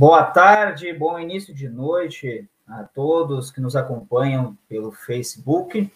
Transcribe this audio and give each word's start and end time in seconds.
Boa 0.00 0.24
tarde, 0.24 0.94
bom 0.94 1.18
início 1.18 1.52
de 1.52 1.68
noite 1.68 2.48
a 2.66 2.84
todos 2.84 3.50
que 3.50 3.60
nos 3.60 3.76
acompanham 3.76 4.56
pelo 4.66 4.90
Facebook. 4.90 5.92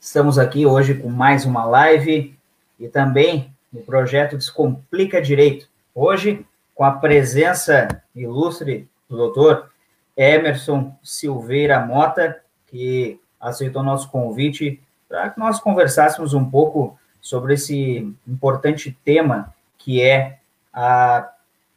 Estamos 0.00 0.40
aqui 0.40 0.66
hoje 0.66 0.94
com 0.94 1.08
mais 1.08 1.44
uma 1.44 1.64
live 1.64 2.36
e 2.80 2.88
também 2.88 3.54
no 3.72 3.80
projeto 3.82 4.36
Descomplica 4.36 5.22
Direito. 5.22 5.68
Hoje, 5.94 6.44
com 6.74 6.82
a 6.82 6.90
presença 6.90 8.02
ilustre 8.12 8.88
do 9.08 9.16
doutor 9.16 9.70
Emerson 10.16 10.92
Silveira 11.00 11.78
Mota, 11.86 12.42
que 12.66 13.20
aceitou 13.40 13.84
nosso 13.84 14.10
convite 14.10 14.82
para 15.08 15.30
que 15.30 15.38
nós 15.38 15.60
conversássemos 15.60 16.34
um 16.34 16.44
pouco 16.44 16.98
sobre 17.20 17.54
esse 17.54 18.12
importante 18.26 18.98
tema 19.04 19.54
que 19.78 20.02
é 20.02 20.40
a 20.72 21.30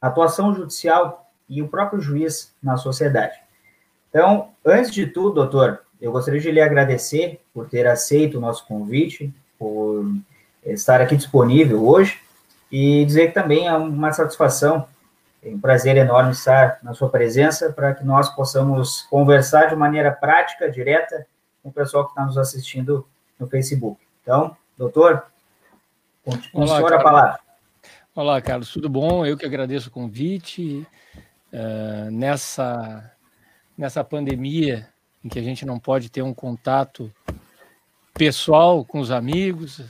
atuação 0.07 0.53
judicial 0.53 1.29
e 1.47 1.61
o 1.61 1.67
próprio 1.67 2.01
juiz 2.01 2.53
na 2.61 2.75
sociedade. 2.75 3.39
Então, 4.09 4.49
antes 4.65 4.91
de 4.91 5.07
tudo, 5.07 5.35
doutor, 5.35 5.81
eu 6.01 6.11
gostaria 6.11 6.41
de 6.41 6.51
lhe 6.51 6.61
agradecer 6.61 7.39
por 7.53 7.69
ter 7.69 7.87
aceito 7.87 8.37
o 8.37 8.41
nosso 8.41 8.67
convite, 8.67 9.33
por 9.57 10.05
estar 10.65 10.99
aqui 10.99 11.15
disponível 11.15 11.87
hoje 11.87 12.19
e 12.69 13.05
dizer 13.05 13.27
que 13.27 13.33
também 13.33 13.67
é 13.67 13.73
uma 13.73 14.11
satisfação, 14.11 14.85
é 15.41 15.49
um 15.49 15.59
prazer 15.59 15.95
enorme 15.95 16.31
estar 16.31 16.79
na 16.83 16.93
sua 16.93 17.09
presença 17.09 17.71
para 17.71 17.93
que 17.93 18.03
nós 18.03 18.29
possamos 18.29 19.03
conversar 19.03 19.67
de 19.67 19.75
maneira 19.75 20.11
prática, 20.11 20.69
direta, 20.69 21.25
com 21.61 21.69
o 21.69 21.73
pessoal 21.73 22.05
que 22.05 22.11
está 22.11 22.25
nos 22.25 22.37
assistindo 22.37 23.07
no 23.39 23.47
Facebook. 23.47 24.01
Então, 24.21 24.55
doutor, 24.77 25.23
com 26.23 26.63
o 26.63 26.67
senhor 26.67 26.93
a 26.93 27.01
palavra. 27.01 27.42
Olá, 28.15 28.39
Carlos, 28.39 28.71
tudo 28.71 28.87
bom? 28.87 29.25
Eu 29.25 29.35
que 29.35 29.43
agradeço 29.43 29.89
o 29.89 29.91
convite. 29.91 30.85
Uh, 31.51 32.11
nessa, 32.11 33.11
nessa 33.75 34.03
pandemia 34.03 34.87
em 35.25 35.29
que 35.29 35.39
a 35.39 35.41
gente 35.41 35.65
não 35.65 35.79
pode 35.79 36.11
ter 36.11 36.21
um 36.21 36.31
contato 36.31 37.11
pessoal 38.13 38.85
com 38.85 38.99
os 38.99 39.09
amigos, 39.09 39.81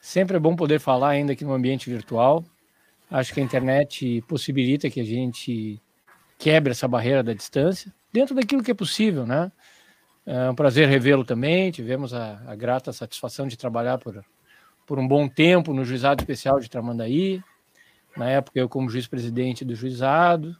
sempre 0.00 0.36
é 0.36 0.40
bom 0.40 0.54
poder 0.54 0.78
falar 0.78 1.08
ainda 1.08 1.32
aqui 1.32 1.44
no 1.44 1.52
ambiente 1.52 1.90
virtual. 1.90 2.44
Acho 3.10 3.34
que 3.34 3.40
a 3.40 3.42
internet 3.44 4.22
possibilita 4.28 4.88
que 4.88 5.00
a 5.00 5.04
gente 5.04 5.82
quebre 6.38 6.70
essa 6.70 6.86
barreira 6.86 7.24
da 7.24 7.34
distância, 7.34 7.92
dentro 8.12 8.36
daquilo 8.36 8.62
que 8.62 8.70
é 8.70 8.74
possível, 8.74 9.26
né? 9.26 9.50
É 10.24 10.48
um 10.48 10.54
prazer 10.54 10.88
revê-lo 10.88 11.24
também. 11.24 11.72
Tivemos 11.72 12.14
a, 12.14 12.40
a 12.46 12.54
grata 12.54 12.92
satisfação 12.92 13.48
de 13.48 13.58
trabalhar 13.58 13.98
por, 13.98 14.24
por 14.86 14.98
um 14.98 15.06
bom 15.06 15.28
tempo 15.28 15.74
no 15.74 15.84
Juizado 15.84 16.22
Especial 16.22 16.60
de 16.60 16.70
Tramandaí. 16.70 17.42
Na 18.18 18.28
época, 18.28 18.58
eu 18.58 18.68
como 18.68 18.90
juiz-presidente 18.90 19.64
do 19.64 19.76
juizado 19.76 20.56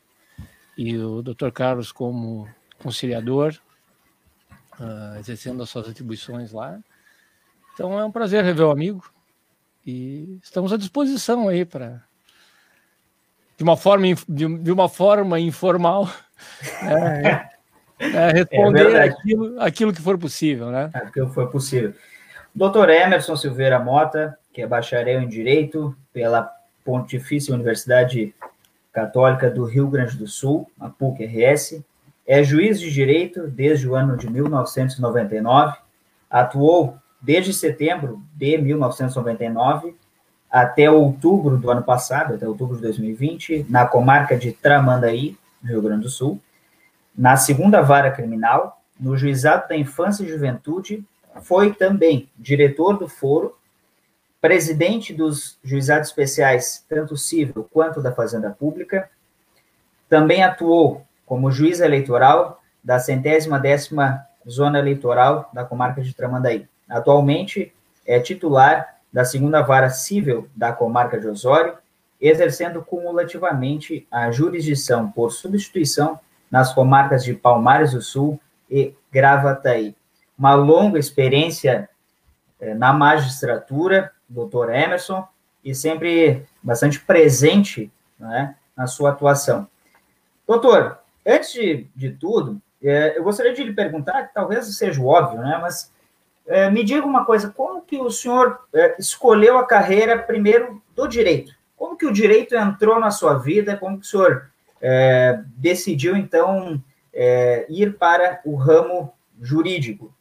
e 0.76 0.96
o 0.96 1.20
Dr. 1.22 1.50
Carlos 1.52 1.90
como 1.90 2.48
conciliador, 2.80 3.52
uh, 4.78 5.18
exercendo 5.18 5.60
as 5.60 5.68
suas 5.68 5.88
atribuições 5.88 6.52
lá. 6.52 6.78
Então, 7.74 7.98
é 7.98 8.04
um 8.04 8.12
prazer 8.12 8.44
rever 8.44 8.64
o 8.64 8.70
amigo 8.70 9.12
e 9.84 10.38
estamos 10.40 10.72
à 10.72 10.76
disposição 10.76 11.48
aí 11.48 11.64
para 11.64 12.06
de 13.56 13.64
uma 13.64 13.76
forma 13.76 14.06
de, 14.28 14.70
uma 14.70 14.88
forma 14.88 15.40
informal 15.40 16.08
é, 16.80 17.48
é, 17.98 18.30
responder 18.30 18.94
é 18.94 19.02
aquilo, 19.02 19.60
aquilo 19.60 19.92
que 19.92 20.00
for 20.00 20.16
possível, 20.16 20.70
né? 20.70 20.90
Aquilo 20.94 21.28
que 21.28 21.34
for 21.34 21.50
possível. 21.50 21.92
Doutor 22.54 22.88
Emerson 22.88 23.34
Silveira 23.34 23.80
Mota, 23.80 24.38
que 24.52 24.62
é 24.62 24.66
bacharel 24.66 25.20
em 25.20 25.28
Direito 25.28 25.96
pela 26.12 26.57
Pontifícia 26.88 27.54
Universidade 27.54 28.34
Católica 28.90 29.50
do 29.50 29.66
Rio 29.66 29.88
Grande 29.88 30.16
do 30.16 30.26
Sul, 30.26 30.66
a 30.80 30.88
PUC-RS, 30.88 31.82
é 32.26 32.42
juiz 32.42 32.80
de 32.80 32.90
direito 32.90 33.46
desde 33.46 33.86
o 33.86 33.94
ano 33.94 34.16
de 34.16 34.30
1999, 34.30 35.76
atuou 36.30 36.96
desde 37.20 37.52
setembro 37.52 38.22
de 38.34 38.56
1999 38.56 39.94
até 40.50 40.90
outubro 40.90 41.58
do 41.58 41.70
ano 41.70 41.82
passado, 41.82 42.32
até 42.32 42.48
outubro 42.48 42.76
de 42.76 42.80
2020, 42.80 43.66
na 43.68 43.84
comarca 43.84 44.34
de 44.34 44.52
Tramandaí, 44.52 45.36
no 45.62 45.68
Rio 45.68 45.82
Grande 45.82 46.04
do 46.04 46.08
Sul, 46.08 46.40
na 47.14 47.36
segunda 47.36 47.82
vara 47.82 48.10
criminal, 48.10 48.80
no 48.98 49.14
Juizado 49.14 49.68
da 49.68 49.76
Infância 49.76 50.24
e 50.24 50.28
Juventude 50.28 51.04
foi 51.42 51.70
também 51.70 52.30
diretor 52.38 52.94
do 52.94 53.06
foro, 53.06 53.57
presidente 54.40 55.12
dos 55.12 55.58
juizados 55.62 56.08
especiais, 56.08 56.84
tanto 56.88 57.16
civil 57.16 57.68
quanto 57.72 58.00
da 58.00 58.12
Fazenda 58.12 58.50
Pública. 58.50 59.10
Também 60.08 60.42
atuou 60.42 61.04
como 61.26 61.50
juiz 61.50 61.80
eleitoral 61.80 62.62
da 62.82 62.98
centésima 62.98 63.58
décima 63.58 64.26
zona 64.48 64.78
eleitoral 64.78 65.50
da 65.52 65.64
comarca 65.64 66.00
de 66.00 66.14
Tramandaí. 66.14 66.66
Atualmente 66.88 67.72
é 68.06 68.18
titular 68.20 68.96
da 69.12 69.24
segunda 69.24 69.60
vara 69.62 69.90
civil 69.90 70.48
da 70.54 70.72
comarca 70.72 71.18
de 71.18 71.26
Osório, 71.26 71.76
exercendo 72.20 72.82
cumulativamente 72.82 74.06
a 74.10 74.30
jurisdição 74.30 75.10
por 75.10 75.30
substituição 75.30 76.18
nas 76.50 76.72
comarcas 76.72 77.22
de 77.24 77.34
Palmares 77.34 77.92
do 77.92 78.00
Sul 78.00 78.40
e 78.70 78.94
Gravataí 79.12 79.94
uma 80.38 80.54
longa 80.54 80.98
experiência 80.98 81.88
é, 82.60 82.72
na 82.72 82.92
magistratura, 82.92 84.12
doutor 84.28 84.74
Emerson, 84.74 85.26
e 85.64 85.74
sempre 85.74 86.44
bastante 86.62 87.00
presente 87.00 87.90
né, 88.18 88.54
na 88.76 88.86
sua 88.86 89.10
atuação. 89.10 89.66
Doutor, 90.46 90.98
antes 91.26 91.52
de, 91.52 91.86
de 91.94 92.10
tudo, 92.10 92.60
é, 92.82 93.18
eu 93.18 93.24
gostaria 93.24 93.52
de 93.52 93.64
lhe 93.64 93.72
perguntar, 93.72 94.28
que 94.28 94.34
talvez 94.34 94.66
seja 94.76 95.02
óbvio, 95.02 95.40
né, 95.40 95.58
mas 95.60 95.92
é, 96.46 96.70
me 96.70 96.82
diga 96.82 97.06
uma 97.06 97.24
coisa, 97.24 97.50
como 97.50 97.82
que 97.82 97.98
o 97.98 98.10
senhor 98.10 98.60
é, 98.72 98.96
escolheu 98.98 99.58
a 99.58 99.66
carreira 99.66 100.18
primeiro 100.18 100.82
do 100.94 101.06
direito? 101.06 101.52
Como 101.76 101.96
que 101.96 102.06
o 102.06 102.12
direito 102.12 102.56
entrou 102.56 102.98
na 102.98 103.10
sua 103.10 103.34
vida? 103.34 103.76
Como 103.76 104.00
que 104.00 104.06
o 104.06 104.08
senhor 104.08 104.50
é, 104.80 105.40
decidiu, 105.56 106.16
então, 106.16 106.82
é, 107.12 107.66
ir 107.68 107.96
para 107.98 108.40
o 108.44 108.56
ramo 108.56 109.12
jurídico? 109.40 110.12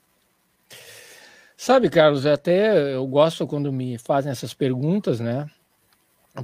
Sabe, 1.59 1.89
Carlos, 1.89 2.27
até 2.27 2.93
eu 2.93 3.07
gosto 3.07 3.47
quando 3.47 3.73
me 3.73 3.97
fazem 3.97 4.31
essas 4.31 4.53
perguntas, 4.53 5.19
né? 5.19 5.49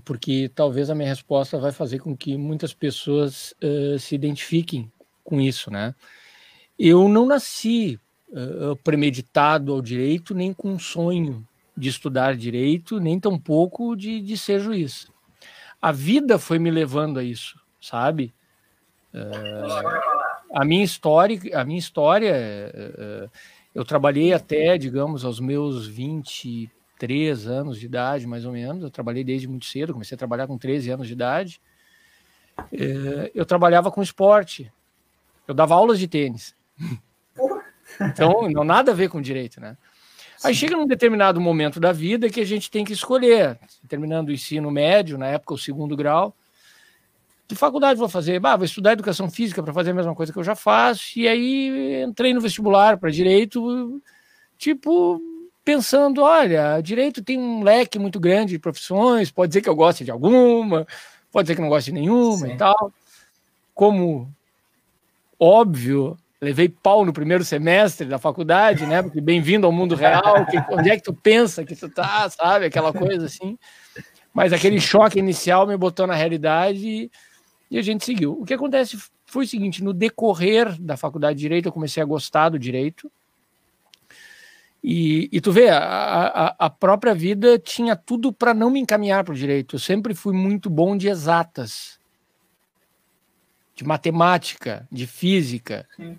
Porque 0.04 0.50
talvez 0.56 0.90
a 0.90 0.96
minha 0.96 1.08
resposta 1.08 1.60
vai 1.60 1.72
fazer 1.72 2.00
com 2.00 2.18
que 2.18 2.36
muitas 2.36 2.74
pessoas 2.74 3.54
uh, 3.64 4.00
se 4.00 4.16
identifiquem 4.16 4.92
com 5.24 5.40
isso, 5.40 5.70
né? 5.70 5.94
Eu 6.80 7.08
não 7.08 7.28
nasci 7.28 8.00
uh, 8.30 8.76
premeditado 8.78 9.72
ao 9.72 9.84
direito, 9.84 10.34
nem 10.34 10.52
com 10.52 10.72
um 10.72 10.80
sonho 10.80 11.48
de 11.78 11.90
estudar 11.90 12.36
direito, 12.36 13.00
nem 13.00 13.20
tampouco 13.20 13.96
de, 13.96 14.20
de 14.20 14.36
ser 14.36 14.60
juiz. 14.60 15.08
A 15.80 15.92
vida 15.92 16.40
foi 16.40 16.58
me 16.58 16.72
levando 16.72 17.20
a 17.20 17.24
isso, 17.24 17.60
sabe? 17.80 18.34
Uh, 19.14 20.14
a 20.56 20.66
minha 20.66 20.84
história, 20.84 21.40
a 21.54 21.64
minha 21.64 21.80
história 21.80 22.36
eu 23.74 23.84
trabalhei 23.84 24.34
até, 24.34 24.78
digamos, 24.78 25.26
aos 25.26 25.40
meus 25.40 25.88
23 25.88 27.48
anos 27.48 27.80
de 27.80 27.86
idade, 27.86 28.28
mais 28.28 28.46
ou 28.46 28.52
menos. 28.52 28.84
Eu 28.84 28.92
trabalhei 28.92 29.24
desde 29.24 29.48
muito 29.48 29.66
cedo, 29.66 29.94
comecei 29.94 30.16
a 30.16 30.18
trabalhar 30.18 30.48
com 30.48 30.58
13 30.58 30.92
anos 30.92 31.08
de 31.08 31.14
idade. 31.14 31.62
É, 32.72 33.32
eu 33.34 33.46
trabalhava 33.46 33.92
com 33.92 34.02
esporte. 34.02 34.72
Eu 35.48 35.54
dava 35.54 35.74
aulas 35.74 36.00
de 36.00 36.08
tênis. 36.08 36.56
Então, 38.00 38.50
não 38.50 38.64
nada 38.64 38.92
a 38.92 38.96
ver 38.96 39.10
com 39.10 39.22
direito, 39.22 39.60
né? 39.60 39.78
Aí 40.44 40.54
chega 40.54 40.76
num 40.76 40.88
determinado 40.88 41.40
momento 41.40 41.80
da 41.80 41.92
vida 41.92 42.30
que 42.30 42.42
a 42.42 42.46
gente 42.46 42.70
tem 42.70 42.84
que 42.84 42.92
escolher, 42.92 43.58
terminando 43.88 44.30
o 44.30 44.32
ensino 44.32 44.70
médio, 44.70 45.18
na 45.18 45.28
época 45.28 45.54
o 45.54 45.58
segundo 45.58 45.96
grau, 45.96 46.36
que 47.54 47.60
faculdade 47.60 48.00
vou 48.00 48.10
fazer? 48.10 48.40
Bah, 48.40 48.56
vou 48.56 48.66
estudar 48.66 48.94
educação 48.94 49.30
física 49.30 49.62
para 49.64 49.74
fazer 49.74 49.92
a 49.92 49.94
mesma 49.94 50.16
coisa 50.16 50.32
que 50.32 50.40
eu 50.40 50.44
já 50.44 50.56
faço. 50.56 51.18
E 51.18 51.28
aí 51.28 52.04
entrei 52.04 52.34
no 52.34 52.42
vestibular 52.42 52.98
para 52.98 53.10
direito, 53.10 54.02
tipo, 54.58 55.22
pensando: 55.64 56.22
olha, 56.22 56.82
direito 56.82 57.24
tem 57.24 57.40
um 57.40 57.64
leque 57.64 57.98
muito 57.98 58.20
grande 58.20 58.52
de 58.52 58.60
profissões, 58.60 59.32
pode 59.32 59.54
ser 59.54 59.62
que 59.62 59.70
eu 59.70 59.76
goste 59.76 60.04
de 60.04 60.12
alguma, 60.12 60.86
pode 61.32 61.48
ser 61.48 61.56
que 61.56 61.62
não 61.62 61.70
goste 61.70 61.92
de 61.92 62.00
nenhuma 62.00 62.48
Sim. 62.48 62.54
e 62.54 62.58
tal. 62.58 62.92
Como 63.74 64.32
óbvio, 65.40 66.18
levei 66.42 66.70
pau 66.70 67.06
no 67.06 67.14
primeiro 67.14 67.44
semestre 67.44 68.08
da 68.08 68.18
faculdade, 68.18 68.86
né? 68.86 69.02
Porque 69.02 69.20
bem-vindo 69.20 69.66
ao 69.66 69.72
mundo 69.72 69.96
real, 69.96 70.46
que, 70.46 70.58
onde 70.70 70.90
é 70.90 70.96
que 70.96 71.04
tu 71.04 71.14
pensa 71.14 71.66
que 71.66 71.76
tu 71.76 71.90
tá, 71.90 72.30
sabe? 72.30 72.66
Aquela 72.66 72.94
coisa 72.94 73.26
assim. 73.26 73.58
Mas 74.34 74.52
aquele 74.52 74.80
choque 74.80 75.20
inicial 75.20 75.68
me 75.68 75.78
botou 75.78 76.08
na 76.08 76.16
realidade 76.16 76.88
e, 76.88 77.12
e 77.74 77.78
a 77.78 77.82
gente 77.82 78.06
seguiu. 78.06 78.40
O 78.40 78.46
que 78.46 78.54
acontece 78.54 78.98
foi 79.26 79.44
o 79.44 79.48
seguinte: 79.48 79.84
no 79.84 79.94
decorrer 79.94 80.80
da 80.82 80.96
faculdade 80.96 81.36
de 81.36 81.42
Direito, 81.42 81.68
eu 81.68 81.74
comecei 81.74 82.02
a 82.02 82.06
gostar 82.06 82.50
do 82.50 82.60
direito. 82.60 83.12
E, 84.82 85.30
e 85.32 85.40
tu 85.40 85.52
vê, 85.52 85.70
a, 85.70 85.78
a, 85.78 86.56
a 86.60 86.70
própria 86.70 87.14
vida 87.14 87.58
tinha 87.58 87.96
tudo 87.96 88.34
para 88.34 88.54
não 88.54 88.70
me 88.70 88.80
encaminhar 88.80 89.24
para 89.24 89.34
o 89.34 89.38
direito. 89.38 89.76
Eu 89.76 89.80
sempre 89.80 90.14
fui 90.14 90.34
muito 90.34 90.70
bom 90.70 90.98
de 90.98 91.08
exatas, 91.08 91.98
de 93.76 93.86
matemática, 93.86 94.86
de 94.92 95.08
física. 95.08 95.88
Sim 95.96 96.18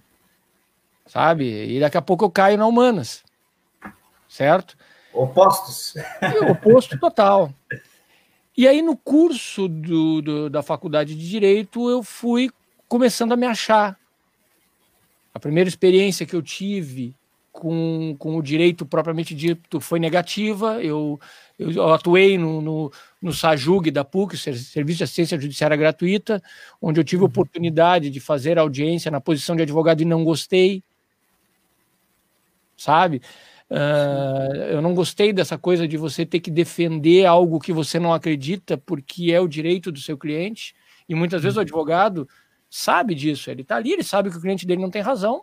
sabe? 1.07 1.77
E 1.77 1.81
daqui 1.81 1.97
a 1.97 2.03
pouco 2.03 2.25
eu 2.25 2.31
caio 2.31 2.59
na 2.59 2.67
humanas, 2.67 3.23
certo? 4.29 4.77
Opostos. 5.13 5.95
E, 5.97 6.51
oposto 6.51 6.99
total. 6.99 7.53
E 8.57 8.69
aí, 8.69 8.83
no 8.83 8.97
curso 8.97 9.69
do, 9.69 10.23
do, 10.23 10.51
da 10.51 10.63
faculdade 10.63 11.15
de 11.15 11.29
Direito, 11.29 11.91
eu 11.91 12.03
fui 12.03 12.51
começando 12.89 13.33
a 13.33 13.37
me 13.37 13.47
achar. 13.47 13.99
A 15.33 15.41
primeira 15.41 15.69
experiência 15.69 16.25
que 16.25 16.37
eu 16.37 16.43
tive 16.43 17.17
com, 17.51 18.15
com 18.19 18.37
o 18.37 18.43
direito 18.43 18.87
propriamente 18.87 19.35
dito 19.35 19.81
foi 19.81 19.99
negativa. 19.99 20.81
Eu, 20.81 21.19
eu 21.59 21.93
atuei 21.93 22.39
no, 22.39 22.61
no, 22.61 22.93
no 23.21 23.33
SAJUG 23.33 23.91
da 23.91 24.05
PUC, 24.05 24.37
Serviço 24.37 24.99
de 24.99 25.05
Assistência 25.05 25.41
Judiciária 25.41 25.77
Gratuita, 25.77 26.41
onde 26.81 27.01
eu 27.01 27.05
tive 27.05 27.23
a 27.23 27.25
uhum. 27.25 27.31
oportunidade 27.31 28.11
de 28.11 28.21
fazer 28.21 28.59
audiência 28.59 29.11
na 29.11 29.21
posição 29.21 29.57
de 29.57 29.63
advogado 29.63 30.01
e 30.01 30.05
não 30.05 30.25
gostei 30.25 30.85
sabe? 32.77 33.23
Uh, 33.75 34.55
eu 34.71 34.81
não 34.81 34.95
gostei 34.95 35.33
dessa 35.33 35.59
coisa 35.59 35.89
de 35.89 35.97
você 35.97 36.25
ter 36.25 36.39
que 36.39 36.49
defender 36.51 37.27
algo 37.27 37.59
que 37.59 37.73
você 37.73 37.99
não 37.99 38.15
acredita 38.15 38.79
porque 38.79 39.33
é 39.33 39.41
o 39.41 39.49
direito 39.49 39.91
do 39.91 39.99
seu 39.99 40.17
cliente. 40.17 40.77
E 41.09 41.15
muitas 41.15 41.43
vezes 41.43 41.57
o 41.57 41.59
uhum. 41.59 41.63
advogado 41.63 42.29
sabe 42.71 43.17
disso. 43.17 43.51
Ele 43.51 43.63
está 43.63 43.75
ali, 43.75 43.93
ele 43.93 44.05
sabe 44.05 44.31
que 44.31 44.37
o 44.37 44.41
cliente 44.41 44.65
dele 44.65 44.81
não 44.81 44.91
tem 44.91 45.03
razão, 45.03 45.43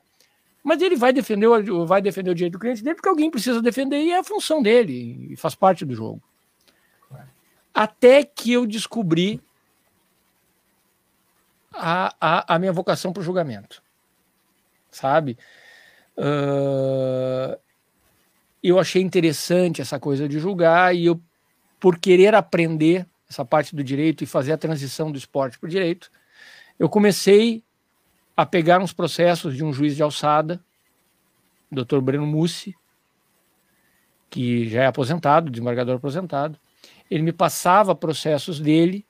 mas 0.63 0.81
ele 0.81 0.95
vai 0.95 1.11
defender, 1.11 1.45
o, 1.45 1.85
vai 1.85 2.01
defender 2.01 2.31
o 2.31 2.35
direito 2.35 2.53
do 2.53 2.59
cliente 2.59 2.81
dele 2.81 2.95
porque 2.95 3.09
alguém 3.09 3.29
precisa 3.29 3.61
defender 3.61 4.01
e 4.01 4.11
é 4.11 4.19
a 4.19 4.23
função 4.23 4.61
dele, 4.61 5.27
e 5.31 5.35
faz 5.35 5.53
parte 5.53 5.83
do 5.83 5.93
jogo. 5.93 6.21
Até 7.73 8.23
que 8.23 8.53
eu 8.53 8.65
descobri 8.65 9.41
a, 11.73 12.15
a, 12.19 12.55
a 12.55 12.59
minha 12.59 12.71
vocação 12.71 13.11
para 13.11 13.21
o 13.21 13.23
julgamento. 13.23 13.83
Sabe? 14.89 15.37
Uh, 16.17 17.57
eu 18.69 18.79
achei 18.79 19.01
interessante 19.01 19.81
essa 19.81 19.99
coisa 19.99 20.27
de 20.27 20.39
julgar 20.39 20.95
e 20.95 21.05
eu, 21.05 21.19
por 21.79 21.97
querer 21.97 22.35
aprender 22.35 23.07
essa 23.29 23.43
parte 23.45 23.75
do 23.75 23.83
direito 23.83 24.23
e 24.23 24.27
fazer 24.27 24.51
a 24.51 24.57
transição 24.57 25.11
do 25.11 25.17
esporte 25.17 25.57
para 25.57 25.67
o 25.67 25.69
direito, 25.69 26.11
eu 26.77 26.89
comecei 26.89 27.63
a 28.35 28.45
pegar 28.45 28.79
uns 28.79 28.93
processos 28.93 29.55
de 29.55 29.63
um 29.63 29.71
juiz 29.71 29.95
de 29.95 30.03
alçada, 30.03 30.63
Dr. 31.71 31.99
Breno 31.99 32.25
Mussi, 32.25 32.75
que 34.29 34.67
já 34.69 34.83
é 34.83 34.85
aposentado, 34.87 35.49
desembargador 35.49 35.95
aposentado. 35.95 36.59
Ele 37.09 37.23
me 37.23 37.31
passava 37.31 37.95
processos 37.95 38.59
dele, 38.59 39.05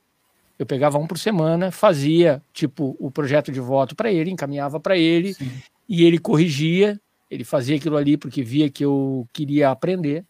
eu 0.58 0.66
pegava 0.66 0.98
um 0.98 1.08
por 1.08 1.18
semana, 1.18 1.72
fazia 1.72 2.42
tipo 2.54 2.96
o 3.00 3.10
projeto 3.10 3.52
de 3.52 3.60
voto 3.60 3.96
para 3.96 4.12
ele, 4.12 4.30
encaminhava 4.30 4.80
para 4.80 4.98
ele, 4.98 5.34
Sim 5.34 5.62
e 5.92 6.06
ele 6.06 6.18
corrigia, 6.18 6.98
ele 7.32 7.46
fazia 7.46 7.78
aquilo 7.78 7.96
ali 7.96 8.18
porque 8.18 8.44
via 8.44 8.70
que 8.70 8.84
eu 8.84 9.26
queria 9.32 9.70
aprender. 9.70 10.26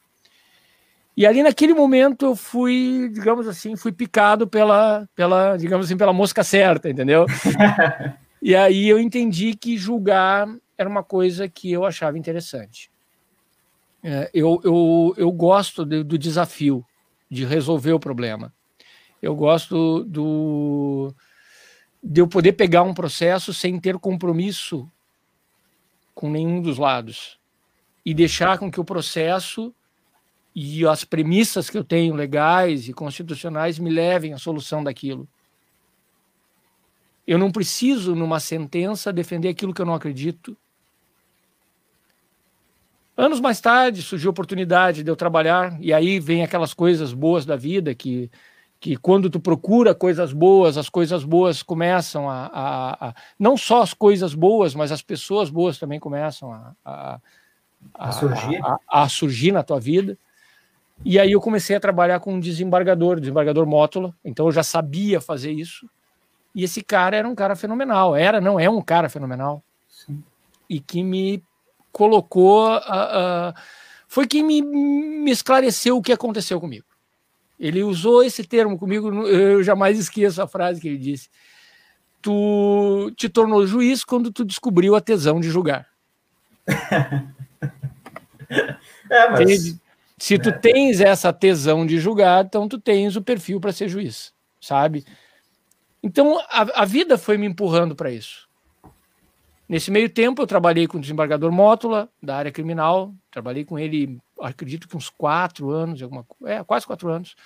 E 1.17 1.25
ali 1.25 1.41
naquele 1.41 1.73
momento 1.73 2.27
eu 2.27 2.35
fui, 2.35 3.09
digamos 3.11 3.47
assim, 3.47 3.75
fui 3.75 3.91
picado 3.91 4.47
pela, 4.47 5.09
pela 5.15 5.57
digamos 5.57 5.87
assim, 5.87 5.97
pela 5.97 6.13
mosca 6.13 6.43
certa, 6.43 6.89
entendeu? 6.89 7.25
e 8.39 8.55
aí 8.55 8.87
eu 8.87 8.99
entendi 8.99 9.55
que 9.55 9.77
julgar 9.77 10.47
era 10.77 10.87
uma 10.87 11.03
coisa 11.03 11.49
que 11.49 11.71
eu 11.71 11.83
achava 11.83 12.17
interessante. 12.19 12.91
É, 14.03 14.29
eu, 14.33 14.61
eu, 14.63 15.13
eu 15.17 15.31
gosto 15.31 15.83
de, 15.83 16.03
do 16.03 16.17
desafio 16.17 16.85
de 17.29 17.45
resolver 17.45 17.93
o 17.93 17.99
problema. 17.99 18.53
Eu 19.21 19.35
gosto 19.35 20.03
do 20.03 21.13
de 22.03 22.19
eu 22.19 22.27
poder 22.27 22.53
pegar 22.53 22.81
um 22.81 22.95
processo 22.95 23.53
sem 23.53 23.79
ter 23.79 23.99
compromisso 23.99 24.89
com 26.21 26.29
nenhum 26.29 26.61
dos 26.61 26.77
lados 26.77 27.39
e 28.05 28.13
deixar 28.13 28.59
com 28.59 28.69
que 28.69 28.79
o 28.79 28.85
processo 28.85 29.73
e 30.53 30.85
as 30.85 31.03
premissas 31.03 31.67
que 31.67 31.75
eu 31.75 31.83
tenho 31.83 32.13
legais 32.13 32.87
e 32.87 32.93
constitucionais 32.93 33.79
me 33.79 33.89
levem 33.89 34.31
à 34.31 34.37
solução 34.37 34.83
daquilo. 34.83 35.27
Eu 37.25 37.39
não 37.39 37.51
preciso, 37.51 38.13
numa 38.13 38.39
sentença, 38.39 39.11
defender 39.11 39.49
aquilo 39.49 39.73
que 39.73 39.81
eu 39.81 39.85
não 39.85 39.95
acredito. 39.95 40.55
Anos 43.17 43.39
mais 43.39 43.59
tarde 43.59 44.03
surgiu 44.03 44.29
a 44.29 44.31
oportunidade 44.31 45.03
de 45.03 45.09
eu 45.09 45.15
trabalhar, 45.15 45.75
e 45.81 45.91
aí 45.91 46.19
vem 46.19 46.43
aquelas 46.43 46.71
coisas 46.71 47.13
boas 47.13 47.47
da 47.47 47.55
vida 47.55 47.95
que 47.95 48.29
que 48.81 48.97
quando 48.97 49.29
tu 49.29 49.39
procura 49.39 49.93
coisas 49.93 50.33
boas, 50.33 50.75
as 50.75 50.89
coisas 50.89 51.23
boas 51.23 51.61
começam 51.61 52.27
a, 52.27 52.49
a, 52.51 53.09
a 53.09 53.15
não 53.37 53.55
só 53.55 53.83
as 53.83 53.93
coisas 53.93 54.33
boas, 54.33 54.73
mas 54.73 54.91
as 54.91 55.03
pessoas 55.03 55.51
boas 55.51 55.77
também 55.77 55.99
começam 55.99 56.51
a, 56.51 56.73
a, 56.83 57.19
a 57.93 58.11
surgir. 58.11 58.59
A, 58.89 59.07
surgir 59.07 59.51
na 59.51 59.61
tua 59.61 59.79
vida. 59.79 60.17
E 61.05 61.19
aí 61.19 61.31
eu 61.31 61.39
comecei 61.39 61.75
a 61.75 61.79
trabalhar 61.79 62.19
com 62.21 62.33
um 62.33 62.39
desembargador, 62.39 63.19
desembargador 63.19 63.67
Mótola, 63.67 64.15
então 64.25 64.47
eu 64.47 64.51
já 64.51 64.63
sabia 64.63 65.21
fazer 65.21 65.51
isso. 65.51 65.87
E 66.55 66.63
esse 66.63 66.81
cara 66.81 67.15
era 67.15 67.29
um 67.29 67.35
cara 67.35 67.55
fenomenal, 67.55 68.15
era, 68.15 68.41
não 68.41 68.59
é 68.59 68.67
um 68.67 68.81
cara 68.81 69.09
fenomenal. 69.09 69.63
Sim. 69.87 70.23
E 70.67 70.79
que 70.79 71.03
me 71.03 71.43
colocou, 71.91 72.67
uh, 72.67 72.79
uh, 72.79 73.53
foi 74.07 74.25
quem 74.25 74.43
me, 74.43 74.59
me 74.59 75.29
esclareceu 75.29 75.97
o 75.97 76.01
que 76.01 76.11
aconteceu 76.11 76.59
comigo. 76.59 76.85
Ele 77.61 77.83
usou 77.83 78.23
esse 78.23 78.43
termo 78.43 78.75
comigo, 78.75 79.11
eu 79.27 79.61
jamais 79.61 79.99
esqueço 79.99 80.41
a 80.41 80.47
frase 80.47 80.81
que 80.81 80.87
ele 80.87 80.97
disse. 80.97 81.29
Tu 82.19 83.13
te 83.15 83.29
tornou 83.29 83.67
juiz 83.67 84.03
quando 84.03 84.31
tu 84.31 84.43
descobriu 84.43 84.95
a 84.95 85.01
tesão 85.01 85.39
de 85.39 85.47
julgar. 85.47 85.87
é, 89.09 89.29
mas... 89.29 89.79
Se 90.17 90.39
tu 90.39 90.49
é. 90.49 90.51
tens 90.51 91.01
essa 91.01 91.31
tesão 91.31 91.85
de 91.85 91.99
julgar, 91.99 92.45
então 92.45 92.67
tu 92.67 92.79
tens 92.79 93.15
o 93.15 93.21
perfil 93.21 93.59
para 93.59 93.71
ser 93.71 93.87
juiz, 93.87 94.33
sabe? 94.59 95.05
Então 96.01 96.39
a, 96.49 96.81
a 96.81 96.85
vida 96.85 97.15
foi 97.15 97.37
me 97.37 97.45
empurrando 97.45 97.95
para 97.95 98.11
isso. 98.11 98.49
Nesse 99.71 99.89
meio 99.89 100.09
tempo, 100.09 100.41
eu 100.41 100.45
trabalhei 100.45 100.85
com 100.85 100.97
o 100.97 100.99
desembargador 100.99 101.49
Mótula, 101.49 102.09
da 102.21 102.35
área 102.35 102.51
criminal. 102.51 103.15
Trabalhei 103.31 103.63
com 103.63 103.79
ele 103.79 104.19
acredito 104.41 104.85
que 104.85 104.97
uns 104.97 105.09
quatro 105.09 105.69
anos, 105.69 106.03
alguma, 106.03 106.25
é, 106.43 106.61
quase 106.61 106.85
quatro 106.85 107.07
anos. 107.07 107.37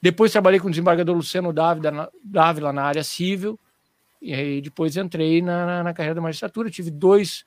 Depois 0.00 0.32
trabalhei 0.32 0.58
com 0.58 0.68
o 0.68 0.70
desembargador 0.70 1.14
Luciano 1.14 1.52
Dávila, 1.52 2.10
Dávila 2.24 2.72
na 2.72 2.84
área 2.84 3.04
civil, 3.04 3.60
e 4.18 4.32
aí 4.32 4.62
depois 4.62 4.96
entrei 4.96 5.42
na, 5.42 5.66
na, 5.66 5.82
na 5.82 5.92
carreira 5.92 6.14
da 6.14 6.22
magistratura. 6.22 6.70
Tive 6.70 6.90
dois, 6.90 7.44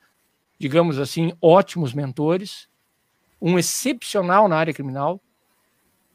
digamos 0.56 1.00
assim, 1.00 1.32
ótimos 1.42 1.92
mentores, 1.92 2.68
um 3.42 3.58
excepcional 3.58 4.46
na 4.46 4.56
área 4.56 4.72
criminal, 4.72 5.20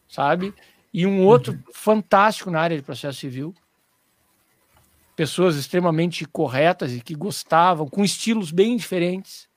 sabe? 0.08 0.54
E 0.94 1.06
um 1.06 1.26
outro 1.26 1.52
uhum. 1.52 1.74
fantástico 1.74 2.50
na 2.50 2.62
área 2.62 2.78
de 2.78 2.84
processo 2.84 3.20
civil. 3.20 3.54
Pessoas 5.22 5.56
extremamente 5.56 6.26
corretas 6.26 6.94
e 6.94 7.00
que 7.00 7.14
gostavam, 7.14 7.88
com 7.88 8.04
estilos 8.04 8.50
bem 8.50 8.76
diferentes, 8.76 9.48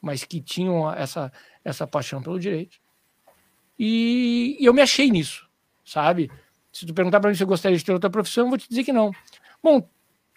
mas 0.00 0.22
que 0.22 0.40
tinham 0.40 0.88
essa, 0.94 1.32
essa 1.64 1.88
paixão 1.88 2.22
pelo 2.22 2.38
direito. 2.38 2.78
E, 3.76 4.56
e 4.60 4.64
eu 4.64 4.72
me 4.72 4.80
achei 4.80 5.10
nisso, 5.10 5.48
sabe? 5.84 6.30
Se 6.72 6.86
tu 6.86 6.94
perguntar 6.94 7.18
para 7.18 7.30
mim 7.30 7.34
se 7.34 7.42
eu 7.42 7.48
gostaria 7.48 7.76
de 7.76 7.84
ter 7.84 7.92
outra 7.92 8.08
profissão, 8.08 8.44
eu 8.44 8.48
vou 8.48 8.58
te 8.58 8.68
dizer 8.68 8.84
que 8.84 8.92
não. 8.92 9.10
Bom, 9.60 9.88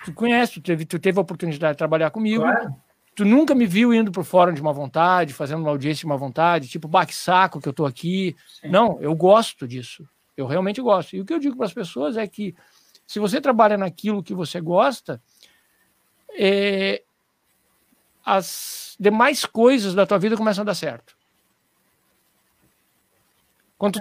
tu 0.03 0.11
conhece, 0.15 0.53
tu 0.53 0.61
teve, 0.61 0.83
tu 0.83 0.97
teve 0.97 1.19
a 1.19 1.21
oportunidade 1.21 1.75
de 1.75 1.77
trabalhar 1.77 2.09
comigo. 2.09 2.41
Claro. 2.41 2.75
Tu 3.13 3.25
nunca 3.25 3.53
me 3.53 3.67
viu 3.67 3.93
indo 3.93 4.11
para 4.11 4.21
o 4.21 4.25
fórum 4.25 4.51
de 4.51 4.61
uma 4.61 4.73
vontade, 4.73 5.31
fazendo 5.31 5.59
uma 5.59 5.69
audiência 5.69 5.99
de 5.99 6.05
uma 6.07 6.17
vontade, 6.17 6.67
tipo, 6.67 6.87
bah, 6.87 7.05
que 7.05 7.13
saco 7.13 7.61
que 7.61 7.69
eu 7.69 7.73
tô 7.73 7.85
aqui. 7.85 8.35
Sim. 8.59 8.69
Não, 8.69 8.99
eu 8.99 9.13
gosto 9.13 9.67
disso. 9.67 10.09
Eu 10.35 10.47
realmente 10.47 10.81
gosto. 10.81 11.15
E 11.15 11.21
o 11.21 11.25
que 11.25 11.31
eu 11.31 11.37
digo 11.37 11.55
para 11.55 11.67
as 11.67 11.73
pessoas 11.73 12.17
é 12.17 12.25
que 12.25 12.55
Se 13.13 13.19
você 13.19 13.39
trabalha 13.39 13.77
naquilo 13.77 14.23
que 14.23 14.33
você 14.33 14.59
gosta, 14.59 15.21
é, 16.35 17.03
as 18.25 18.95
demais 18.99 19.45
coisas 19.45 19.93
da 19.93 20.03
tua 20.03 20.17
vida 20.17 20.35
começam 20.35 20.63
a 20.63 20.65
dar 20.65 20.73
certo. 20.73 21.15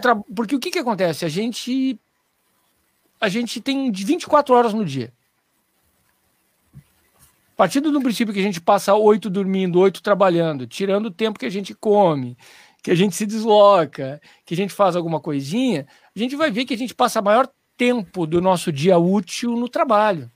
Tra... 0.00 0.16
Porque 0.16 0.57
o 0.57 0.59
que, 0.59 0.71
que 0.71 0.78
acontece? 0.78 1.26
A 1.26 1.28
gente 1.28 2.00
a 3.21 3.28
gente 3.28 3.61
tem 3.61 3.92
24 3.92 4.54
horas 4.54 4.73
no 4.73 4.83
dia. 4.83 5.12
Partindo 7.54 7.92
do 7.92 8.00
princípio 8.00 8.33
que 8.33 8.40
a 8.40 8.42
gente 8.42 8.62
passa 8.62 8.95
oito 8.95 9.28
dormindo, 9.28 9.78
oito 9.78 10.02
trabalhando, 10.02 10.66
tirando 10.66 11.07
o 11.07 11.11
tempo 11.11 11.38
que 11.38 11.45
a 11.45 11.50
gente 11.50 11.75
come, 11.75 12.35
que 12.83 12.90
a 12.90 12.95
gente 12.95 13.14
se 13.14 13.26
desloca, 13.26 14.23
que 14.47 14.54
a 14.54 14.57
gente 14.57 14.73
faz 14.73 14.97
alguma 14.97 15.21
coisinha, 15.21 15.87
a 16.16 16.19
gente 16.19 16.35
vai 16.35 16.50
ver 16.50 16.64
que 16.64 16.73
a 16.73 16.78
gente 16.78 16.95
passa 16.95 17.21
maior 17.21 17.47
tempo 17.82 18.28
do 18.28 18.40
nosso 18.40 18.70
dia 18.70 18.96
útil 18.96 19.56
no 19.56 19.68
trabalho. 19.68 20.30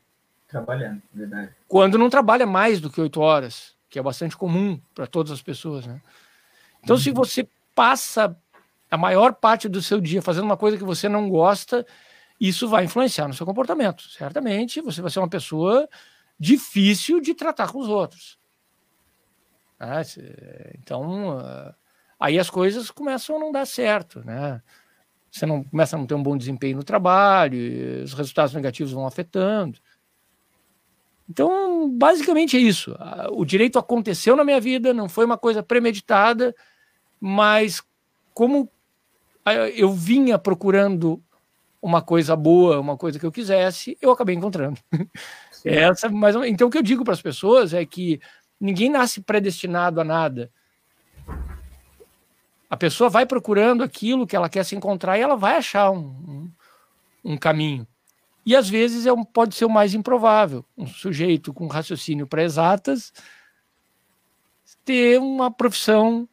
Trabalhando, 0.48 1.00
verdade. 1.14 1.50
Quando 1.68 1.96
não 1.96 2.10
trabalha 2.10 2.44
mais 2.44 2.80
do 2.80 2.90
que 2.90 3.00
oito 3.00 3.20
horas, 3.20 3.76
que 3.88 4.00
é 4.00 4.02
bastante 4.02 4.36
comum 4.36 4.80
para 4.92 5.06
todas 5.06 5.30
as 5.30 5.40
pessoas, 5.40 5.86
né? 5.86 6.00
Então, 6.82 6.96
uhum. 6.96 7.02
se 7.02 7.12
você 7.12 7.48
passa 7.72 8.36
a 8.90 8.96
maior 8.96 9.32
parte 9.34 9.68
do 9.68 9.80
seu 9.80 10.00
dia 10.00 10.20
fazendo 10.20 10.44
uma 10.44 10.56
coisa 10.56 10.76
que 10.76 10.82
você 10.82 11.08
não 11.08 11.28
gosta, 11.28 11.86
isso 12.40 12.68
vai 12.68 12.84
influenciar 12.84 13.28
no 13.28 13.34
seu 13.34 13.46
comportamento. 13.46 14.02
Certamente, 14.08 14.80
você 14.80 15.00
vai 15.00 15.10
ser 15.10 15.20
uma 15.20 15.28
pessoa 15.28 15.88
difícil 16.38 17.20
de 17.20 17.32
tratar 17.32 17.70
com 17.70 17.78
os 17.78 17.88
outros. 17.88 18.38
Ah, 19.78 20.02
então, 20.78 21.38
ah, 21.38 21.74
aí 22.18 22.38
as 22.40 22.50
coisas 22.50 22.90
começam 22.90 23.36
a 23.36 23.38
não 23.38 23.52
dar 23.52 23.66
certo, 23.66 24.24
né? 24.24 24.60
Você 25.36 25.44
não 25.44 25.62
começa 25.62 25.94
a 25.94 25.98
não 25.98 26.06
ter 26.06 26.14
um 26.14 26.22
bom 26.22 26.34
desempenho 26.34 26.78
no 26.78 26.82
trabalho, 26.82 27.58
os 28.02 28.14
resultados 28.14 28.54
negativos 28.54 28.92
vão 28.92 29.06
afetando. 29.06 29.78
Então, 31.28 31.90
basicamente 31.90 32.56
é 32.56 32.60
isso. 32.60 32.96
O 33.32 33.44
direito 33.44 33.78
aconteceu 33.78 34.34
na 34.34 34.44
minha 34.44 34.60
vida, 34.60 34.94
não 34.94 35.10
foi 35.10 35.26
uma 35.26 35.36
coisa 35.36 35.62
premeditada, 35.62 36.54
mas 37.20 37.82
como 38.32 38.70
eu 39.74 39.92
vinha 39.92 40.38
procurando 40.38 41.22
uma 41.82 42.00
coisa 42.00 42.34
boa, 42.34 42.80
uma 42.80 42.96
coisa 42.96 43.18
que 43.18 43.26
eu 43.26 43.32
quisesse, 43.32 43.98
eu 44.00 44.10
acabei 44.10 44.34
encontrando. 44.34 44.80
Essa, 45.62 46.08
mas 46.08 46.34
então 46.46 46.68
o 46.68 46.70
que 46.70 46.78
eu 46.78 46.82
digo 46.82 47.04
para 47.04 47.12
as 47.12 47.20
pessoas 47.20 47.74
é 47.74 47.84
que 47.84 48.20
ninguém 48.58 48.88
nasce 48.88 49.20
predestinado 49.20 50.00
a 50.00 50.04
nada. 50.04 50.50
A 52.68 52.76
pessoa 52.76 53.08
vai 53.08 53.24
procurando 53.24 53.82
aquilo 53.82 54.26
que 54.26 54.34
ela 54.34 54.48
quer 54.48 54.64
se 54.64 54.74
encontrar 54.74 55.18
e 55.18 55.22
ela 55.22 55.36
vai 55.36 55.56
achar 55.56 55.90
um, 55.90 55.98
um, 55.98 56.50
um 57.32 57.36
caminho. 57.36 57.86
E 58.44 58.54
às 58.54 58.68
vezes 58.68 59.06
é 59.06 59.12
um, 59.12 59.24
pode 59.24 59.54
ser 59.54 59.64
o 59.64 59.70
mais 59.70 59.94
improvável. 59.94 60.64
Um 60.76 60.86
sujeito 60.86 61.52
com 61.52 61.66
raciocínio 61.66 62.26
para 62.26 62.42
exatas 62.42 63.12
ter 64.84 65.18
uma 65.20 65.50
profissão 65.50 66.28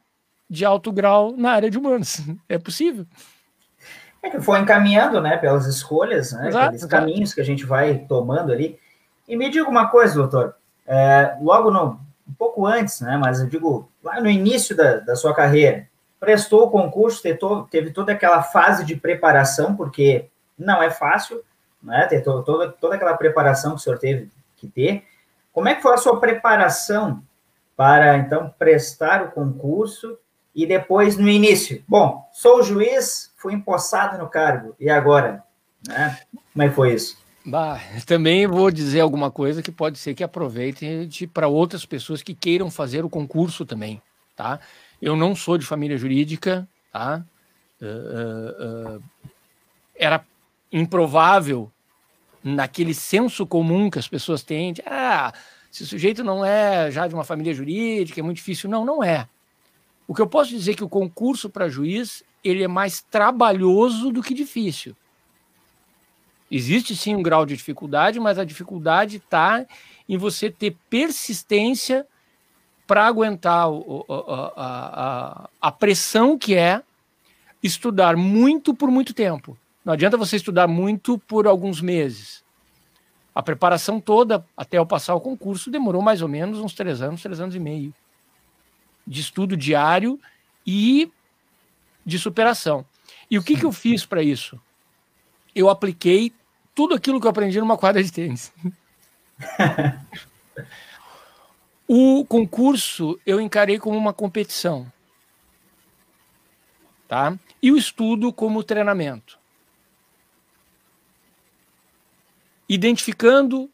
de 0.48 0.64
alto 0.64 0.92
grau 0.92 1.34
na 1.36 1.50
área 1.50 1.68
de 1.68 1.76
humanos. 1.76 2.20
É 2.48 2.56
possível. 2.58 3.06
É 4.22 4.30
que 4.30 4.40
foi 4.40 4.58
encaminhando, 4.60 5.20
né, 5.20 5.36
pelas 5.36 5.66
escolhas, 5.66 6.32
né, 6.32 6.48
exato, 6.48 6.64
aqueles 6.64 6.82
exato. 6.82 6.90
caminhos 6.90 7.34
que 7.34 7.40
a 7.40 7.44
gente 7.44 7.66
vai 7.66 7.98
tomando 7.98 8.52
ali. 8.52 8.78
E 9.28 9.36
me 9.36 9.50
diga 9.50 9.68
uma 9.68 9.88
coisa, 9.88 10.14
doutor, 10.14 10.54
é, 10.86 11.36
logo 11.42 11.70
no, 11.70 12.00
um 12.26 12.32
pouco 12.38 12.64
antes, 12.64 13.00
né, 13.02 13.18
mas 13.18 13.40
eu 13.40 13.48
digo, 13.48 13.90
lá 14.02 14.20
no 14.20 14.30
início 14.30 14.74
da, 14.74 14.98
da 14.98 15.16
sua 15.16 15.34
carreira, 15.34 15.88
prestou 16.24 16.64
o 16.64 16.70
concurso, 16.70 17.22
teve, 17.70 17.90
toda 17.90 18.12
aquela 18.12 18.42
fase 18.42 18.84
de 18.84 18.96
preparação, 18.96 19.76
porque 19.76 20.28
não 20.58 20.82
é 20.82 20.90
fácil, 20.90 21.42
né, 21.82 22.06
ter 22.06 22.22
to, 22.22 22.42
toda, 22.42 22.72
toda 22.72 22.94
aquela 22.94 23.14
preparação 23.16 23.72
que 23.72 23.76
o 23.76 23.78
senhor 23.80 23.98
teve 23.98 24.30
que 24.56 24.66
ter. 24.66 25.04
Como 25.52 25.68
é 25.68 25.74
que 25.74 25.82
foi 25.82 25.92
a 25.92 25.98
sua 25.98 26.18
preparação 26.18 27.22
para, 27.76 28.16
então, 28.16 28.52
prestar 28.58 29.22
o 29.22 29.30
concurso 29.32 30.18
e 30.54 30.66
depois 30.66 31.16
no 31.16 31.28
início? 31.28 31.84
Bom, 31.86 32.26
sou 32.32 32.62
juiz, 32.62 33.32
fui 33.36 33.52
empossado 33.52 34.16
no 34.16 34.28
cargo, 34.28 34.74
e 34.80 34.88
agora? 34.88 35.44
Né? 35.86 36.18
Como 36.52 36.62
é 36.62 36.68
que 36.68 36.74
foi 36.74 36.94
isso? 36.94 37.22
Bah, 37.44 37.78
também 38.06 38.46
vou 38.46 38.70
dizer 38.70 39.00
alguma 39.00 39.30
coisa 39.30 39.62
que 39.62 39.70
pode 39.70 39.98
ser 39.98 40.14
que 40.14 40.24
aproveite 40.24 41.26
para 41.26 41.46
outras 41.46 41.84
pessoas 41.84 42.22
que 42.22 42.34
queiram 42.34 42.70
fazer 42.70 43.04
o 43.04 43.10
concurso 43.10 43.66
também, 43.66 44.00
tá? 44.34 44.58
Eu 45.00 45.16
não 45.16 45.34
sou 45.34 45.58
de 45.58 45.66
família 45.66 45.98
jurídica, 45.98 46.68
tá? 46.92 47.24
Uh, 47.80 48.96
uh, 48.96 48.98
uh, 48.98 49.02
era 49.94 50.24
improvável 50.72 51.70
naquele 52.42 52.94
senso 52.94 53.46
comum 53.46 53.90
que 53.90 53.98
as 53.98 54.08
pessoas 54.08 54.42
têm 54.42 54.72
de, 54.72 54.82
ah, 54.86 55.32
se 55.70 55.82
o 55.82 55.86
sujeito 55.86 56.22
não 56.22 56.44
é 56.44 56.90
já 56.90 57.06
de 57.06 57.14
uma 57.14 57.24
família 57.24 57.54
jurídica, 57.54 58.20
é 58.20 58.22
muito 58.22 58.36
difícil. 58.36 58.68
Não, 58.68 58.84
não 58.84 59.02
é. 59.02 59.28
O 60.06 60.14
que 60.14 60.20
eu 60.20 60.26
posso 60.26 60.50
dizer 60.50 60.72
é 60.72 60.74
que 60.74 60.84
o 60.84 60.88
concurso 60.88 61.48
para 61.48 61.68
juiz 61.68 62.22
ele 62.42 62.62
é 62.62 62.68
mais 62.68 63.00
trabalhoso 63.00 64.12
do 64.12 64.22
que 64.22 64.34
difícil. 64.34 64.94
Existe 66.50 66.94
sim 66.94 67.14
um 67.14 67.22
grau 67.22 67.46
de 67.46 67.56
dificuldade, 67.56 68.20
mas 68.20 68.38
a 68.38 68.44
dificuldade 68.44 69.16
está 69.16 69.64
em 70.08 70.16
você 70.18 70.50
ter 70.50 70.76
persistência 70.90 72.06
para 72.86 73.06
aguentar 73.06 73.70
o, 73.70 74.04
a, 74.08 74.52
a, 74.56 75.50
a, 75.60 75.72
pressão 75.72 76.38
que 76.38 76.54
é 76.54 76.82
estudar 77.62 78.16
muito 78.16 78.74
por 78.74 78.90
muito 78.90 79.14
tempo. 79.14 79.56
Não 79.84 79.92
adianta 79.92 80.16
você 80.16 80.36
estudar 80.36 80.66
muito 80.66 81.18
por 81.18 81.46
alguns 81.46 81.80
meses. 81.80 82.44
A 83.34 83.42
preparação 83.42 84.00
toda, 84.00 84.44
até 84.56 84.78
eu 84.78 84.86
passar 84.86 85.14
o 85.14 85.20
concurso, 85.20 85.70
demorou 85.70 86.02
mais 86.02 86.22
ou 86.22 86.28
menos 86.28 86.60
uns 86.60 86.74
três 86.74 87.00
anos, 87.02 87.22
três 87.22 87.40
anos 87.40 87.54
e 87.54 87.58
meio 87.58 87.92
de 89.06 89.20
estudo 89.20 89.56
diário 89.56 90.18
e 90.66 91.10
de 92.04 92.18
superação. 92.18 92.84
E 93.30 93.38
o 93.38 93.42
que, 93.42 93.56
que 93.56 93.64
eu 93.64 93.72
fiz 93.72 94.04
para 94.04 94.22
isso? 94.22 94.60
Eu 95.54 95.68
apliquei 95.68 96.32
tudo 96.74 96.94
aquilo 96.94 97.20
que 97.20 97.26
eu 97.26 97.30
aprendi 97.30 97.58
numa 97.60 97.76
quadra 97.76 98.02
de 98.02 98.12
tênis. 98.12 98.52
o 101.86 102.24
concurso 102.24 103.18
eu 103.26 103.40
encarei 103.40 103.78
como 103.78 103.96
uma 103.96 104.12
competição. 104.12 104.90
Tá? 107.06 107.38
E 107.62 107.70
o 107.70 107.76
estudo 107.76 108.32
como 108.32 108.64
treinamento. 108.64 109.38
Identificando 112.68 113.70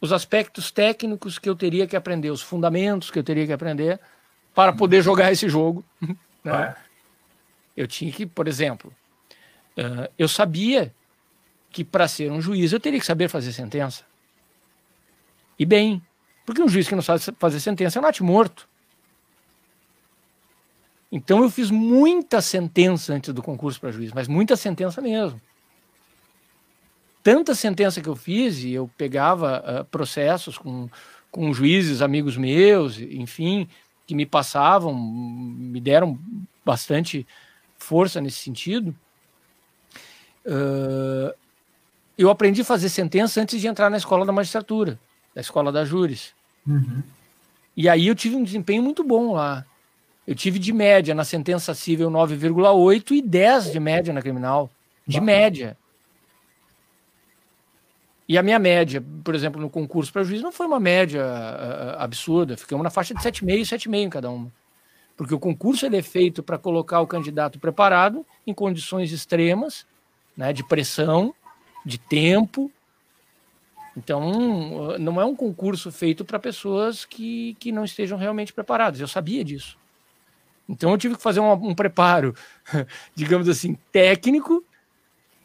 os 0.00 0.12
aspectos 0.12 0.70
técnicos 0.72 1.38
que 1.38 1.48
eu 1.48 1.54
teria 1.54 1.86
que 1.86 1.94
aprender, 1.94 2.30
os 2.30 2.42
fundamentos 2.42 3.10
que 3.10 3.18
eu 3.18 3.22
teria 3.22 3.46
que 3.46 3.52
aprender 3.52 4.00
para 4.52 4.72
poder 4.72 5.00
jogar 5.02 5.32
esse 5.32 5.48
jogo. 5.48 5.84
Né? 6.44 6.74
Eu 7.76 7.86
tinha 7.86 8.10
que, 8.10 8.26
por 8.26 8.48
exemplo, 8.48 8.92
uh, 9.78 10.10
eu 10.18 10.26
sabia 10.26 10.92
que 11.70 11.84
para 11.84 12.08
ser 12.08 12.32
um 12.32 12.42
juiz 12.42 12.72
eu 12.72 12.80
teria 12.80 12.98
que 12.98 13.06
saber 13.06 13.28
fazer 13.28 13.52
sentença. 13.52 14.04
E 15.56 15.64
bem, 15.64 16.02
porque 16.44 16.62
um 16.62 16.68
juiz 16.68 16.88
que 16.88 16.94
não 16.94 17.02
sabe 17.02 17.22
fazer 17.38 17.60
sentença 17.60 17.98
é 17.98 18.02
um 18.02 18.26
morto. 18.26 18.68
Então 21.10 21.42
eu 21.42 21.50
fiz 21.50 21.70
muita 21.70 22.40
sentença 22.40 23.12
antes 23.12 23.34
do 23.34 23.42
concurso 23.42 23.78
para 23.78 23.92
juiz, 23.92 24.12
mas 24.12 24.26
muita 24.26 24.56
sentença 24.56 25.00
mesmo. 25.02 25.40
Tanta 27.22 27.54
sentença 27.54 28.00
que 28.00 28.08
eu 28.08 28.16
fiz, 28.16 28.64
e 28.64 28.72
eu 28.72 28.90
pegava 28.96 29.62
uh, 29.82 29.84
processos 29.84 30.58
com, 30.58 30.88
com 31.30 31.52
juízes, 31.52 32.02
amigos 32.02 32.36
meus, 32.36 32.98
enfim, 32.98 33.68
que 34.06 34.14
me 34.14 34.26
passavam, 34.26 34.92
me 34.94 35.80
deram 35.80 36.18
bastante 36.64 37.26
força 37.76 38.20
nesse 38.20 38.38
sentido. 38.38 38.96
Uh, 40.44 41.32
eu 42.18 42.30
aprendi 42.30 42.62
a 42.62 42.64
fazer 42.64 42.88
sentença 42.88 43.40
antes 43.40 43.60
de 43.60 43.66
entrar 43.66 43.88
na 43.90 43.96
escola 43.96 44.26
da 44.26 44.32
magistratura, 44.32 44.98
da 45.34 45.40
escola 45.40 45.72
da 45.72 45.84
júris. 45.84 46.34
Uhum. 46.66 47.02
E 47.76 47.88
aí 47.88 48.06
eu 48.06 48.14
tive 48.14 48.36
um 48.36 48.44
desempenho 48.44 48.82
muito 48.82 49.02
bom 49.02 49.32
lá. 49.32 49.64
Eu 50.26 50.34
tive 50.34 50.58
de 50.58 50.72
média 50.72 51.14
na 51.14 51.24
sentença 51.24 51.74
civil 51.74 52.10
9,8 52.10 53.10
e 53.12 53.22
10 53.22 53.72
de 53.72 53.80
média 53.80 54.12
na 54.12 54.22
criminal. 54.22 54.70
De 55.06 55.20
média. 55.20 55.76
E 58.28 58.38
a 58.38 58.42
minha 58.42 58.58
média, 58.58 59.02
por 59.24 59.34
exemplo, 59.34 59.60
no 59.60 59.68
concurso 59.68 60.12
para 60.12 60.22
juiz, 60.22 60.40
não 60.40 60.52
foi 60.52 60.66
uma 60.66 60.78
média 60.78 61.24
uh, 61.24 62.02
absurda. 62.02 62.56
Ficamos 62.56 62.84
na 62.84 62.90
faixa 62.90 63.12
de 63.12 63.20
7,5 63.20 63.58
e 63.58 63.62
7,5 63.62 63.94
em 63.96 64.10
cada 64.10 64.30
uma 64.30 64.50
porque 65.16 65.34
o 65.34 65.38
concurso 65.38 65.86
ele 65.86 65.96
é 65.96 66.02
feito 66.02 66.42
para 66.42 66.58
colocar 66.58 67.00
o 67.00 67.06
candidato 67.06 67.58
preparado 67.58 68.24
em 68.46 68.54
condições 68.54 69.12
extremas, 69.12 69.86
né, 70.36 70.52
de 70.52 70.64
pressão, 70.66 71.34
de 71.84 71.98
tempo. 71.98 72.70
Então, 73.96 74.96
não 74.98 75.20
é 75.20 75.24
um 75.24 75.36
concurso 75.36 75.92
feito 75.92 76.24
para 76.24 76.38
pessoas 76.38 77.04
que, 77.04 77.54
que 77.60 77.70
não 77.70 77.84
estejam 77.84 78.16
realmente 78.16 78.52
preparadas. 78.52 79.00
Eu 79.00 79.08
sabia 79.08 79.44
disso. 79.44 79.76
Então, 80.68 80.90
eu 80.90 80.98
tive 80.98 81.16
que 81.16 81.22
fazer 81.22 81.40
um, 81.40 81.52
um 81.52 81.74
preparo, 81.74 82.34
digamos 83.14 83.48
assim, 83.48 83.76
técnico 83.90 84.64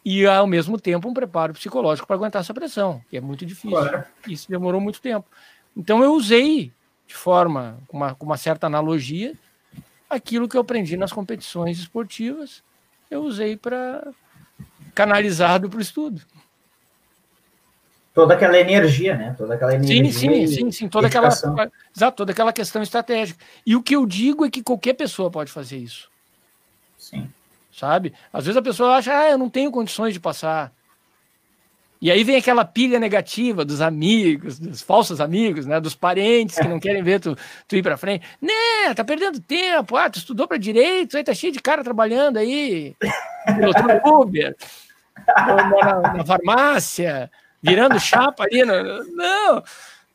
e 0.06 0.26
ao 0.26 0.48
mesmo 0.48 0.80
tempo 0.80 1.10
um 1.10 1.14
preparo 1.14 1.54
psicológico 1.54 2.08
para 2.08 2.16
aguentar 2.16 2.42
essa 2.42 2.54
pressão, 2.54 3.02
que 3.10 3.18
é 3.18 3.22
muito 3.22 3.46
difícil. 3.46 3.72
Claro. 3.72 4.06
Isso 4.26 4.50
demorou 4.50 4.80
muito 4.80 5.02
tempo. 5.02 5.28
Então 5.76 6.02
eu 6.02 6.14
usei 6.14 6.72
de 7.08 7.16
forma, 7.16 7.80
com 7.88 7.98
uma, 7.98 8.16
com 8.16 8.26
uma 8.26 8.38
certa 8.38 8.68
analogia, 8.68 9.34
aquilo 10.10 10.48
que 10.48 10.58
eu 10.58 10.62
aprendi 10.62 10.98
nas 10.98 11.12
competições 11.12 11.80
esportivas, 11.80 12.62
eu 13.10 13.24
usei 13.24 13.56
para 13.56 14.12
canalizado 14.94 15.70
para 15.70 15.80
o 15.80 15.82
estudo. 15.82 16.22
Toda 18.18 18.34
aquela 18.34 18.60
energia, 18.60 19.16
né? 19.16 19.36
Toda 19.38 19.54
aquela 19.54 19.76
energia. 19.76 20.12
Sim, 20.12 20.12
sim, 20.12 20.48
sim, 20.48 20.72
sim. 20.72 20.90
Toda 20.90 21.08
aquela, 21.08 21.28
exato, 21.28 22.18
toda 22.18 22.32
aquela 22.32 22.52
questão 22.52 22.82
estratégica. 22.82 23.44
E 23.66 23.76
o 23.76 23.84
que 23.84 23.96
eu 23.96 24.06
digo 24.06 24.46
é 24.46 24.50
que 24.50 24.64
qualquer 24.64 24.94
pessoa 24.94 25.30
pode 25.30 25.52
fazer 25.52 25.78
isso. 25.78 26.10
Sim 26.98 27.30
sabe? 27.78 28.14
Às 28.34 28.46
vezes 28.46 28.58
a 28.58 28.62
pessoa 28.62 28.96
acha, 28.96 29.16
ah, 29.16 29.30
eu 29.30 29.38
não 29.38 29.50
tenho 29.50 29.72
condições 29.72 30.14
de 30.14 30.20
passar. 30.20 30.72
E 32.02 32.12
aí 32.12 32.24
vem 32.24 32.36
aquela 32.36 32.66
pilha 32.66 33.00
negativa 33.00 33.66
dos 33.66 33.82
amigos, 33.82 34.60
dos 34.60 34.82
falsos 34.82 35.20
amigos, 35.20 35.66
né? 35.66 35.80
Dos 35.80 35.96
parentes 35.96 36.58
que 36.58 36.68
não 36.68 36.80
querem 36.80 37.02
ver 37.02 37.20
tu, 37.20 37.36
tu 37.68 37.76
ir 37.76 37.84
para 37.84 37.98
frente. 37.98 38.26
Né, 38.42 38.94
tá 38.96 39.04
perdendo 39.04 39.40
tempo. 39.40 39.96
Ah, 39.96 40.10
tu 40.10 40.20
estudou 40.20 40.48
para 40.48 40.58
direito, 40.58 41.18
aí 41.18 41.24
tá 41.24 41.34
cheio 41.34 41.54
de 41.54 41.60
cara 41.60 41.84
trabalhando 41.84 42.38
aí, 42.38 42.96
no 44.04 44.22
Uber, 44.22 44.56
na, 45.28 46.14
na, 46.14 46.26
farmácia, 46.26 47.32
virando 47.62 48.00
chapa 48.00 48.44
ali. 48.44 48.64
No... 48.64 49.04
Não, 49.14 49.64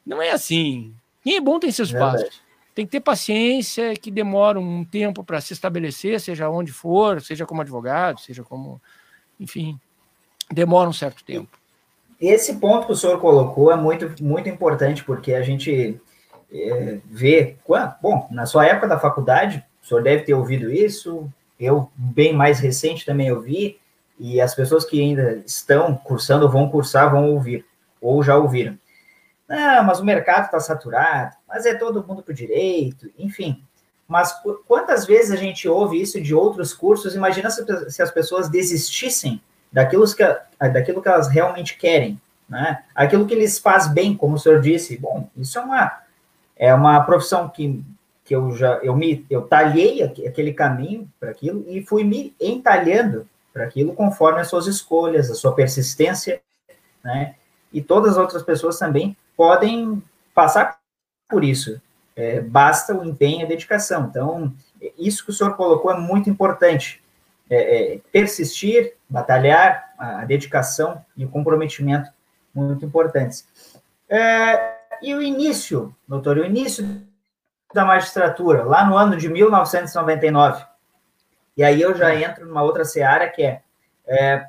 não 0.07 0.23
é 0.23 0.31
assim. 0.31 0.95
Quem 1.23 1.37
é 1.37 1.41
bom 1.41 1.59
tem 1.59 1.71
seus 1.71 1.93
passos 1.93 2.43
tem 2.75 2.87
que 2.87 2.93
ter 2.93 3.01
paciência, 3.01 3.95
que 3.95 4.11
demora 4.11 4.59
um 4.59 4.85
tempo 4.85 5.23
para 5.23 5.41
se 5.41 5.53
estabelecer, 5.53 6.21
seja 6.21 6.49
onde 6.49 6.73
for, 6.73 7.21
seja 7.21 7.45
como 7.45 7.61
advogado, 7.61 8.21
seja 8.21 8.43
como. 8.43 8.81
Enfim, 9.39 9.79
demora 10.51 10.89
um 10.89 10.93
certo 10.93 11.25
tempo. 11.25 11.59
Esse 12.21 12.57
ponto 12.57 12.87
que 12.87 12.93
o 12.93 12.97
senhor 12.97 13.19
colocou 13.21 13.71
é 13.73 13.77
muito, 13.77 14.23
muito 14.23 14.49
importante, 14.49 15.05
porque 15.05 15.35
a 15.35 15.43
gente 15.43 16.01
é, 16.53 16.99
vê. 17.05 17.57
Bom, 18.01 18.27
na 18.31 18.47
sua 18.47 18.65
época 18.67 18.89
da 18.89 18.99
faculdade, 18.99 19.63
o 19.83 19.87
senhor 19.87 20.03
deve 20.03 20.23
ter 20.23 20.35
ouvido 20.35 20.73
isso, 20.73 21.29
eu, 21.59 21.91
bem 21.95 22.33
mais 22.33 22.59
recente, 22.61 23.05
também 23.05 23.31
ouvi, 23.33 23.79
e 24.23 24.41
as 24.41 24.55
pessoas 24.55 24.85
que 24.85 25.01
ainda 25.01 25.43
estão 25.45 25.97
cursando, 25.97 26.49
vão 26.49 26.69
cursar, 26.69 27.11
vão 27.11 27.33
ouvir, 27.33 27.67
ou 28.01 28.23
já 28.23 28.37
ouviram. 28.37 28.79
Ah, 29.49 29.83
mas 29.83 29.99
o 29.99 30.05
mercado 30.05 30.45
está 30.45 30.61
saturado, 30.61 31.35
mas 31.49 31.67
é 31.67 31.75
todo 31.75 32.07
mundo 32.07 32.23
para 32.23 32.31
o 32.31 32.35
direito, 32.35 33.11
enfim. 33.19 33.61
Mas 34.07 34.33
quantas 34.69 35.05
vezes 35.05 35.33
a 35.33 35.37
gente 35.37 35.69
ouve 35.69 36.01
isso 36.01 36.21
de 36.21 36.33
outros 36.33 36.73
cursos? 36.73 37.17
Imagina 37.17 37.51
se, 37.51 37.91
se 37.91 38.01
as 38.01 38.13
pessoas 38.13 38.49
desistissem 38.49 39.43
daquilo 39.73 40.05
que, 40.15 40.23
daquilo 40.69 41.03
que 41.03 41.09
elas 41.09 41.27
realmente 41.27 41.77
querem, 41.77 42.21
né? 42.49 42.85
Aquilo 42.95 43.27
que 43.27 43.35
lhes 43.35 43.59
faz 43.59 43.89
bem, 43.89 44.17
como 44.17 44.37
o 44.37 44.39
senhor 44.39 44.61
disse. 44.61 44.97
Bom, 44.97 45.29
isso 45.37 45.59
é 45.59 45.63
uma, 45.63 45.99
é 46.57 46.73
uma 46.73 47.01
profissão 47.01 47.49
que, 47.49 47.83
que 48.25 48.37
eu 48.37 48.55
já 48.55 48.75
eu 48.85 48.95
me 48.95 49.27
eu 49.29 49.43
talhei 49.43 50.01
aquele 50.05 50.53
caminho 50.53 51.11
para 51.19 51.31
aquilo 51.31 51.65
e 51.67 51.85
fui 51.85 52.05
me 52.05 52.37
entalhando 52.41 53.27
para 53.53 53.65
aquilo 53.65 53.95
conforme 53.95 54.41
as 54.41 54.49
suas 54.49 54.67
escolhas, 54.67 55.31
a 55.31 55.35
sua 55.35 55.55
persistência, 55.55 56.41
né? 57.05 57.35
E 57.73 57.81
todas 57.81 58.13
as 58.13 58.19
outras 58.19 58.43
pessoas 58.43 58.79
também 58.79 59.17
podem 59.37 60.03
passar 60.35 60.79
por 61.29 61.43
isso. 61.43 61.81
É, 62.15 62.41
basta 62.41 62.95
o 62.95 63.05
empenho 63.05 63.41
e 63.41 63.45
a 63.45 63.49
dedicação. 63.49 64.07
Então, 64.11 64.53
isso 64.99 65.25
que 65.25 65.31
o 65.31 65.33
senhor 65.33 65.57
colocou 65.57 65.91
é 65.91 65.99
muito 65.99 66.29
importante. 66.29 67.03
É, 67.49 67.95
é, 67.95 68.01
persistir, 68.11 68.95
batalhar, 69.09 69.93
a, 69.99 70.25
dedicação 70.25 71.05
e 71.17 71.25
o 71.25 71.29
comprometimento 71.29 72.11
muito 72.55 72.85
importantes. 72.85 73.47
É, 74.09 74.77
e 75.03 75.15
o 75.15 75.23
início, 75.23 75.95
doutor, 76.07 76.39
o 76.39 76.45
início 76.45 77.03
da 77.75 77.85
magistratura, 77.85 78.65
lá 78.65 78.85
no 78.85 78.97
ano 78.97 79.17
de 79.17 79.29
1999. 79.29 80.65
E 81.57 81.63
aí 81.63 81.81
eu 81.81 81.95
já 81.95 82.15
entro 82.15 82.47
numa 82.47 82.63
outra 82.63 82.85
seara 82.85 83.29
que 83.29 83.43
é, 83.43 83.63
é 84.07 84.47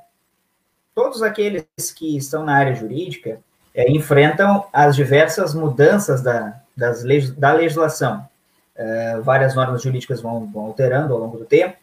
todos 0.96 1.22
aqueles 1.22 1.66
que 1.96 2.16
estão 2.16 2.44
na 2.44 2.56
área 2.56 2.76
jurídica, 2.76 3.40
é, 3.74 3.90
enfrentam 3.92 4.66
as 4.72 4.96
diversas 4.96 5.54
mudanças 5.54 6.22
da, 6.22 6.62
das 6.76 7.04
leis, 7.04 7.32
da 7.32 7.52
legislação. 7.54 8.28
É, 8.76 9.20
várias 9.20 9.56
normas 9.56 9.82
jurídicas 9.82 10.22
vão, 10.22 10.48
vão, 10.48 10.66
alterando 10.66 11.14
ao 11.14 11.20
longo 11.20 11.38
do 11.38 11.46
tempo. 11.46 11.78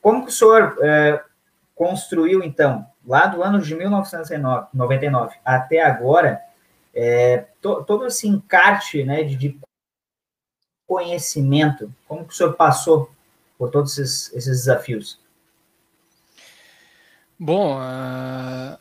Como 0.00 0.24
que 0.24 0.30
o 0.30 0.34
senhor 0.34 0.76
é, 0.80 1.22
construiu, 1.74 2.42
então, 2.42 2.86
lá 3.06 3.26
do 3.26 3.42
ano 3.42 3.60
de 3.60 3.74
1999 3.74 5.36
até 5.44 5.82
agora, 5.82 6.40
é, 6.94 7.46
to, 7.60 7.84
todo 7.84 8.06
esse 8.06 8.26
encarte 8.28 9.04
né, 9.04 9.22
de, 9.22 9.36
de, 9.36 9.58
conhecimento? 10.86 11.92
Como 12.08 12.24
que 12.24 12.32
o 12.32 12.36
senhor 12.36 12.54
passou 12.54 13.10
por 13.60 13.70
todos 13.70 13.98
esses, 13.98 14.32
esses 14.32 14.60
desafios? 14.60 15.20
Bom, 17.38 17.78
uh, 17.78 18.78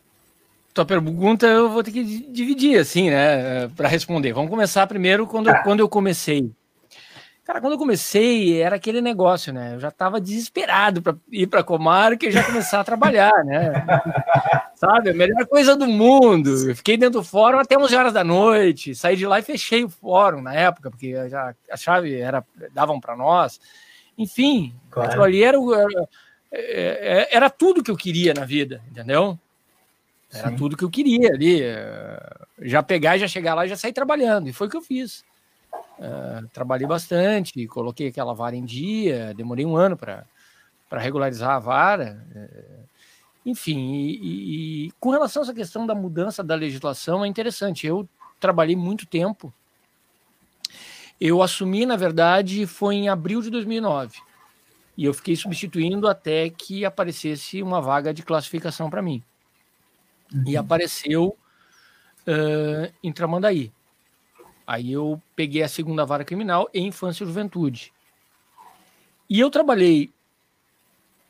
tua 0.73 0.85
pergunta 0.85 1.45
eu 1.45 1.69
vou 1.69 1.83
ter 1.83 1.91
que 1.91 2.01
dividir, 2.31 2.79
assim, 2.79 3.09
né, 3.09 3.67
para 3.75 3.89
responder. 3.89 4.31
Vamos 4.31 4.49
começar 4.49 4.87
primeiro 4.87 5.27
quando, 5.27 5.49
ah. 5.49 5.61
quando 5.63 5.81
eu 5.81 5.89
comecei. 5.89 6.49
Cara, 7.43 7.59
quando 7.59 7.73
eu 7.73 7.77
comecei, 7.77 8.61
era 8.61 8.77
aquele 8.77 9.01
negócio, 9.01 9.51
né? 9.51 9.73
Eu 9.73 9.81
já 9.81 9.89
estava 9.89 10.21
desesperado 10.21 11.01
para 11.01 11.17
ir 11.29 11.47
para 11.47 11.59
a 11.59 11.63
comarca 11.63 12.25
e 12.25 12.31
já 12.31 12.43
começar 12.43 12.79
a 12.79 12.83
trabalhar, 12.83 13.43
né? 13.43 13.85
Sabe? 14.75 15.09
A 15.09 15.13
melhor 15.13 15.45
coisa 15.47 15.75
do 15.75 15.87
mundo. 15.87 16.69
Eu 16.69 16.75
fiquei 16.75 16.95
dentro 16.95 17.19
do 17.19 17.25
fórum 17.25 17.59
até 17.59 17.77
11 17.77 17.95
horas 17.95 18.13
da 18.13 18.23
noite. 18.23 18.95
Saí 18.95 19.17
de 19.17 19.25
lá 19.25 19.39
e 19.39 19.43
fechei 19.43 19.83
o 19.83 19.89
fórum 19.89 20.41
na 20.41 20.53
época, 20.53 20.89
porque 20.89 21.27
já 21.27 21.53
a 21.69 21.75
chave 21.75 22.15
era 22.15 22.45
davam 22.71 22.97
para 22.97 23.17
nós. 23.17 23.59
Enfim, 24.19 24.75
claro. 24.91 25.09
aquilo 25.09 25.23
ali 25.23 25.41
era, 25.41 25.57
era, 25.57 26.09
é, 26.51 26.61
é, 26.61 27.35
era 27.35 27.49
tudo 27.49 27.81
que 27.81 27.89
eu 27.89 27.95
queria 27.95 28.33
na 28.33 28.43
vida, 28.43 28.81
entendeu? 28.91 29.39
Era 30.31 30.49
Sim. 30.49 30.55
tudo 30.57 30.75
que 30.77 30.83
eu 30.83 30.89
queria 30.89 31.29
ali. 31.29 31.63
Eh, 31.63 32.35
já 32.61 32.83
pegar 32.83 33.17
já 33.17 33.27
chegar 33.27 33.55
lá 33.55 33.65
e 33.65 33.69
já 33.69 33.77
sair 33.77 33.93
trabalhando. 33.93 34.49
E 34.49 34.53
foi 34.53 34.67
o 34.67 34.69
que 34.69 34.77
eu 34.77 34.81
fiz. 34.81 35.23
Uh, 35.97 36.47
trabalhei 36.53 36.87
bastante, 36.87 37.67
coloquei 37.67 38.07
aquela 38.07 38.33
vara 38.33 38.55
em 38.55 38.63
dia, 38.63 39.33
demorei 39.35 39.65
um 39.65 39.75
ano 39.75 39.97
para 39.97 40.25
regularizar 40.91 41.51
a 41.51 41.59
vara. 41.59 42.25
Uh, 42.35 42.83
enfim, 43.45 43.93
e, 43.93 44.87
e, 44.87 44.91
com 44.99 45.09
relação 45.09 45.41
a 45.41 45.45
essa 45.45 45.53
questão 45.53 45.87
da 45.87 45.95
mudança 45.95 46.43
da 46.43 46.55
legislação, 46.55 47.23
é 47.23 47.27
interessante. 47.27 47.87
Eu 47.87 48.07
trabalhei 48.39 48.75
muito 48.75 49.05
tempo. 49.05 49.53
Eu 51.19 51.41
assumi, 51.41 51.85
na 51.85 51.95
verdade, 51.95 52.65
foi 52.65 52.95
em 52.95 53.09
abril 53.09 53.41
de 53.41 53.49
2009. 53.49 54.19
E 54.97 55.05
eu 55.05 55.13
fiquei 55.13 55.35
substituindo 55.35 56.07
até 56.07 56.49
que 56.49 56.85
aparecesse 56.85 57.61
uma 57.61 57.81
vaga 57.81 58.13
de 58.13 58.23
classificação 58.23 58.89
para 58.89 59.01
mim 59.01 59.23
uhum. 60.33 60.43
e 60.45 60.57
apareceu 60.57 61.37
uh, 62.27 62.93
em 63.03 63.11
Tramandaí. 63.11 63.71
Aí 64.65 64.91
eu 64.91 65.21
peguei 65.35 65.63
a 65.63 65.67
segunda 65.67 66.05
vara 66.05 66.23
criminal 66.23 66.69
em 66.73 66.87
infância 66.87 67.23
e 67.23 67.27
juventude. 67.27 67.91
E 69.29 69.39
eu 69.39 69.49
trabalhei, 69.49 70.11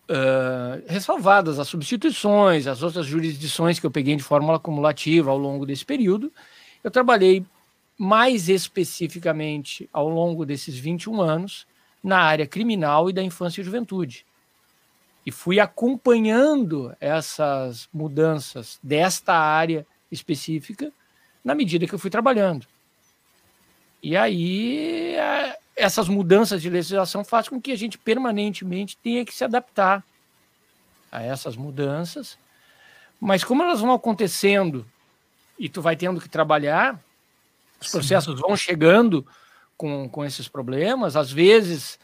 uh, 0.10 0.84
ressalvadas 0.88 1.60
as 1.60 1.68
substituições, 1.68 2.68
as 2.68 2.84
outras 2.84 3.06
jurisdições 3.06 3.80
que 3.80 3.86
eu 3.86 3.92
peguei 3.92 4.16
de 4.16 4.24
fórmula 4.24 4.58
acumulativa 4.58 5.32
ao 5.32 5.38
longo 5.38 5.66
desse 5.66 5.86
período, 5.86 6.32
eu 6.84 6.92
trabalhei 6.92 7.46
mais 8.00 8.50
especificamente 8.50 9.88
ao 9.94 10.10
longo 10.10 10.44
desses 10.44 10.76
21 10.76 11.22
anos 11.22 11.68
na 12.02 12.20
área 12.20 12.48
criminal 12.48 13.10
e 13.10 13.14
da 13.14 13.22
infância 13.22 13.62
e 13.62 13.64
juventude 13.64 14.26
e 15.30 15.32
fui 15.32 15.60
acompanhando 15.60 16.96
essas 17.00 17.88
mudanças 17.94 18.80
desta 18.82 19.36
área 19.36 19.86
específica 20.12 20.92
na 21.44 21.54
medida 21.54 21.86
que 21.86 21.94
eu 21.94 22.00
fui 22.00 22.10
trabalhando. 22.10 22.66
E 24.02 24.18
aí, 24.18 25.14
é, 25.14 25.56
essas 25.76 26.08
mudanças 26.08 26.62
de 26.64 26.68
legislação 26.68 27.24
fazem 27.24 27.52
com 27.52 27.62
que 27.62 27.72
a 27.72 27.76
gente 27.76 27.96
permanentemente 27.96 28.98
tenha 28.98 29.24
que 29.24 29.32
se 29.32 29.44
adaptar 29.44 30.04
a 31.12 31.22
essas 31.22 31.56
mudanças. 31.56 32.36
Mas 33.22 33.44
como 33.44 33.62
elas 33.62 33.82
vão 33.82 33.94
acontecendo 33.94 34.84
e 35.60 35.70
tu 35.70 35.80
vai 35.80 35.96
tendo 35.96 36.20
que 36.20 36.28
trabalhar, 36.28 37.00
os 37.82 37.92
processos 37.92 38.36
Sim. 38.36 38.42
vão 38.42 38.56
chegando 38.56 39.26
com, 39.78 40.10
com 40.10 40.26
esses 40.26 40.48
problemas, 40.48 41.16
às 41.16 41.32
vezes 41.32 41.98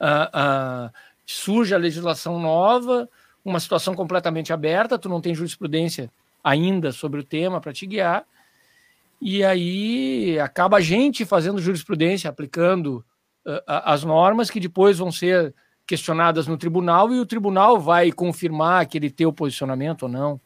uh, 0.00 0.88
uh, 0.88 0.92
surge 1.24 1.74
a 1.74 1.78
legislação 1.78 2.38
nova, 2.38 3.08
uma 3.44 3.58
situação 3.58 3.94
completamente 3.94 4.52
aberta, 4.52 4.98
tu 4.98 5.08
não 5.08 5.20
tem 5.20 5.34
jurisprudência 5.34 6.10
ainda 6.44 6.92
sobre 6.92 7.20
o 7.20 7.24
tema 7.24 7.60
para 7.60 7.72
te 7.72 7.86
guiar, 7.86 8.24
e 9.20 9.44
aí 9.44 10.38
acaba 10.40 10.78
a 10.78 10.80
gente 10.80 11.24
fazendo 11.24 11.60
jurisprudência, 11.60 12.28
aplicando 12.28 13.04
uh, 13.46 13.62
as 13.66 14.04
normas 14.04 14.50
que 14.50 14.60
depois 14.60 14.98
vão 14.98 15.10
ser 15.10 15.54
questionadas 15.86 16.46
no 16.46 16.56
tribunal 16.56 17.12
e 17.12 17.20
o 17.20 17.26
tribunal 17.26 17.80
vai 17.80 18.12
confirmar 18.12 18.82
aquele 18.82 19.10
teu 19.10 19.32
posicionamento 19.32 20.04
ou 20.04 20.08
não. 20.08 20.40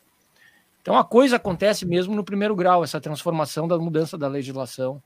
Então 0.87 0.97
a 0.97 1.03
coisa 1.03 1.35
acontece 1.35 1.85
mesmo 1.85 2.15
no 2.15 2.23
primeiro 2.23 2.55
grau, 2.55 2.85
essa 2.85 3.01
transformação 3.01 3.67
da 3.67 3.77
mudança 3.77 4.17
da 4.17 4.29
legislação. 4.29 5.03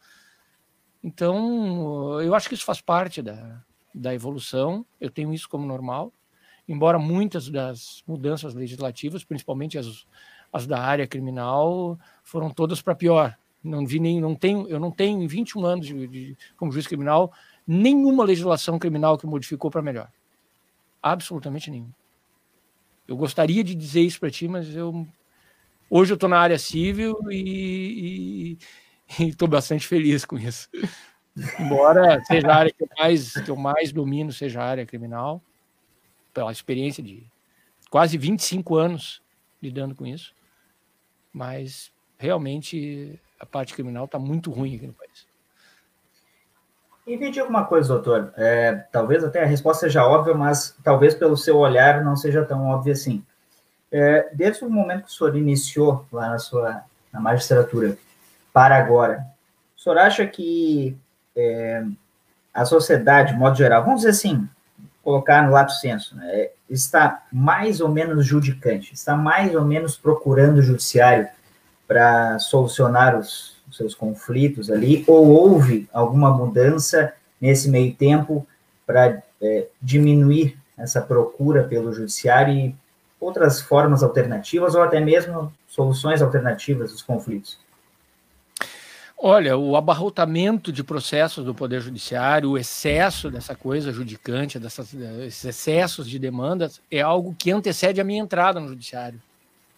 Então, 1.03 2.21
eu 2.21 2.35
acho 2.35 2.51
que 2.51 2.55
isso 2.55 2.67
faz 2.67 2.83
parte 2.83 3.23
da, 3.23 3.65
da 3.95 4.13
evolução, 4.15 4.85
eu 5.01 5.09
tenho 5.09 5.33
isso 5.33 5.49
como 5.49 5.65
normal, 5.65 6.13
embora 6.69 6.99
muitas 6.99 7.49
das 7.49 8.05
mudanças 8.07 8.53
legislativas, 8.53 9.25
principalmente 9.25 9.79
as, 9.79 10.07
as 10.53 10.67
da 10.67 10.79
área 10.79 11.07
criminal, 11.07 11.99
foram 12.23 12.51
todas 12.51 12.83
para 12.83 12.95
pior. 12.95 13.35
Não 13.65 13.87
vi 13.87 13.99
nem, 13.99 14.21
não 14.21 14.35
tenho, 14.35 14.69
eu 14.69 14.79
não 14.79 14.91
tenho 14.91 15.23
em 15.23 15.27
21 15.27 15.65
anos 15.65 15.87
de, 15.87 16.07
de, 16.07 16.37
como 16.59 16.73
juiz 16.73 16.87
criminal 16.87 17.33
nenhuma 17.67 18.23
legislação 18.23 18.79
criminal 18.79 19.17
que 19.17 19.27
modificou 19.27 19.71
para 19.71 19.81
melhor. 19.81 20.11
Absolutamente 21.03 21.71
nenhuma. 21.71 21.97
Eu 23.09 23.17
gostaria 23.17 23.65
de 23.65 23.75
dizer 23.75 24.03
isso 24.03 24.21
para 24.21 24.31
ti, 24.31 24.47
mas 24.47 24.77
eu 24.77 25.09
hoje 25.91 26.13
eu 26.13 26.15
estou 26.15 26.29
na 26.29 26.39
área 26.39 26.59
civil 26.59 27.19
e 27.31 28.57
estou 29.19 29.49
bastante 29.49 29.87
feliz 29.87 30.25
com 30.25 30.39
isso. 30.39 30.69
Embora 31.59 32.23
seja 32.25 32.49
a 32.49 32.57
área 32.57 32.73
que 32.73 32.83
eu, 32.83 32.89
mais, 32.99 33.33
que 33.35 33.51
eu 33.51 33.57
mais 33.57 33.93
domino, 33.93 34.33
seja 34.33 34.63
a 34.63 34.65
área 34.65 34.87
criminal, 34.87 35.43
pela 36.33 36.53
experiência 36.53 37.03
de 37.03 37.27
quase 37.91 38.17
25 38.17 38.77
anos 38.77 39.23
lidando 39.61 39.95
com 39.95 40.07
isso, 40.07 40.35
mas 41.33 41.93
realmente 42.19 43.19
a 43.39 43.47
parte 43.47 43.75
criminal 43.75 44.05
está 44.05 44.19
muito 44.19 44.51
ruim 44.51 44.77
aqui 44.77 44.87
no 44.87 44.93
país. 44.93 45.29
E 47.07 47.17
me 47.17 47.31
diga 47.31 47.47
uma 47.47 47.65
coisa, 47.65 47.95
doutor. 47.95 48.33
É, 48.37 48.73
talvez 48.93 49.25
até 49.25 49.43
a 49.43 49.47
resposta 49.47 49.87
seja 49.87 50.07
óbvia, 50.07 50.35
mas 50.35 50.77
talvez 50.85 51.15
pelo 51.15 51.37
seu 51.37 51.59
olhar 51.59 52.05
não 52.05 52.15
seja 52.15 52.45
tão 52.45 52.69
óbvia 52.69 52.93
assim. 52.93 53.25
É, 53.93 54.29
desde 54.33 54.65
o 54.65 54.71
momento 54.71 55.05
que 55.05 55.11
o 55.11 55.13
senhor 55.13 55.37
iniciou 55.37 56.07
lá 56.13 56.29
na 56.29 56.39
sua 56.39 56.83
na 57.13 57.21
magistratura 57.21 57.99
para 58.53 58.77
agora, 58.77 59.27
o 59.77 59.81
senhor 59.81 59.99
acha 59.99 60.25
que 60.27 60.97
é, 61.37 61.85
a 62.55 62.65
sociedade, 62.65 63.33
de 63.33 63.39
modo 63.39 63.57
geral, 63.57 63.83
vamos 63.83 64.01
dizer 64.01 64.11
assim, 64.11 64.49
colocar 65.03 65.43
no 65.43 65.53
lato 65.53 65.73
senso, 65.73 66.15
né, 66.17 66.51
está 66.69 67.25
mais 67.33 67.81
ou 67.81 67.89
menos 67.89 68.25
judicante, 68.25 68.95
está 68.95 69.17
mais 69.17 69.55
ou 69.55 69.65
menos 69.65 69.97
procurando 69.97 70.59
o 70.59 70.63
judiciário 70.63 71.29
para 71.89 72.39
solucionar 72.39 73.19
os, 73.19 73.57
os 73.69 73.77
seus 73.77 73.95
conflitos 73.95 74.71
ali, 74.71 75.05
ou 75.07 75.29
houve 75.29 75.89
alguma 75.93 76.31
mudança 76.31 77.13
nesse 77.41 77.69
meio 77.69 77.95
tempo 77.95 78.47
para 78.87 79.23
é, 79.41 79.67
diminuir 79.81 80.57
essa 80.77 81.01
procura 81.01 81.65
pelo 81.65 81.93
judiciário 81.93 82.55
e 82.55 82.75
outras 83.21 83.61
formas 83.61 84.03
alternativas 84.03 84.75
ou 84.75 84.83
até 84.83 84.99
mesmo 84.99 85.53
soluções 85.69 86.23
alternativas 86.23 86.93
dos 86.93 87.03
conflitos? 87.03 87.59
Olha, 89.23 89.55
o 89.59 89.77
abarrotamento 89.77 90.73
de 90.73 90.83
processos 90.83 91.45
do 91.45 91.55
Poder 91.55 91.83
Judiciário, 91.83 92.51
o 92.51 92.57
excesso 92.57 93.31
dessa 93.31 93.55
coisa 93.55 93.93
judicante, 93.93 94.59
dessas, 94.59 94.95
esses 94.95 95.45
excessos 95.45 96.09
de 96.09 96.19
demandas, 96.19 96.81
é 96.91 97.03
algo 97.03 97.37
que 97.39 97.51
antecede 97.51 98.01
a 98.01 98.05
minha 98.05 98.23
entrada 98.23 98.59
no 98.59 98.69
Judiciário. 98.69 99.21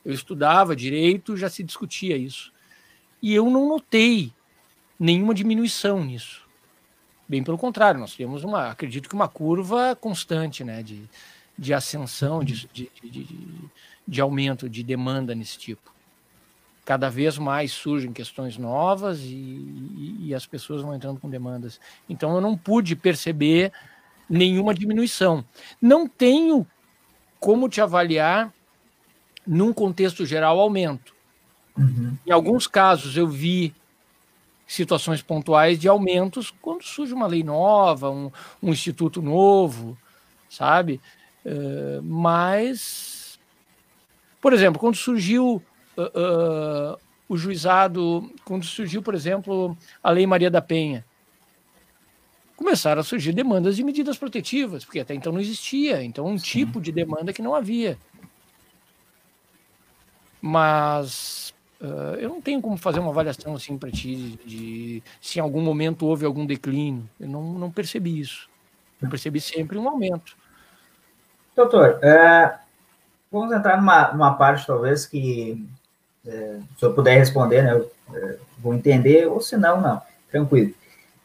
Eu 0.05 0.15
estudava 0.15 0.77
direito, 0.77 1.37
já 1.37 1.51
se 1.51 1.65
discutia 1.65 2.17
isso. 2.17 2.53
E 3.21 3.35
eu 3.35 3.51
não 3.51 3.69
notei 3.69 4.33
nenhuma 4.99 5.35
diminuição 5.35 6.05
nisso. 6.05 6.43
Bem 7.29 7.43
pelo 7.43 7.59
contrário, 7.59 7.99
nós 7.99 8.15
temos 8.15 8.45
uma, 8.45 8.71
acredito 8.71 9.09
que 9.09 9.15
uma 9.15 9.29
curva 9.29 9.97
constante 9.97 10.63
né, 10.63 10.85
de, 10.85 11.03
de 11.59 11.75
ascensão, 11.75 12.43
de, 12.43 12.69
de, 12.73 12.91
de, 13.03 13.27
de 14.07 14.21
aumento 14.21 14.69
de 14.69 14.83
demanda 14.83 15.35
nesse 15.35 15.59
tipo 15.59 15.93
cada 16.85 17.09
vez 17.09 17.39
mais 17.39 17.73
surgem 17.73 18.13
questões 18.13 18.59
novas 18.59 19.21
e, 19.21 19.35
e, 19.35 20.17
e, 20.21 20.35
as 20.35 20.47
pessoas 20.47 20.83
vão 20.83 20.95
entrando 20.95 21.21
com 21.21 21.31
demandas. 21.31 21.81
Então 22.09 22.35
eu 22.35 22.41
não 22.41 22.57
pude 22.57 22.97
perceber 22.97 23.73
nenhuma 24.29 24.75
diminuição. 24.75 25.45
Não 25.81 26.09
tenho 26.09 26.67
como 27.39 27.69
te 27.69 27.81
avaliar 27.81 28.53
num 29.47 29.73
contexto 29.73 30.27
geral 30.27 30.59
aumento. 30.59 31.15
Uhum. 31.77 32.17
Em 32.27 32.31
alguns 32.31 32.67
casos 32.67 33.17
eu 33.17 33.29
vi 33.29 33.75
situações 34.67 35.23
pontuais 35.23 35.79
de 35.79 35.89
aumentos 35.89 36.53
quando 36.63 36.83
surge 36.83 37.13
uma 37.13 37.27
lei 37.27 37.43
nova, 37.43 38.11
um, 38.11 38.31
um 38.63 38.71
instituto 38.71 39.21
novo, 39.21 39.97
sabe? 40.49 41.01
Uh, 41.45 42.03
mas, 42.03 43.39
por 44.41 44.53
exemplo, 44.53 44.79
quando 44.79 44.97
surgiu 44.97 45.63
uh, 45.97 46.99
o 47.29 47.37
juizado, 47.37 48.31
quando 48.45 48.65
surgiu, 48.65 49.03
por 49.03 49.15
exemplo, 49.15 49.77
a 50.03 50.11
Lei 50.11 50.27
Maria 50.27 50.51
da 50.51 50.61
Penha, 50.61 51.05
começaram 52.57 53.01
a 53.01 53.05
surgir 53.05 53.33
demandas 53.33 53.77
de 53.77 53.83
medidas 53.83 54.17
protetivas, 54.17 54.85
porque 54.85 55.01
até 55.01 55.15
então 55.15 55.33
não 55.33 55.41
existia, 55.41 56.03
então 56.05 56.27
um 56.27 56.39
Sim. 56.39 56.45
tipo 56.45 56.81
de 56.81 56.93
demanda 56.93 57.33
que 57.33 57.43
não 57.43 57.55
havia. 57.55 57.99
Mas 60.41 61.53
uh, 61.81 62.17
eu 62.19 62.29
não 62.29 62.41
tenho 62.41 62.61
como 62.61 62.77
fazer 62.77 63.01
uma 63.01 63.11
avaliação 63.11 63.55
assim 63.55 63.77
para 63.77 63.91
ti 63.91 64.15
de, 64.15 64.37
de, 64.45 65.03
se 65.21 65.39
em 65.39 65.43
algum 65.43 65.61
momento 65.61 66.07
houve 66.07 66.25
algum 66.25 66.47
declínio. 66.47 67.09
Eu 67.19 67.29
não, 67.29 67.53
não 67.55 67.71
percebi 67.71 68.21
isso. 68.21 68.49
Eu 69.01 69.09
percebi 69.09 69.41
sempre 69.41 69.77
um 69.79 69.89
aumento. 69.89 70.37
Doutor, 71.55 71.99
é, 72.03 72.55
vamos 73.31 73.55
entrar 73.55 73.77
numa, 73.77 74.13
numa 74.13 74.35
parte 74.35 74.67
talvez 74.67 75.05
que 75.05 75.67
é, 76.27 76.59
se 76.79 76.85
eu 76.85 76.95
puder 76.95 77.19
responder, 77.19 77.63
né, 77.63 77.73
eu 77.73 77.91
é, 78.15 78.37
vou 78.59 78.75
entender, 78.75 79.27
ou 79.27 79.41
se 79.41 79.57
não, 79.57 79.81
não, 79.81 80.01
tranquilo. 80.31 80.73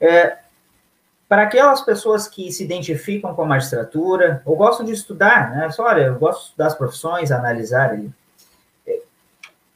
É, 0.02 0.38
para 1.30 1.44
aquelas 1.44 1.82
pessoas 1.82 2.28
que 2.28 2.52
se 2.52 2.64
identificam 2.64 3.34
com 3.36 3.44
a 3.44 3.48
magistratura, 3.48 4.42
ou 4.46 4.56
gostam 4.56 4.86
de 4.86 4.92
estudar, 4.92 5.52
né, 5.52 5.70
só, 5.70 5.84
olha, 5.84 6.04
eu 6.04 6.20
gosto 6.20 6.40
de 6.40 6.46
estudar 6.46 6.68
as 6.68 6.76
profissões, 6.76 7.32
analisar 7.32 7.92
ali, 7.92 8.12
é, 8.86 9.02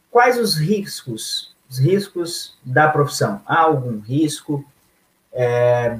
quais 0.09 0.37
os 0.37 0.57
riscos, 0.57 1.55
os 1.69 1.79
riscos 1.79 2.57
da 2.63 2.89
profissão? 2.89 3.41
Há 3.45 3.59
algum 3.59 3.99
risco? 3.99 4.65
É, 5.31 5.97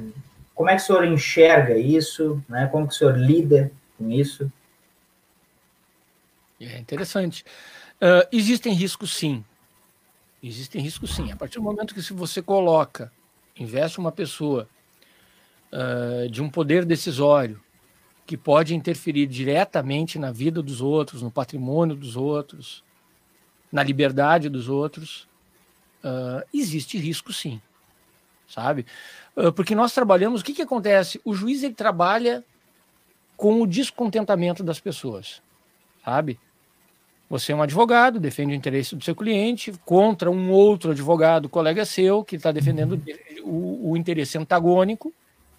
como 0.56 0.70
é 0.70 0.76
que 0.76 0.82
o 0.82 0.86
senhor 0.86 1.06
enxerga 1.06 1.78
isso? 1.78 2.44
Né? 2.50 2.68
Como 2.72 2.88
que 2.88 2.94
o 2.94 2.98
senhor 2.98 3.18
lida 3.18 3.72
com 4.02 4.12
isso? 4.12 4.52
É 6.60 6.78
interessante. 6.78 7.46
Uh, 8.02 8.28
existem 8.32 8.74
riscos, 8.74 9.16
sim. 9.16 9.44
Existem 10.44 10.82
riscos, 10.82 11.16
sim. 11.16 11.32
A 11.32 11.36
partir 11.36 11.56
do 11.56 11.64
momento 11.64 11.94
que 11.94 12.02
se 12.02 12.14
você 12.14 12.42
coloca, 12.42 13.12
investe 13.58 14.00
uma 14.00 14.12
pessoa 14.12 14.68
uh, 15.72 16.30
de 16.30 16.42
um 16.42 16.50
poder 16.50 16.84
decisório 16.84 17.62
que 18.26 18.38
pode 18.38 18.76
interferir 18.76 19.28
diretamente 19.28 20.18
na 20.18 20.32
vida 20.32 20.62
dos 20.62 20.82
outros, 20.82 21.22
no 21.22 21.32
patrimônio 21.32 21.96
dos 21.96 22.16
outros, 22.16 22.84
na 23.72 23.84
liberdade 23.84 24.50
dos 24.50 24.70
outros, 24.70 25.28
uh, 26.04 26.46
existe 26.54 26.98
risco, 26.98 27.32
sim. 27.32 27.62
Sabe? 28.48 28.86
porque 29.56 29.74
nós 29.74 29.94
trabalhamos, 29.94 30.42
o 30.42 30.44
que, 30.44 30.52
que 30.52 30.62
acontece? 30.62 31.22
O 31.24 31.34
juiz 31.34 31.64
ele 31.64 31.74
trabalha 31.74 32.44
com 33.41 33.60
o 33.60 33.65
descontentamento 33.65 34.63
das 34.63 34.80
pessoas, 34.80 35.41
sabe? 36.06 36.39
Você 37.27 37.51
é 37.51 37.56
um 37.56 37.63
advogado, 37.63 38.19
defende 38.19 38.54
o 38.54 38.56
interesse 38.56 38.95
do 38.95 39.04
seu 39.04 39.15
cliente 39.15 39.73
contra 39.84 40.30
um 40.30 40.51
outro 40.51 40.91
advogado, 40.91 41.49
colega 41.49 41.84
seu, 41.84 42.23
que 42.23 42.36
está 42.36 42.51
defendendo 42.51 43.01
o, 43.43 43.89
o, 43.89 43.97
interesse 43.97 44.38
antagônico, 44.38 45.12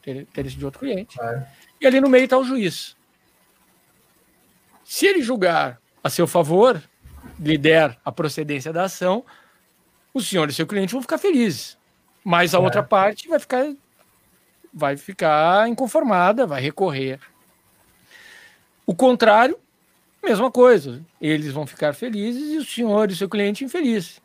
interesse 0.07 0.55
de 0.55 0.65
outro 0.65 0.79
cliente. 0.79 1.21
É. 1.21 1.45
E 1.81 1.87
ali 1.89 2.01
no 2.01 2.09
meio 2.09 2.23
está 2.23 2.39
o 2.39 2.45
juiz. 2.45 2.97
Se 4.85 5.07
ele 5.07 5.21
julgar 5.21 5.81
a 6.05 6.09
seu 6.09 6.29
favor, 6.29 6.81
lhe 7.37 7.59
der 7.59 7.99
a 8.05 8.13
procedência 8.13 8.73
da 8.73 8.85
ação, 8.85 9.25
o 10.15 10.21
senhor 10.21 10.49
e 10.49 10.53
seu 10.53 10.69
cliente 10.69 10.93
vão 10.93 11.03
ficar 11.03 11.19
felizes. 11.19 11.77
Mas 12.23 12.55
a 12.55 12.59
é. 12.59 12.61
outra 12.61 12.85
parte 12.85 13.27
vai 13.27 13.41
ficar, 13.41 13.75
vai 14.73 14.97
ficar 14.97 15.69
inconformada, 15.69 16.47
vai 16.47 16.63
recorrer. 16.63 17.19
O 18.87 18.95
contrário 18.95 19.59
Mesma 20.23 20.53
coisa, 20.53 21.05
eles 21.21 21.53
vão 21.53 21.67
ficar 21.67 21.95
felizes 21.95 22.53
e 22.53 22.59
o 22.59 22.65
senhor 22.65 23.11
e 23.11 23.17
seu 23.17 23.29
cliente 23.29 23.65
infeliz. 23.65 24.23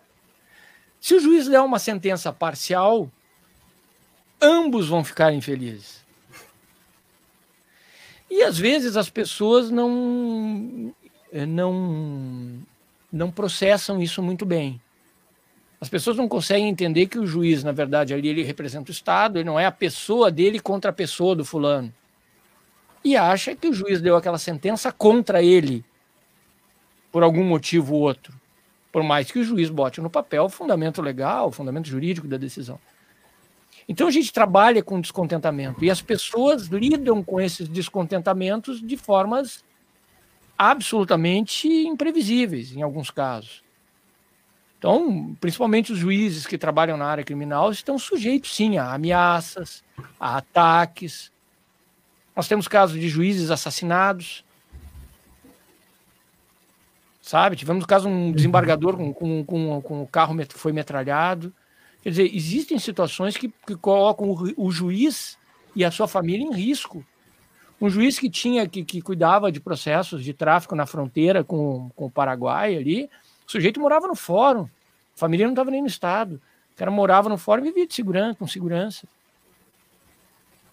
Se 1.02 1.16
o 1.16 1.20
juiz 1.20 1.48
der 1.48 1.60
uma 1.62 1.80
sentença 1.80 2.32
parcial, 2.32 3.10
ambos 4.40 4.88
vão 4.88 5.04
ficar 5.04 5.34
infelizes. 5.34 6.06
E 8.30 8.44
às 8.44 8.60
vezes 8.60 8.96
as 8.96 9.10
pessoas 9.10 9.72
não 9.72 10.94
eh, 11.32 11.46
não 11.48 12.60
não 13.12 13.32
processam 13.32 14.00
isso 14.00 14.22
muito 14.22 14.46
bem. 14.46 14.80
As 15.82 15.90
pessoas 15.90 16.18
não 16.18 16.28
conseguem 16.28 16.70
entender 16.70 17.08
que 17.08 17.18
o 17.18 17.26
juiz, 17.26 17.64
na 17.64 17.72
verdade, 17.72 18.14
ali 18.14 18.28
ele 18.28 18.44
representa 18.44 18.92
o 18.92 18.94
Estado, 18.94 19.38
ele 19.38 19.46
não 19.46 19.60
é 19.60 19.66
a 19.66 19.72
pessoa 19.72 20.30
dele 20.30 20.60
contra 20.60 20.92
a 20.92 20.94
pessoa 20.94 21.36
do 21.36 21.46
fulano. 21.46 21.92
E 23.04 23.16
acha 23.16 23.56
que 23.56 23.68
o 23.68 23.74
juiz 23.74 24.02
deu 24.02 24.16
aquela 24.16 24.38
sentença 24.38 24.92
contra 24.92 25.42
ele 25.42 25.84
por 27.12 27.24
algum 27.24 27.44
motivo 27.44 27.96
ou 27.96 28.02
outro, 28.02 28.34
por 28.92 29.04
mais 29.04 29.32
que 29.32 29.40
o 29.40 29.44
juiz 29.44 29.70
bote 29.70 30.02
no 30.02 30.10
papel 30.10 30.46
o 30.46 30.50
fundamento 30.50 31.02
legal, 31.02 31.48
o 31.48 31.52
fundamento 31.52 31.88
jurídico 31.88 32.28
da 32.28 32.38
decisão. 32.38 32.80
Então 33.88 34.08
a 34.08 34.12
gente 34.12 34.34
trabalha 34.34 34.84
com 34.84 35.00
descontentamento 35.00 35.84
e 35.84 35.90
as 35.90 36.02
pessoas 36.02 36.68
lidam 36.68 37.24
com 37.24 37.40
esses 37.40 37.68
descontentamentos 37.70 38.82
de 38.82 38.98
formas 38.98 39.64
absolutamente 40.58 41.68
imprevisíveis 41.68 42.76
em 42.76 42.82
alguns 42.82 43.10
casos. 43.10 43.64
Então, 44.78 45.36
principalmente 45.40 45.92
os 45.92 45.98
juízes 45.98 46.46
que 46.46 46.58
trabalham 46.58 46.98
na 46.98 47.06
área 47.06 47.24
criminal 47.24 47.72
estão 47.72 47.98
sujeitos, 47.98 48.56
sim, 48.56 48.78
a 48.78 48.94
ameaças, 48.94 49.84
a 50.20 50.38
ataques. 50.38 51.32
Nós 52.38 52.48
temos 52.48 52.68
casos 52.68 53.02
de 53.02 53.10
juízes 53.10 53.50
assassinados. 53.50 54.46
Sabe? 57.20 57.56
Tivemos 57.56 57.84
o 57.84 57.88
caso 57.88 58.08
de 58.08 58.14
um 58.14 58.32
desembargador 58.32 58.96
com, 58.96 59.12
com, 59.12 59.44
com, 59.44 59.82
com 59.82 60.04
o 60.04 60.08
carro 60.08 60.36
foi 60.50 60.72
metralhado. 60.72 61.52
Quer 62.04 62.12
dizer, 62.12 62.36
existem 62.36 62.78
situações 62.78 63.36
que, 63.36 63.52
que 63.66 63.76
colocam 63.76 64.30
o, 64.30 64.68
o, 64.68 64.72
juiz 64.72 65.36
e 65.76 65.84
a 65.84 65.90
sua 65.90 66.08
família 66.08 66.46
em 66.46 66.54
risco. 66.54 67.04
Um 67.82 67.90
juiz 67.90 68.20
que 68.20 68.30
tinha 68.30 68.70
que, 68.70 68.86
que 68.86 69.02
cuidava 69.02 69.52
de 69.52 69.60
processos 69.60 70.24
de 70.24 70.32
tráfico 70.32 70.76
na 70.76 70.86
fronteira 70.86 71.44
com, 71.44 71.90
com 71.96 72.06
o 72.06 72.12
Paraguai 72.12 72.76
ali, 72.76 73.10
o 73.48 73.52
sujeito 73.52 73.80
morava 73.80 74.08
no 74.08 74.16
fórum, 74.16 74.66
a 75.16 75.20
família 75.20 75.48
não 75.48 75.54
estava 75.54 75.72
nem 75.72 75.82
no 75.82 75.88
estado. 75.88 76.40
O 76.76 76.78
cara 76.78 76.92
morava 76.92 77.30
no 77.30 77.38
fórum 77.38 77.64
e 77.64 77.70
vivia 77.70 77.88
de 77.88 77.96
segurança, 77.96 78.36
com 78.38 78.46
segurança. 78.46 79.08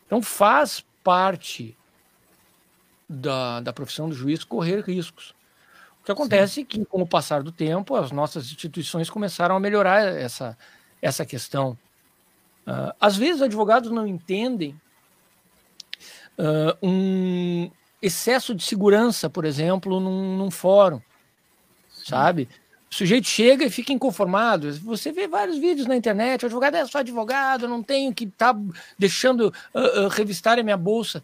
Então 0.06 0.20
faz 0.20 0.84
parte 1.04 1.76
da, 3.08 3.60
da 3.60 3.72
profissão 3.72 4.08
do 4.08 4.14
juiz 4.14 4.42
correr 4.42 4.80
riscos. 4.80 5.34
O 6.00 6.04
que 6.04 6.12
acontece 6.12 6.54
Sim. 6.54 6.60
é 6.62 6.64
que, 6.64 6.84
com 6.84 7.02
o 7.02 7.06
passar 7.06 7.42
do 7.42 7.52
tempo, 7.52 7.94
as 7.94 8.10
nossas 8.10 8.46
instituições 8.46 9.08
começaram 9.08 9.54
a 9.54 9.60
melhorar 9.60 10.00
essa, 10.00 10.58
essa 11.00 11.24
questão. 11.24 11.78
Uh, 12.66 12.92
às 13.00 13.16
vezes, 13.16 13.42
advogados 13.42 13.90
não 13.90 14.06
entendem 14.06 14.78
uh, 16.38 16.76
um 16.82 17.70
excesso 18.02 18.54
de 18.54 18.62
segurança, 18.62 19.30
por 19.30 19.44
exemplo, 19.44 20.00
num, 20.00 20.36
num 20.36 20.50
fórum, 20.50 21.00
Sim. 21.88 22.10
sabe? 22.10 22.48
O 22.94 22.96
sujeito 22.96 23.26
chega 23.26 23.64
e 23.64 23.70
fica 23.70 23.92
inconformado. 23.92 24.72
Você 24.74 25.10
vê 25.10 25.26
vários 25.26 25.58
vídeos 25.58 25.88
na 25.88 25.96
internet, 25.96 26.44
o 26.44 26.46
advogado 26.46 26.76
é 26.76 26.86
só 26.86 26.98
advogado, 26.98 27.66
não 27.66 27.82
tenho 27.82 28.14
que 28.14 28.22
estar 28.22 28.54
tá 28.54 28.60
deixando 28.96 29.52
uh, 29.74 30.04
uh, 30.04 30.08
revistar 30.08 30.60
a 30.60 30.62
minha 30.62 30.76
bolsa. 30.76 31.20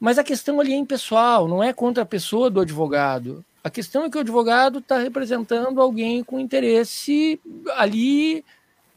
Mas 0.00 0.18
a 0.18 0.24
questão 0.24 0.58
ali 0.58 0.72
é 0.72 0.76
impessoal, 0.76 1.46
não 1.46 1.62
é 1.62 1.72
contra 1.72 2.02
a 2.02 2.06
pessoa 2.06 2.50
do 2.50 2.60
advogado. 2.60 3.44
A 3.62 3.70
questão 3.70 4.02
é 4.02 4.10
que 4.10 4.16
o 4.16 4.20
advogado 4.20 4.80
está 4.80 4.98
representando 4.98 5.80
alguém 5.80 6.24
com 6.24 6.40
interesse 6.40 7.40
ali, 7.76 8.44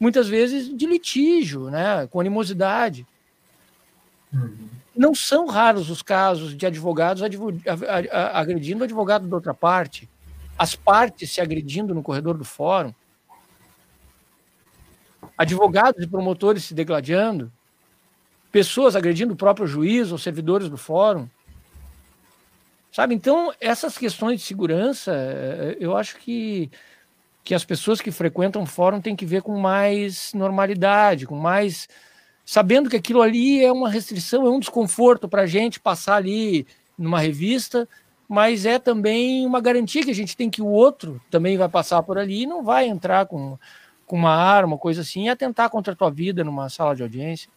muitas 0.00 0.26
vezes, 0.26 0.68
de 0.76 0.86
litígio, 0.86 1.70
né? 1.70 2.08
com 2.08 2.18
animosidade. 2.18 3.06
Uhum. 4.34 4.68
Não 4.96 5.14
são 5.14 5.46
raros 5.46 5.88
os 5.88 6.02
casos 6.02 6.56
de 6.56 6.66
advogados 6.66 7.22
agredindo 8.34 8.80
o 8.80 8.84
advogado 8.84 9.28
da 9.28 9.36
outra 9.36 9.54
parte 9.54 10.08
as 10.60 10.74
partes 10.74 11.32
se 11.32 11.40
agredindo 11.40 11.94
no 11.94 12.02
corredor 12.02 12.36
do 12.36 12.44
fórum, 12.44 12.92
advogados 15.38 16.04
e 16.04 16.06
promotores 16.06 16.64
se 16.64 16.74
degladiando, 16.74 17.50
pessoas 18.52 18.94
agredindo 18.94 19.32
o 19.32 19.36
próprio 19.36 19.66
juiz 19.66 20.12
ou 20.12 20.18
servidores 20.18 20.68
do 20.68 20.76
fórum. 20.76 21.26
Sabe? 22.92 23.14
Então, 23.14 23.54
essas 23.58 23.96
questões 23.96 24.40
de 24.40 24.46
segurança, 24.46 25.12
eh, 25.14 25.78
eu 25.80 25.96
acho 25.96 26.18
que, 26.18 26.70
que 27.42 27.54
as 27.54 27.64
pessoas 27.64 27.98
que 28.02 28.10
frequentam 28.10 28.60
o 28.60 28.66
fórum 28.66 29.00
têm 29.00 29.16
que 29.16 29.24
ver 29.24 29.40
com 29.40 29.58
mais 29.58 30.34
normalidade, 30.34 31.26
com 31.26 31.36
mais. 31.36 31.88
sabendo 32.44 32.90
que 32.90 32.96
aquilo 32.96 33.22
ali 33.22 33.64
é 33.64 33.72
uma 33.72 33.88
restrição, 33.88 34.46
é 34.46 34.50
um 34.50 34.60
desconforto 34.60 35.26
para 35.26 35.40
a 35.40 35.46
gente 35.46 35.80
passar 35.80 36.16
ali 36.16 36.66
numa 36.98 37.18
revista, 37.18 37.88
mas 38.30 38.64
é 38.64 38.78
também 38.78 39.44
uma 39.44 39.60
garantia 39.60 40.04
que 40.04 40.10
a 40.12 40.14
gente 40.14 40.36
tem 40.36 40.48
que 40.48 40.62
o 40.62 40.68
outro 40.68 41.20
também 41.28 41.58
vai 41.58 41.68
passar 41.68 42.00
por 42.04 42.16
ali 42.16 42.42
e 42.42 42.46
não 42.46 42.62
vai 42.62 42.86
entrar 42.86 43.26
com, 43.26 43.58
com 44.06 44.14
uma 44.14 44.32
arma, 44.32 44.78
coisa 44.78 45.00
assim, 45.00 45.24
e 45.24 45.28
atentar 45.28 45.68
contra 45.68 45.94
a 45.94 45.96
tua 45.96 46.12
vida 46.12 46.44
numa 46.44 46.68
sala 46.68 46.94
de 46.94 47.02
audiência. 47.02 47.50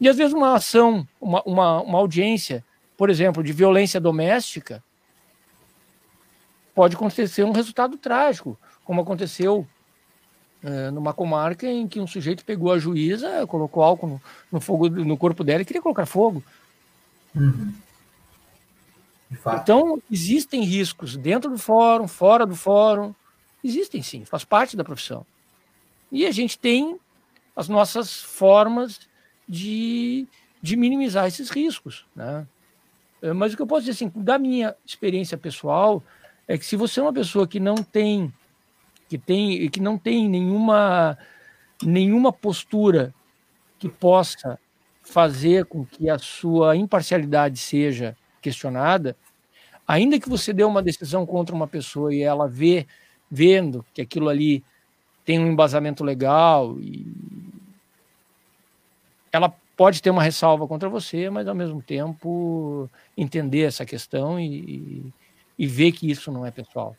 E 0.00 0.08
às 0.08 0.16
vezes 0.16 0.34
uma 0.34 0.54
ação, 0.54 1.06
uma, 1.20 1.40
uma, 1.44 1.82
uma 1.82 1.98
audiência, 1.98 2.64
por 2.96 3.10
exemplo, 3.10 3.44
de 3.44 3.52
violência 3.52 4.00
doméstica, 4.00 4.82
pode 6.74 6.96
acontecer 6.96 7.44
um 7.44 7.52
resultado 7.52 7.96
trágico, 7.96 8.58
como 8.84 9.02
aconteceu 9.02 9.64
é, 10.64 10.90
numa 10.90 11.14
comarca 11.14 11.64
em 11.64 11.86
que 11.86 12.00
um 12.00 12.08
sujeito 12.08 12.44
pegou 12.44 12.72
a 12.72 12.78
juíza, 12.80 13.46
colocou 13.46 13.84
álcool 13.84 14.08
no, 14.08 14.22
no 14.50 14.60
fogo 14.60 14.88
no 14.88 15.16
corpo 15.16 15.44
dela 15.44 15.62
e 15.62 15.64
queria 15.64 15.80
colocar 15.80 16.06
fogo. 16.06 16.42
Uhum. 17.36 17.72
Então, 19.30 20.02
existem 20.10 20.62
riscos 20.64 21.16
dentro 21.16 21.50
do 21.50 21.58
fórum, 21.58 22.08
fora 22.08 22.46
do 22.46 22.56
fórum. 22.56 23.14
Existem 23.62 24.02
sim, 24.02 24.24
faz 24.24 24.44
parte 24.44 24.76
da 24.76 24.84
profissão. 24.84 25.26
E 26.10 26.24
a 26.24 26.30
gente 26.30 26.58
tem 26.58 26.98
as 27.54 27.68
nossas 27.68 28.22
formas 28.22 29.00
de, 29.46 30.26
de 30.62 30.76
minimizar 30.76 31.26
esses 31.26 31.50
riscos. 31.50 32.06
Né? 32.14 32.46
Eh, 33.20 33.32
mas 33.32 33.52
o 33.52 33.56
que 33.56 33.62
eu 33.62 33.66
posso 33.66 33.82
dizer 33.82 33.92
assim, 33.92 34.12
da 34.14 34.38
minha 34.38 34.74
experiência 34.86 35.36
pessoal, 35.36 36.02
é 36.46 36.56
que 36.56 36.64
se 36.64 36.76
você 36.76 37.00
é 37.00 37.02
uma 37.02 37.12
pessoa 37.12 37.46
que 37.46 37.60
não 37.60 37.76
tem 37.76 38.32
que 39.08 39.16
tem 39.16 39.68
que 39.70 39.80
não 39.80 39.96
tem 39.96 40.28
nenhuma 40.28 41.16
nenhuma 41.82 42.30
postura 42.30 43.14
que 43.78 43.88
possa 43.88 44.58
fazer 45.02 45.64
com 45.64 45.84
que 45.84 46.10
a 46.10 46.18
sua 46.18 46.76
imparcialidade 46.76 47.58
seja 47.58 48.16
questionada, 48.48 49.14
ainda 49.86 50.18
que 50.18 50.28
você 50.28 50.52
dê 50.52 50.64
uma 50.64 50.82
decisão 50.82 51.26
contra 51.26 51.54
uma 51.54 51.66
pessoa 51.66 52.14
e 52.14 52.22
ela 52.22 52.48
vê, 52.48 52.86
vendo 53.30 53.84
que 53.92 54.00
aquilo 54.00 54.28
ali 54.28 54.64
tem 55.24 55.38
um 55.38 55.46
embasamento 55.46 56.02
legal 56.02 56.78
e 56.80 57.06
ela 59.30 59.52
pode 59.76 60.00
ter 60.00 60.10
uma 60.10 60.22
ressalva 60.22 60.66
contra 60.66 60.88
você, 60.88 61.28
mas 61.28 61.46
ao 61.46 61.54
mesmo 61.54 61.82
tempo 61.82 62.88
entender 63.16 63.62
essa 63.62 63.84
questão 63.84 64.40
e, 64.40 65.12
e 65.58 65.66
ver 65.66 65.92
que 65.92 66.10
isso 66.10 66.32
não 66.32 66.46
é 66.46 66.50
pessoal. 66.50 66.96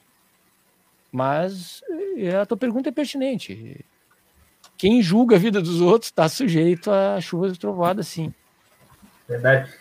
Mas 1.12 1.82
eh, 2.18 2.36
a 2.36 2.46
tua 2.46 2.56
pergunta 2.56 2.90
é 2.90 2.92
pertinente. 2.92 3.84
Quem 4.78 5.02
julga 5.02 5.36
a 5.36 5.40
vida 5.40 5.60
dos 5.60 5.82
outros 5.82 6.10
está 6.10 6.30
sujeito 6.30 6.92
a 6.92 7.20
chuvas 7.20 7.56
e 7.56 7.60
trovoadas, 7.60 8.08
sim. 8.08 8.32
Verdade. 9.28 9.74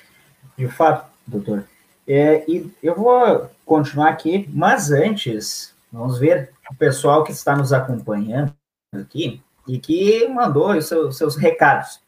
De 0.56 0.66
fato, 0.68 1.08
doutor, 1.28 1.64
é, 2.06 2.44
e 2.50 2.74
eu 2.82 2.94
vou 2.94 3.50
continuar 3.66 4.08
aqui, 4.08 4.48
mas 4.52 4.90
antes, 4.90 5.74
vamos 5.92 6.18
ver 6.18 6.50
o 6.70 6.74
pessoal 6.74 7.22
que 7.22 7.32
está 7.32 7.54
nos 7.54 7.72
acompanhando 7.72 8.54
aqui 8.92 9.42
e 9.66 9.78
que 9.78 10.26
mandou 10.28 10.70
os 10.70 10.86
seus, 10.86 11.18
seus 11.18 11.36
recados. 11.36 12.00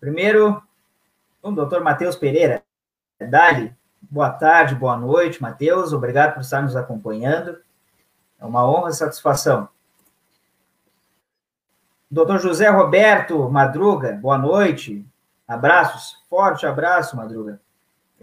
Primeiro, 0.00 0.62
o 1.42 1.50
doutor 1.50 1.82
Matheus 1.82 2.16
Pereira. 2.16 2.62
Dali, 3.20 3.72
boa 4.02 4.30
tarde, 4.30 4.74
boa 4.74 4.96
noite, 4.96 5.42
Matheus. 5.42 5.92
Obrigado 5.92 6.34
por 6.34 6.40
estar 6.40 6.62
nos 6.62 6.74
acompanhando. 6.74 7.58
É 8.40 8.44
uma 8.44 8.66
honra 8.66 8.90
e 8.90 8.94
satisfação. 8.94 9.68
Doutor 12.10 12.38
José 12.38 12.68
Roberto 12.68 13.50
Madruga, 13.50 14.12
boa 14.12 14.38
noite. 14.38 15.04
Abraços, 15.46 16.22
forte 16.30 16.64
abraço, 16.64 17.16
Madruga. 17.16 17.60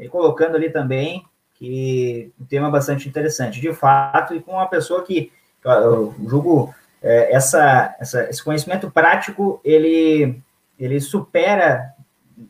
E 0.01 0.09
colocando 0.09 0.55
ali 0.55 0.71
também 0.71 1.23
que 1.53 2.33
um 2.41 2.45
tema 2.45 2.71
bastante 2.71 3.07
interessante, 3.07 3.61
de 3.61 3.71
fato, 3.71 4.33
e 4.33 4.41
com 4.41 4.53
uma 4.53 4.65
pessoa 4.65 5.03
que 5.03 5.31
eu 5.63 6.15
julgo 6.27 6.73
é, 7.03 7.31
essa, 7.31 7.95
essa, 7.99 8.23
esse 8.27 8.43
conhecimento 8.43 8.89
prático, 8.89 9.61
ele, 9.63 10.41
ele 10.79 10.99
supera, 10.99 11.93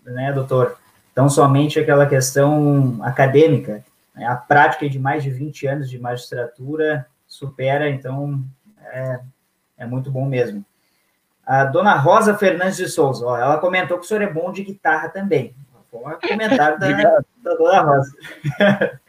né, 0.05 0.31
doutor, 0.31 0.77
tão 1.13 1.27
somente 1.27 1.77
aquela 1.77 2.05
questão 2.05 2.99
acadêmica. 3.01 3.83
Né, 4.15 4.25
a 4.25 4.35
prática 4.35 4.89
de 4.89 4.97
mais 4.97 5.21
de 5.21 5.29
20 5.29 5.67
anos 5.67 5.89
de 5.89 5.99
magistratura 5.99 7.05
supera, 7.27 7.89
então, 7.89 8.41
é, 8.93 9.19
é 9.77 9.85
muito 9.85 10.09
bom 10.09 10.25
mesmo. 10.25 10.63
A 11.45 11.65
dona 11.65 11.95
Rosa 11.95 12.37
Fernandes 12.37 12.77
de 12.77 12.87
Souza, 12.87 13.25
ó, 13.25 13.37
ela 13.37 13.57
comentou 13.57 13.97
que 13.97 14.05
o 14.05 14.07
senhor 14.07 14.21
é 14.21 14.31
bom 14.31 14.53
de 14.53 14.63
guitarra 14.63 15.09
também. 15.09 15.53
Foi 15.91 15.99
um 15.99 16.19
comentário 16.19 16.79
da, 16.79 17.21
da 17.43 17.53
Dona 17.55 17.81
Rosa. 17.81 18.11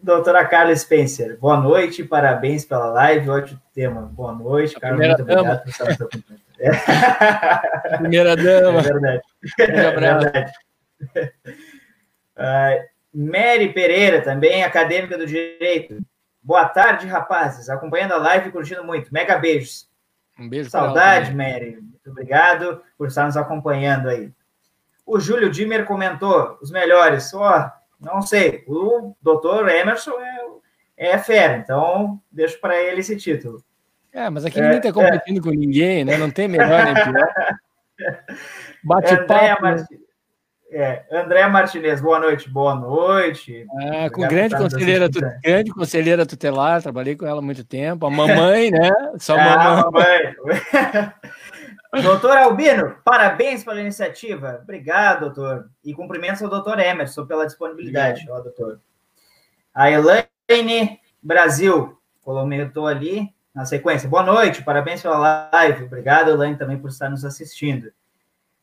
Doutora 0.00 0.46
Carla 0.46 0.76
Spencer, 0.76 1.36
boa 1.40 1.56
noite, 1.56 2.04
parabéns 2.04 2.64
pela 2.64 2.86
live, 2.90 3.28
ótimo 3.28 3.60
tema. 3.74 4.02
Boa 4.02 4.32
noite, 4.32 4.78
Carla, 4.78 4.96
muito 4.96 5.22
obrigado 5.22 5.64
por 5.64 5.68
estar 5.68 5.86
nos 5.86 5.96
Primeira 7.98 8.36
dama. 8.38 8.78
É 8.78 8.82
verdade. 8.82 9.22
É 9.58 9.90
verdade. 9.90 10.52
uh, 12.36 12.84
Mary 13.12 13.72
Pereira, 13.72 14.22
também 14.22 14.62
acadêmica 14.62 15.18
do 15.18 15.26
direito. 15.26 15.98
Boa 16.40 16.68
tarde, 16.68 17.08
rapazes. 17.08 17.68
Acompanhando 17.68 18.12
a 18.12 18.18
live 18.18 18.50
e 18.50 18.52
curtindo 18.52 18.84
muito. 18.84 19.12
Mega 19.12 19.36
beijos. 19.36 19.88
Um 20.38 20.48
beijo. 20.48 20.70
Saudade, 20.70 21.34
Mary. 21.34 21.80
Muito 21.80 22.08
obrigado 22.08 22.80
por 22.96 23.08
estar 23.08 23.24
nos 23.24 23.36
acompanhando 23.36 24.08
aí. 24.08 24.32
O 25.06 25.20
Júlio 25.20 25.48
Dimmer 25.48 25.86
comentou 25.86 26.58
os 26.60 26.70
melhores. 26.70 27.32
Ó, 27.32 27.70
não 28.00 28.20
sei. 28.20 28.64
O 28.66 29.14
doutor 29.22 29.68
Emerson 29.68 30.18
é, 30.98 31.12
é 31.12 31.18
fera, 31.18 31.56
então 31.58 32.20
deixo 32.30 32.60
para 32.60 32.76
ele 32.76 33.00
esse 33.00 33.16
título. 33.16 33.62
É, 34.12 34.28
mas 34.28 34.44
aqui 34.44 34.60
ninguém 34.60 34.78
está 34.78 34.88
é, 34.88 34.92
competindo 34.92 35.38
é. 35.38 35.42
com 35.42 35.50
ninguém, 35.50 36.04
né? 36.04 36.16
Não 36.16 36.30
tem 36.30 36.48
melhor 36.48 36.84
nem 36.84 36.94
pior. 36.94 37.28
Bate-papo. 38.82 39.62
Né? 39.62 39.86
É, 40.72 41.04
André 41.12 41.46
Martinez, 41.46 42.00
boa 42.00 42.18
noite, 42.18 42.50
boa 42.50 42.74
noite. 42.74 43.64
Ah, 43.78 44.10
com 44.10 44.22
grande 44.22 44.56
conselheira, 44.56 45.08
tu, 45.08 45.20
grande 45.42 45.70
conselheira 45.70 46.26
tutelar, 46.26 46.82
trabalhei 46.82 47.14
com 47.14 47.24
ela 47.24 47.38
há 47.38 47.42
muito 47.42 47.64
tempo. 47.64 48.04
A 48.04 48.10
mamãe, 48.10 48.70
né? 48.70 48.90
Só 49.18 49.36
ah, 49.38 49.84
mamãe. 49.84 50.34
doutor 52.02 52.36
Albino, 52.36 52.96
parabéns 53.04 53.64
pela 53.64 53.80
iniciativa. 53.80 54.60
Obrigado, 54.62 55.20
doutor. 55.20 55.70
E 55.84 55.94
cumprimentos 55.94 56.42
ao 56.42 56.50
doutor 56.50 56.78
Emerson 56.78 57.26
pela 57.26 57.46
disponibilidade, 57.46 58.26
ó, 58.30 58.40
doutor. 58.40 58.80
A 59.74 59.90
Elaine 59.90 61.00
Brasil 61.22 61.98
comentou 62.22 62.86
ali 62.86 63.32
na 63.54 63.64
sequência. 63.64 64.08
Boa 64.08 64.22
noite, 64.22 64.62
parabéns 64.62 65.02
pela 65.02 65.48
live. 65.52 65.84
Obrigado, 65.84 66.30
Elaine, 66.30 66.56
também 66.56 66.78
por 66.78 66.90
estar 66.90 67.08
nos 67.08 67.24
assistindo. 67.24 67.86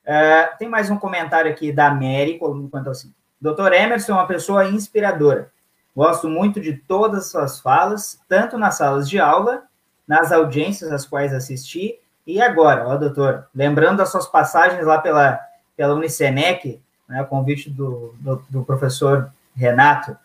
Uh, 0.06 0.58
tem 0.60 0.68
mais 0.68 0.90
um 0.90 0.98
comentário 0.98 1.50
aqui 1.50 1.72
da 1.72 1.90
Mary, 1.90 2.38
quanto 2.38 2.90
assim. 2.90 3.14
Doutor 3.40 3.74
Emerson 3.74 4.12
é 4.12 4.16
uma 4.16 4.28
pessoa 4.28 4.66
inspiradora. 4.70 5.52
Gosto 5.96 6.28
muito 6.28 6.60
de 6.60 6.74
todas 6.74 7.26
as 7.26 7.32
suas 7.32 7.60
falas, 7.60 8.20
tanto 8.28 8.58
nas 8.58 8.76
salas 8.76 9.10
de 9.10 9.20
aula, 9.20 9.64
nas 10.08 10.32
audiências 10.32 10.92
às 10.92 11.06
quais 11.06 11.34
assisti, 11.34 12.00
e 12.26 12.42
agora, 12.42 12.88
ó, 12.88 12.96
doutor, 12.98 13.48
lembrando 13.54 13.98
das 13.98 14.12
suas 14.12 14.28
passagens 14.28 14.86
lá 14.86 15.00
pela, 15.00 15.40
pela 15.76 15.94
Unicenec, 15.94 16.82
né, 17.08 17.24
convite 17.26 17.70
do, 17.70 18.16
do, 18.20 18.44
do 18.50 18.64
professor 18.64 19.32
Renato. 19.56 20.18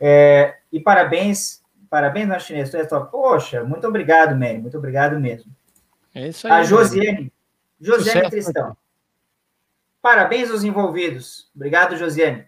É, 0.00 0.56
e 0.72 0.80
parabéns, 0.80 1.62
parabéns, 1.90 2.28
Martinez. 2.28 2.70
Poxa, 3.10 3.62
muito 3.62 3.86
obrigado, 3.86 4.34
Mary, 4.34 4.58
muito 4.58 4.78
obrigado 4.78 5.18
mesmo. 5.20 5.52
É 6.14 6.28
isso 6.28 6.46
aí. 6.46 6.52
A 6.52 6.62
Josiane, 6.62 7.32
Josiane 7.80 8.04
Sucesso, 8.04 8.30
Tristão. 8.30 8.76
Parabéns 10.00 10.50
aos 10.50 10.64
envolvidos. 10.64 11.50
Obrigado, 11.54 11.96
Josiane. 11.96 12.46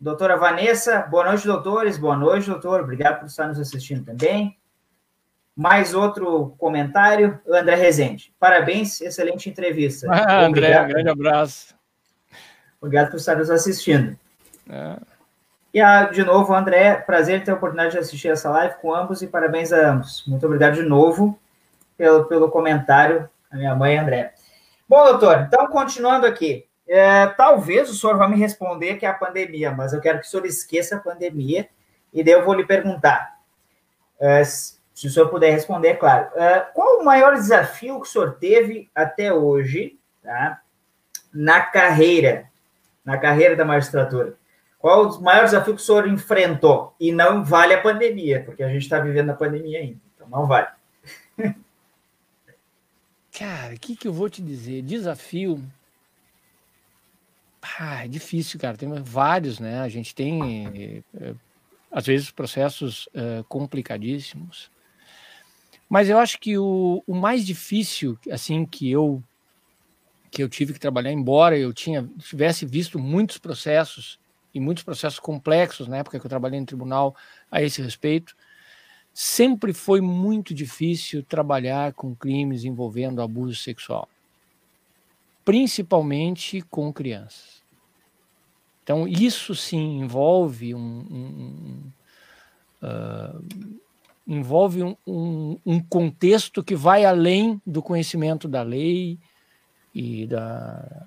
Doutora 0.00 0.36
Vanessa, 0.36 1.02
boa 1.02 1.24
noite, 1.24 1.46
doutores. 1.46 1.96
Boa 1.98 2.16
noite, 2.16 2.50
doutor. 2.50 2.80
Obrigado 2.80 3.20
por 3.20 3.26
estar 3.26 3.46
nos 3.46 3.60
assistindo 3.60 4.04
também. 4.04 4.57
Mais 5.58 5.92
outro 5.92 6.54
comentário, 6.56 7.40
André 7.48 7.74
Rezende. 7.74 8.32
Parabéns, 8.38 9.00
excelente 9.00 9.50
entrevista. 9.50 10.06
Ah, 10.08 10.44
André, 10.44 10.80
um 10.80 10.86
grande 10.86 11.08
abraço. 11.08 11.74
Obrigado 12.80 13.10
por 13.10 13.16
estar 13.16 13.34
nos 13.34 13.50
assistindo. 13.50 14.16
É. 14.70 14.96
E 15.74 15.80
ah, 15.80 16.04
de 16.04 16.22
novo, 16.22 16.54
André, 16.54 16.94
prazer 16.94 17.42
ter 17.42 17.50
a 17.50 17.54
oportunidade 17.54 17.94
de 17.94 17.98
assistir 17.98 18.28
essa 18.28 18.48
live 18.50 18.76
com 18.80 18.94
ambos 18.94 19.20
e 19.20 19.26
parabéns 19.26 19.72
a 19.72 19.90
ambos. 19.90 20.22
Muito 20.28 20.46
obrigado 20.46 20.74
de 20.74 20.82
novo 20.82 21.36
pelo, 21.96 22.26
pelo 22.26 22.48
comentário, 22.52 23.28
a 23.50 23.56
minha 23.56 23.74
mãe, 23.74 23.98
André. 23.98 24.34
Bom, 24.88 25.02
doutor, 25.06 25.40
então 25.48 25.66
continuando 25.66 26.24
aqui. 26.24 26.66
É, 26.88 27.26
talvez 27.26 27.90
o 27.90 27.94
senhor 27.94 28.16
vá 28.16 28.28
me 28.28 28.38
responder 28.38 28.94
que 28.94 29.04
é 29.04 29.08
a 29.08 29.12
pandemia, 29.12 29.72
mas 29.72 29.92
eu 29.92 30.00
quero 30.00 30.20
que 30.20 30.26
o 30.28 30.30
senhor 30.30 30.46
esqueça 30.46 30.94
a 30.94 31.00
pandemia 31.00 31.68
e 32.14 32.22
daí 32.22 32.34
eu 32.34 32.44
vou 32.44 32.54
lhe 32.54 32.64
perguntar. 32.64 33.38
É, 34.20 34.42
se 34.98 35.06
o 35.06 35.10
senhor 35.10 35.28
puder 35.28 35.52
responder, 35.52 35.90
é 35.90 35.94
claro. 35.94 36.28
É, 36.34 36.58
qual 36.74 36.98
o 36.98 37.04
maior 37.04 37.34
desafio 37.34 38.00
que 38.00 38.08
o 38.08 38.10
senhor 38.10 38.34
teve 38.34 38.90
até 38.92 39.32
hoje 39.32 39.96
tá, 40.20 40.60
na 41.32 41.60
carreira, 41.60 42.50
na 43.04 43.16
carreira 43.16 43.54
da 43.54 43.64
magistratura? 43.64 44.34
Qual 44.76 45.08
o 45.08 45.22
maior 45.22 45.44
desafio 45.44 45.76
que 45.76 45.80
o 45.80 45.84
senhor 45.84 46.08
enfrentou? 46.08 46.96
E 46.98 47.12
não 47.12 47.44
vale 47.44 47.74
a 47.74 47.80
pandemia, 47.80 48.42
porque 48.44 48.60
a 48.60 48.68
gente 48.68 48.82
está 48.82 48.98
vivendo 48.98 49.30
a 49.30 49.34
pandemia 49.34 49.78
ainda, 49.78 50.00
então 50.16 50.28
não 50.28 50.48
vale. 50.48 50.66
Cara, 53.38 53.74
o 53.74 53.78
que, 53.78 53.94
que 53.94 54.08
eu 54.08 54.12
vou 54.12 54.28
te 54.28 54.42
dizer? 54.42 54.82
Desafio. 54.82 55.62
Ah, 57.78 58.04
é 58.04 58.08
difícil, 58.08 58.58
cara. 58.58 58.76
Tem 58.76 58.92
vários, 59.00 59.60
né? 59.60 59.80
A 59.80 59.88
gente 59.88 60.12
tem, 60.12 61.04
é, 61.14 61.34
às 61.88 62.04
vezes, 62.04 62.32
processos 62.32 63.08
é, 63.14 63.44
complicadíssimos. 63.48 64.68
Mas 65.88 66.08
eu 66.08 66.18
acho 66.18 66.38
que 66.38 66.58
o, 66.58 67.02
o 67.06 67.14
mais 67.14 67.46
difícil, 67.46 68.18
assim, 68.30 68.66
que 68.66 68.90
eu 68.90 69.22
que 70.30 70.42
eu 70.42 70.48
tive 70.48 70.74
que 70.74 70.78
trabalhar, 70.78 71.10
embora 71.10 71.58
eu 71.58 71.72
tinha 71.72 72.06
tivesse 72.18 72.66
visto 72.66 72.98
muitos 72.98 73.38
processos 73.38 74.20
e 74.52 74.60
muitos 74.60 74.84
processos 74.84 75.18
complexos 75.18 75.88
na 75.88 75.96
época 75.98 76.20
que 76.20 76.26
eu 76.26 76.28
trabalhei 76.30 76.60
no 76.60 76.66
tribunal 76.66 77.16
a 77.50 77.62
esse 77.62 77.80
respeito, 77.80 78.36
sempre 79.14 79.72
foi 79.72 80.00
muito 80.00 80.54
difícil 80.54 81.22
trabalhar 81.22 81.94
com 81.94 82.14
crimes 82.14 82.64
envolvendo 82.64 83.22
abuso 83.22 83.56
sexual, 83.56 84.08
principalmente 85.44 86.60
com 86.62 86.92
crianças. 86.92 87.62
Então, 88.82 89.06
isso 89.08 89.54
sim 89.54 89.98
envolve 89.98 90.74
um, 90.74 90.78
um, 90.80 91.92
uh, 92.82 93.80
envolve 94.28 94.82
um, 94.82 94.94
um, 95.06 95.58
um, 95.64 95.80
contexto 95.80 96.62
que 96.62 96.76
vai 96.76 97.06
além 97.06 97.60
do 97.66 97.82
conhecimento 97.82 98.46
da 98.46 98.62
lei 98.62 99.18
e 99.94 100.26
da, 100.26 101.06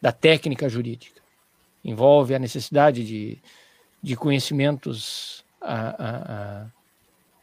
da 0.00 0.12
técnica 0.12 0.68
jurídica. 0.68 1.22
Envolve 1.82 2.34
a 2.34 2.38
necessidade 2.38 3.04
de, 3.04 3.38
de 4.02 4.14
conhecimentos 4.14 5.42
a, 5.60 5.74
a, 5.88 6.62
a 6.62 6.66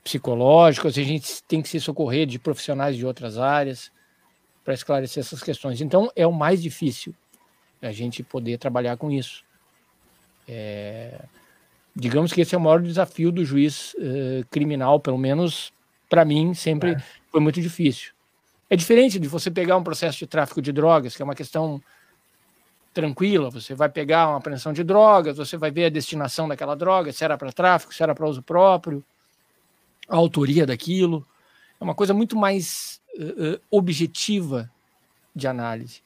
psicológicos, 0.03 0.97
a 0.97 1.03
gente 1.03 1.43
tem 1.43 1.61
que 1.61 1.69
se 1.69 1.79
socorrer 1.79 2.25
de 2.25 2.39
profissionais 2.39 2.95
de 2.95 3.05
outras 3.05 3.37
áreas 3.37 3.91
para 4.63 4.73
esclarecer 4.73 5.21
essas 5.21 5.41
questões. 5.41 5.81
Então, 5.81 6.11
é 6.15 6.25
o 6.25 6.31
mais 6.31 6.61
difícil 6.61 7.13
a 7.81 7.91
gente 7.91 8.23
poder 8.23 8.57
trabalhar 8.57 8.97
com 8.97 9.11
isso. 9.11 9.43
É, 10.47 11.19
digamos 11.99 12.31
que 12.31 12.41
esse 12.41 12.55
é 12.55 12.57
o 12.57 12.61
maior 12.61 12.81
desafio 12.81 13.31
do 13.31 13.43
juiz 13.43 13.93
uh, 13.95 14.45
criminal, 14.49 14.99
pelo 14.99 15.17
menos 15.17 15.71
para 16.09 16.25
mim, 16.25 16.53
sempre 16.53 16.91
é. 16.91 17.03
foi 17.31 17.39
muito 17.39 17.61
difícil. 17.61 18.11
É 18.69 18.75
diferente 18.75 19.19
de 19.19 19.27
você 19.27 19.51
pegar 19.51 19.77
um 19.77 19.83
processo 19.83 20.17
de 20.19 20.27
tráfico 20.27 20.61
de 20.61 20.71
drogas, 20.71 21.15
que 21.15 21.21
é 21.21 21.25
uma 21.25 21.35
questão 21.35 21.81
tranquila, 22.93 23.49
você 23.49 23.75
vai 23.75 23.89
pegar 23.89 24.29
uma 24.29 24.37
apreensão 24.37 24.73
de 24.73 24.83
drogas, 24.83 25.37
você 25.37 25.57
vai 25.57 25.71
ver 25.71 25.85
a 25.85 25.89
destinação 25.89 26.47
daquela 26.47 26.75
droga, 26.75 27.11
se 27.11 27.23
era 27.23 27.37
para 27.37 27.51
tráfico, 27.51 27.93
se 27.93 28.01
era 28.01 28.15
para 28.15 28.27
uso 28.27 28.41
próprio, 28.41 29.03
a 30.07 30.15
autoria 30.15 30.65
daquilo. 30.65 31.25
É 31.79 31.83
uma 31.83 31.95
coisa 31.95 32.13
muito 32.13 32.35
mais 32.35 32.99
uh, 33.15 33.59
objetiva 33.69 34.69
de 35.35 35.47
análise. 35.47 36.01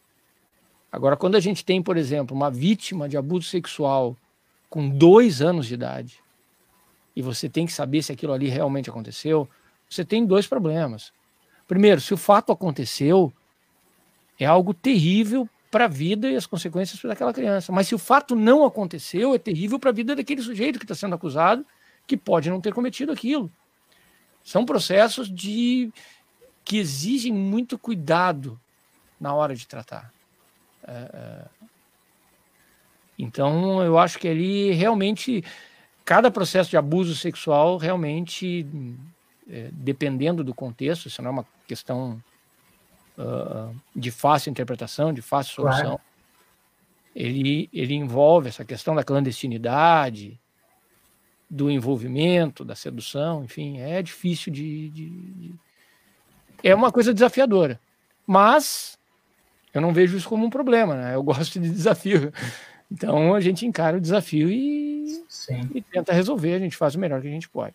Agora, 0.92 1.18
quando 1.18 1.36
a 1.36 1.40
gente 1.40 1.66
tem, 1.66 1.82
por 1.82 1.98
exemplo, 1.98 2.36
uma 2.36 2.52
vítima 2.52 3.10
de 3.10 3.18
abuso 3.18 3.48
sexual 3.48 4.16
com 4.74 4.90
dois 4.90 5.40
anos 5.40 5.68
de 5.68 5.76
idade, 5.76 6.20
e 7.16 7.22
você 7.22 7.48
tem 7.48 7.64
que 7.64 7.72
saber 7.72 8.02
se 8.02 8.12
aquilo 8.12 8.34
ali 8.34 8.50
realmente 8.50 8.90
aconteceu, 8.90 9.48
você 9.88 10.04
tem 10.04 10.26
dois 10.26 10.48
problemas. 10.48 11.14
Primeiro, 11.68 12.02
se 12.02 12.12
o 12.12 12.18
fato 12.18 12.52
aconteceu, 12.52 13.32
é 14.40 14.48
algo 14.48 14.74
terrível 14.74 15.48
para 15.70 15.86
a 15.86 15.88
vida 15.88 16.28
e 16.28 16.36
as 16.36 16.48
consequências 16.48 17.00
daquela 17.04 17.32
criança. 17.32 17.72
Mas 17.72 17.88
se 17.88 17.94
o 17.94 18.00
fato 18.00 18.36
não 18.36 18.66
aconteceu, 18.66 19.36
é 19.36 19.38
terrível 19.38 19.78
para 19.78 19.92
a 19.92 19.94
vida 19.94 20.16
daquele 20.16 20.42
sujeito 20.42 20.80
que 20.80 20.86
está 20.86 20.96
sendo 20.96 21.14
acusado, 21.14 21.64
que 22.08 22.18
pode 22.18 22.50
não 22.50 22.60
ter 22.60 22.74
cometido 22.74 23.12
aquilo. 23.12 23.52
São 24.44 24.66
processos 24.66 25.32
de 25.32 25.94
que 26.66 26.78
exigem 26.78 27.32
muito 27.32 27.78
cuidado 27.78 28.60
na 29.20 29.36
hora 29.36 29.56
de 29.56 29.68
tratar. 29.68 30.12
É, 30.84 30.92
é, 30.92 31.46
então, 33.18 33.84
eu 33.84 33.98
acho 33.98 34.18
que 34.18 34.28
ali 34.28 34.72
realmente 34.72 35.44
cada 36.04 36.32
processo 36.32 36.70
de 36.70 36.78
abuso 36.78 37.16
sexual 37.16 37.78
realmente, 37.78 38.66
é, 39.50 39.70
dependendo 39.72 40.44
do 40.44 40.54
contexto, 40.54 41.08
isso 41.08 41.22
não 41.22 41.30
é 41.30 41.34
uma 41.34 41.46
questão 41.68 42.22
uh, 43.18 43.76
de 43.96 44.12
fácil 44.12 44.50
interpretação, 44.50 45.14
de 45.14 45.22
fácil 45.22 45.56
solução. 45.56 45.84
Claro. 45.84 46.02
Ele, 47.16 47.70
ele 47.72 47.94
envolve 47.94 48.50
essa 48.50 48.66
questão 48.66 48.96
da 48.96 49.04
clandestinidade, 49.04 50.40
do 51.50 51.70
envolvimento, 51.70 52.66
da 52.66 52.76
sedução, 52.76 53.44
enfim, 53.44 53.80
é 53.80 54.02
difícil 54.02 54.52
de, 54.52 54.90
de, 54.90 55.10
de, 55.10 55.56
É 56.64 56.74
uma 56.74 56.92
coisa 56.92 57.14
desafiadora. 57.14 57.80
Mas 58.26 58.98
eu 59.72 59.80
não 59.80 59.94
vejo 59.94 60.18
isso 60.18 60.28
como 60.28 60.46
um 60.46 60.50
problema, 60.50 60.96
né? 60.96 61.16
Eu 61.16 61.22
gosto 61.24 61.60
de 61.60 61.70
desafio. 61.70 62.34
Então 62.94 63.34
a 63.34 63.40
gente 63.40 63.66
encara 63.66 63.98
o 63.98 64.02
desafio 64.02 64.50
e, 64.52 65.26
e 65.74 65.82
tenta 65.82 66.14
resolver, 66.14 66.54
a 66.54 66.60
gente 66.60 66.78
faz 66.78 66.94
o 66.94 67.00
melhor 67.00 67.20
que 67.20 67.28
a 67.28 67.32
gente 67.32 67.50
pode. 67.50 67.74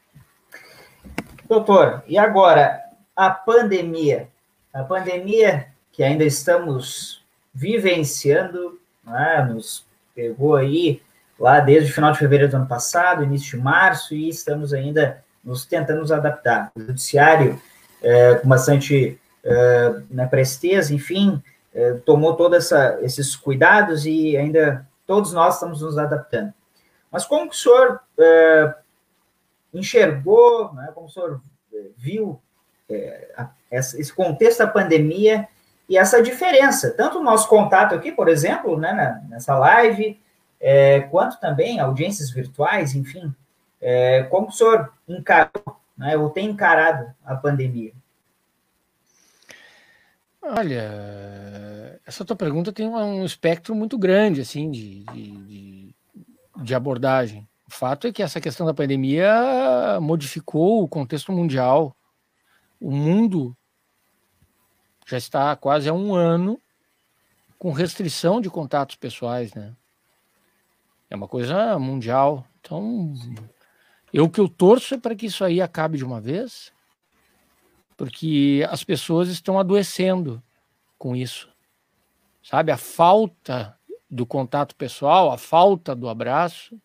Doutor, 1.48 2.04
e 2.06 2.16
agora 2.16 2.80
a 3.16 3.28
pandemia? 3.28 4.28
A 4.72 4.84
pandemia 4.84 5.66
que 5.90 6.04
ainda 6.04 6.22
estamos 6.22 7.24
vivenciando, 7.52 8.78
né, 9.04 9.44
nos 9.50 9.84
pegou 10.14 10.54
aí 10.54 11.02
lá 11.38 11.58
desde 11.58 11.90
o 11.90 11.94
final 11.94 12.12
de 12.12 12.18
fevereiro 12.18 12.52
do 12.52 12.56
ano 12.56 12.66
passado, 12.66 13.24
início 13.24 13.58
de 13.58 13.64
março, 13.64 14.14
e 14.14 14.28
estamos 14.28 14.72
ainda 14.72 15.24
nos 15.42 15.64
tentando 15.64 16.00
nos 16.00 16.12
adaptar. 16.12 16.70
O 16.76 16.80
judiciário, 16.80 17.60
é, 18.00 18.36
com 18.36 18.48
bastante 18.48 19.18
é, 19.42 19.94
né, 20.10 20.26
presteza, 20.26 20.94
enfim, 20.94 21.42
é, 21.74 21.94
tomou 22.04 22.36
todos 22.36 22.70
esses 23.00 23.34
cuidados 23.34 24.06
e 24.06 24.36
ainda 24.36 24.87
todos 25.08 25.32
nós 25.32 25.54
estamos 25.54 25.80
nos 25.80 25.96
adaptando. 25.96 26.52
Mas 27.10 27.24
como 27.24 27.48
que 27.48 27.56
o 27.56 27.58
senhor 27.58 28.00
é, 28.18 28.74
enxergou, 29.72 30.74
né, 30.74 30.90
como 30.94 31.06
o 31.06 31.10
senhor 31.10 31.40
é, 31.72 31.86
viu 31.96 32.38
é, 32.90 33.32
a, 33.34 33.48
esse 33.70 34.12
contexto 34.12 34.58
da 34.58 34.66
pandemia 34.66 35.48
e 35.88 35.96
essa 35.96 36.22
diferença, 36.22 36.90
tanto 36.90 37.18
o 37.18 37.22
nosso 37.22 37.48
contato 37.48 37.94
aqui, 37.94 38.12
por 38.12 38.28
exemplo, 38.28 38.78
né, 38.78 39.24
nessa 39.30 39.58
live, 39.58 40.20
é, 40.60 41.00
quanto 41.00 41.40
também 41.40 41.80
audiências 41.80 42.30
virtuais, 42.30 42.94
enfim, 42.94 43.34
é, 43.80 44.24
como 44.24 44.48
o 44.48 44.52
senhor 44.52 44.92
encarou, 45.08 45.80
né, 45.96 46.18
ou 46.18 46.28
tem 46.28 46.50
encarado 46.50 47.10
a 47.24 47.34
pandemia? 47.34 47.92
Olha, 50.42 52.00
essa 52.06 52.24
tua 52.24 52.36
pergunta 52.36 52.72
tem 52.72 52.88
um 52.88 53.24
espectro 53.24 53.74
muito 53.74 53.98
grande, 53.98 54.40
assim, 54.40 54.70
de, 54.70 55.04
de, 55.04 55.94
de, 56.62 56.74
abordagem. 56.74 57.48
O 57.66 57.72
fato 57.72 58.06
é 58.06 58.12
que 58.12 58.22
essa 58.22 58.40
questão 58.40 58.66
da 58.66 58.72
pandemia 58.72 59.98
modificou 60.00 60.82
o 60.82 60.88
contexto 60.88 61.32
mundial. 61.32 61.94
O 62.80 62.90
mundo 62.90 63.56
já 65.06 65.18
está 65.18 65.52
há 65.52 65.56
quase 65.56 65.88
há 65.88 65.92
um 65.92 66.14
ano 66.14 66.60
com 67.58 67.72
restrição 67.72 68.40
de 68.40 68.48
contatos 68.48 68.96
pessoais, 68.96 69.52
né? 69.52 69.74
É 71.10 71.16
uma 71.16 71.26
coisa 71.26 71.78
mundial. 71.78 72.46
Então, 72.60 73.12
eu 74.12 74.28
que 74.30 74.40
eu 74.40 74.48
torço 74.48 74.94
é 74.94 74.98
para 74.98 75.14
que 75.14 75.26
isso 75.26 75.44
aí 75.44 75.60
acabe 75.60 75.98
de 75.98 76.04
uma 76.04 76.20
vez, 76.20 76.72
porque 77.98 78.64
as 78.70 78.84
pessoas 78.84 79.28
estão 79.28 79.58
adoecendo 79.58 80.40
com 80.96 81.16
isso. 81.16 81.50
Sabe, 82.40 82.70
a 82.70 82.76
falta 82.76 83.76
do 84.08 84.24
contato 84.24 84.76
pessoal, 84.76 85.32
a 85.32 85.36
falta 85.36 85.96
do 85.96 86.08
abraço, 86.08 86.80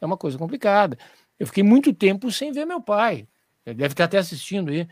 é 0.00 0.06
uma 0.06 0.16
coisa 0.16 0.38
complicada. 0.38 0.96
Eu 1.40 1.48
fiquei 1.48 1.64
muito 1.64 1.92
tempo 1.92 2.30
sem 2.30 2.52
ver 2.52 2.64
meu 2.64 2.80
pai. 2.80 3.26
Ele 3.66 3.74
deve 3.74 3.94
estar 3.94 4.04
até 4.04 4.16
assistindo 4.16 4.70
aí. 4.70 4.88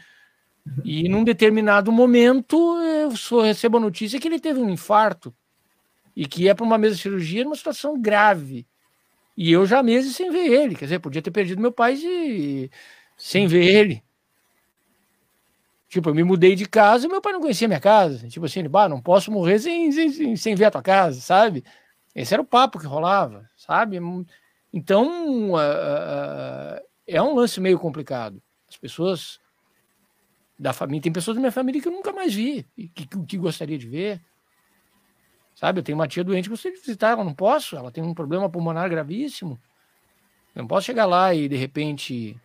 E 0.85 1.09
num 1.09 1.23
determinado 1.23 1.93
momento 1.93 2.57
eu 2.83 3.17
só 3.17 3.43
recebo 3.43 3.77
a 3.77 3.81
notícia 3.81 4.19
que 4.19 4.27
ele 4.27 4.41
teve 4.41 4.59
um 4.59 4.69
infarto 4.69 5.33
e 6.15 6.27
que 6.27 6.49
é 6.49 6.55
para 6.55 6.67
uma 6.67 6.77
mesa 6.77 6.97
de 6.97 7.03
cirurgia 7.03 7.45
numa 7.45 7.57
situação 7.57 8.01
grave. 8.01 8.67
E 9.37 9.53
eu 9.53 9.65
já 9.65 9.81
meses 9.81 10.17
sem 10.17 10.29
ver 10.31 10.47
ele, 10.51 10.75
quer 10.75 10.87
dizer, 10.87 10.99
podia 10.99 11.23
ter 11.23 11.31
perdido 11.31 11.63
meu 11.63 11.73
pai 11.73 11.95
e... 11.95 12.69
sem 13.17 13.47
ver 13.47 13.65
ele. 13.65 14.03
Tipo, 15.93 16.09
eu 16.09 16.15
me 16.15 16.25
mudei 16.25 16.55
de 16.55 16.65
casa 16.65 17.05
e 17.05 17.09
meu 17.09 17.21
pai 17.21 17.35
não 17.35 17.41
conhecia 17.43 17.69
minha 17.69 17.79
casa. 17.79 18.27
Tipo 18.27 18.47
assim, 18.47 18.67
bah, 18.67 18.89
não 18.89 18.99
posso 18.99 19.31
morrer 19.31 19.59
sem, 19.59 19.93
sem, 19.93 20.35
sem 20.37 20.55
ver 20.55 20.65
a 20.65 20.71
tua 20.71 20.81
casa, 20.81 21.21
sabe? 21.21 21.63
Esse 22.15 22.33
era 22.33 22.43
o 22.43 22.47
papo 22.47 22.79
que 22.79 22.87
rolava, 22.87 23.47
sabe? 23.55 23.99
Então, 24.73 25.51
uh, 25.51 25.57
uh, 25.57 26.81
é 27.07 27.21
um 27.21 27.35
lance 27.35 27.61
meio 27.61 27.79
complicado. 27.79 28.43
As 28.71 28.79
pessoas 28.79 29.39
da 30.59 30.73
família, 30.73 31.03
tem 31.03 31.13
pessoas 31.13 31.35
da 31.35 31.43
minha 31.43 31.53
família 31.53 31.83
que 31.83 31.89
eu 31.89 31.93
nunca 31.93 32.11
mais 32.11 32.33
vi, 32.33 32.67
que, 32.75 32.89
que, 32.89 33.27
que 33.27 33.37
gostaria 33.37 33.77
de 33.77 33.87
ver. 33.87 34.19
Sabe, 35.55 35.81
eu 35.81 35.83
tenho 35.83 35.99
uma 35.99 36.09
tia 36.09 36.25
doente 36.25 36.45
que 36.45 36.51
gostaria 36.53 36.75
de 36.75 36.83
visitar, 36.83 37.11
ela 37.11 37.23
não 37.23 37.35
posso, 37.35 37.77
ela 37.77 37.93
tem 37.93 38.03
um 38.03 38.15
problema 38.15 38.49
pulmonar 38.49 38.89
gravíssimo. 38.89 39.61
Eu 40.55 40.63
não 40.63 40.67
posso 40.67 40.87
chegar 40.87 41.05
lá 41.05 41.35
e, 41.35 41.51
de 41.51 41.57
repente, 41.57 42.41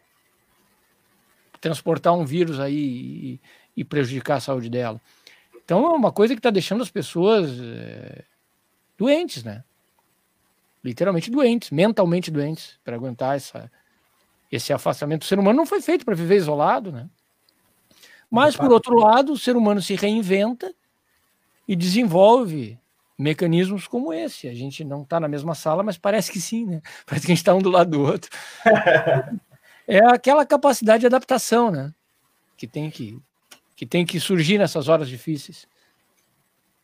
transportar 1.59 2.13
um 2.13 2.25
vírus 2.25 2.59
aí 2.59 2.75
e, 2.75 3.41
e 3.77 3.83
prejudicar 3.83 4.37
a 4.37 4.41
saúde 4.41 4.69
dela. 4.69 5.01
Então 5.63 5.85
é 5.85 5.89
uma 5.89 6.11
coisa 6.11 6.33
que 6.33 6.39
está 6.39 6.49
deixando 6.49 6.81
as 6.81 6.89
pessoas 6.89 7.49
é, 7.59 8.23
doentes, 8.97 9.43
né? 9.43 9.63
Literalmente 10.83 11.29
doentes, 11.29 11.71
mentalmente 11.71 12.31
doentes, 12.31 12.79
para 12.83 12.95
aguentar 12.95 13.35
essa, 13.35 13.69
esse 14.51 14.71
afastamento. 14.71 15.23
O 15.23 15.25
ser 15.25 15.37
humano 15.37 15.57
não 15.57 15.65
foi 15.65 15.81
feito 15.81 16.05
para 16.05 16.15
viver 16.15 16.37
isolado, 16.37 16.91
né? 16.91 17.09
Mas, 18.29 18.55
por 18.55 18.71
outro 18.71 18.95
lado, 18.95 19.31
o 19.33 19.37
ser 19.37 19.55
humano 19.55 19.81
se 19.81 19.95
reinventa 19.95 20.73
e 21.67 21.75
desenvolve 21.75 22.77
mecanismos 23.17 23.87
como 23.87 24.13
esse. 24.13 24.47
A 24.47 24.53
gente 24.53 24.83
não 24.83 25.01
está 25.01 25.19
na 25.19 25.27
mesma 25.27 25.55
sala, 25.55 25.81
mas 25.81 25.97
parece 25.97 26.31
que 26.31 26.39
sim, 26.39 26.65
né? 26.65 26.81
Parece 27.05 27.25
que 27.25 27.31
a 27.31 27.35
gente 27.35 27.41
está 27.41 27.53
um 27.53 27.61
do 27.61 27.69
lado 27.69 27.91
do 27.91 28.01
outro. 28.01 28.29
é 29.87 29.99
aquela 30.05 30.45
capacidade 30.45 31.01
de 31.01 31.07
adaptação, 31.07 31.71
né? 31.71 31.93
Que 32.57 32.67
tem 32.67 32.91
que, 32.91 33.17
que, 33.75 33.85
tem 33.85 34.05
que 34.05 34.19
surgir 34.19 34.57
nessas 34.57 34.87
horas 34.89 35.07
difíceis. 35.07 35.67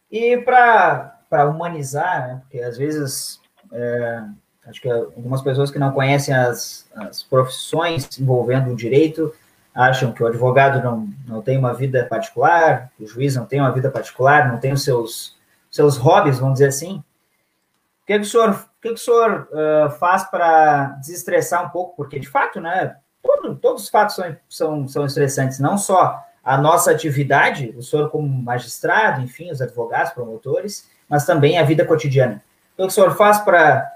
E 0.10 0.38
para 0.38 1.50
humanizar, 1.50 2.28
né? 2.28 2.42
porque 2.42 2.60
às 2.60 2.78
vezes 2.78 3.42
é, 3.72 4.24
acho 4.68 4.82
que 4.82 4.90
algumas 4.90 5.42
pessoas 5.42 5.72
que 5.72 5.80
não 5.80 5.92
conhecem 5.92 6.34
as, 6.34 6.88
as 6.96 7.24
profissões 7.24 8.08
envolvendo 8.20 8.72
o 8.72 8.76
direito 8.76 9.34
acham 9.74 10.12
que 10.12 10.24
o 10.24 10.28
advogado 10.28 10.84
não, 10.84 11.10
não 11.26 11.42
tem 11.42 11.58
uma 11.58 11.74
vida 11.74 12.06
particular, 12.06 12.92
o 13.00 13.08
juiz 13.08 13.36
não 13.36 13.46
tem 13.46 13.60
uma 13.60 13.72
vida 13.72 13.90
particular, 13.90 14.48
não 14.48 14.60
tem 14.60 14.72
os 14.72 14.84
seus, 14.84 15.36
seus 15.72 15.98
hobbies, 15.98 16.38
vamos 16.38 16.54
dizer 16.54 16.68
assim. 16.68 17.04
O 18.04 18.06
que, 18.06 18.14
é 18.14 18.20
que 18.20 18.26
o 18.26 18.30
senhor 18.30 18.70
que, 18.84 18.90
que 18.90 18.94
o 18.94 18.98
senhor 18.98 19.48
uh, 19.52 19.90
faz 19.92 20.26
para 20.26 20.98
desestressar 21.00 21.66
um 21.66 21.70
pouco? 21.70 21.96
Porque, 21.96 22.20
de 22.20 22.28
fato, 22.28 22.60
né, 22.60 22.98
todo, 23.24 23.56
todos 23.56 23.84
os 23.84 23.90
fatos 23.90 24.16
são, 24.16 24.36
são, 24.50 24.88
são 24.88 25.06
estressantes, 25.06 25.60
não 25.60 25.78
só 25.78 26.22
a 26.44 26.58
nossa 26.58 26.92
atividade, 26.92 27.74
o 27.78 27.82
senhor 27.82 28.10
como 28.10 28.28
magistrado, 28.28 29.22
enfim, 29.22 29.50
os 29.50 29.62
advogados, 29.62 30.12
promotores, 30.12 30.90
mas 31.08 31.26
também 31.26 31.58
a 31.58 31.64
vida 31.64 31.86
cotidiana. 31.86 32.44
O 32.74 32.82
que 32.82 32.84
o 32.84 32.90
senhor 32.90 33.16
faz 33.16 33.40
para 33.40 33.90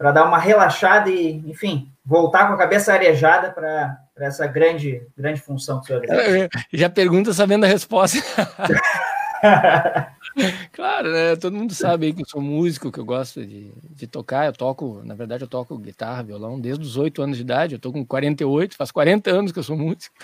dar 0.00 0.24
uma 0.24 0.38
relaxada 0.38 1.08
e, 1.08 1.36
enfim, 1.48 1.92
voltar 2.04 2.48
com 2.48 2.54
a 2.54 2.58
cabeça 2.58 2.92
arejada 2.92 3.50
para 3.50 3.96
essa 4.18 4.46
grande, 4.48 5.06
grande 5.16 5.40
função 5.40 5.78
que 5.78 5.84
o 5.84 5.86
senhor 5.86 6.04
exerce? 6.04 6.66
Já 6.72 6.90
pergunta 6.90 7.32
sabendo 7.32 7.64
a 7.64 7.68
resposta. 7.68 8.18
claro, 10.72 11.12
né? 11.12 11.36
Todo 11.36 11.56
mundo 11.56 11.74
sabe 11.74 12.12
que 12.12 12.22
eu 12.22 12.28
sou 12.28 12.40
músico, 12.40 12.90
que 12.90 12.98
eu 12.98 13.04
gosto 13.04 13.44
de, 13.44 13.70
de 13.90 14.06
tocar. 14.06 14.46
Eu 14.46 14.52
toco, 14.52 15.02
na 15.04 15.14
verdade, 15.14 15.44
eu 15.44 15.48
toco 15.48 15.76
guitarra, 15.78 16.22
violão 16.22 16.60
desde 16.60 16.84
os 16.84 16.96
8 16.96 17.22
anos 17.22 17.36
de 17.36 17.42
idade. 17.42 17.74
Eu 17.74 17.78
tô 17.78 17.92
com 17.92 18.04
48, 18.04 18.76
faz 18.76 18.90
40 18.90 19.30
anos 19.30 19.52
que 19.52 19.58
eu 19.58 19.62
sou 19.62 19.76
músico. 19.76 20.14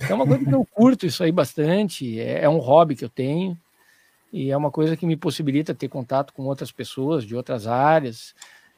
É 0.00 0.14
uma 0.14 0.26
coisa 0.26 0.44
que 0.44 0.54
eu 0.54 0.64
curto 0.64 1.06
isso 1.06 1.22
aí 1.24 1.32
bastante. 1.32 2.20
É, 2.20 2.44
é 2.44 2.48
um 2.48 2.58
hobby 2.58 2.94
que 2.94 3.04
eu 3.04 3.08
tenho. 3.08 3.58
E 4.32 4.50
é 4.50 4.56
uma 4.56 4.70
coisa 4.70 4.96
que 4.96 5.06
me 5.06 5.16
possibilita 5.16 5.74
ter 5.74 5.88
contato 5.88 6.32
com 6.32 6.44
outras 6.44 6.70
pessoas 6.70 7.24
de 7.24 7.34
outras 7.34 7.66
áreas, 7.66 8.34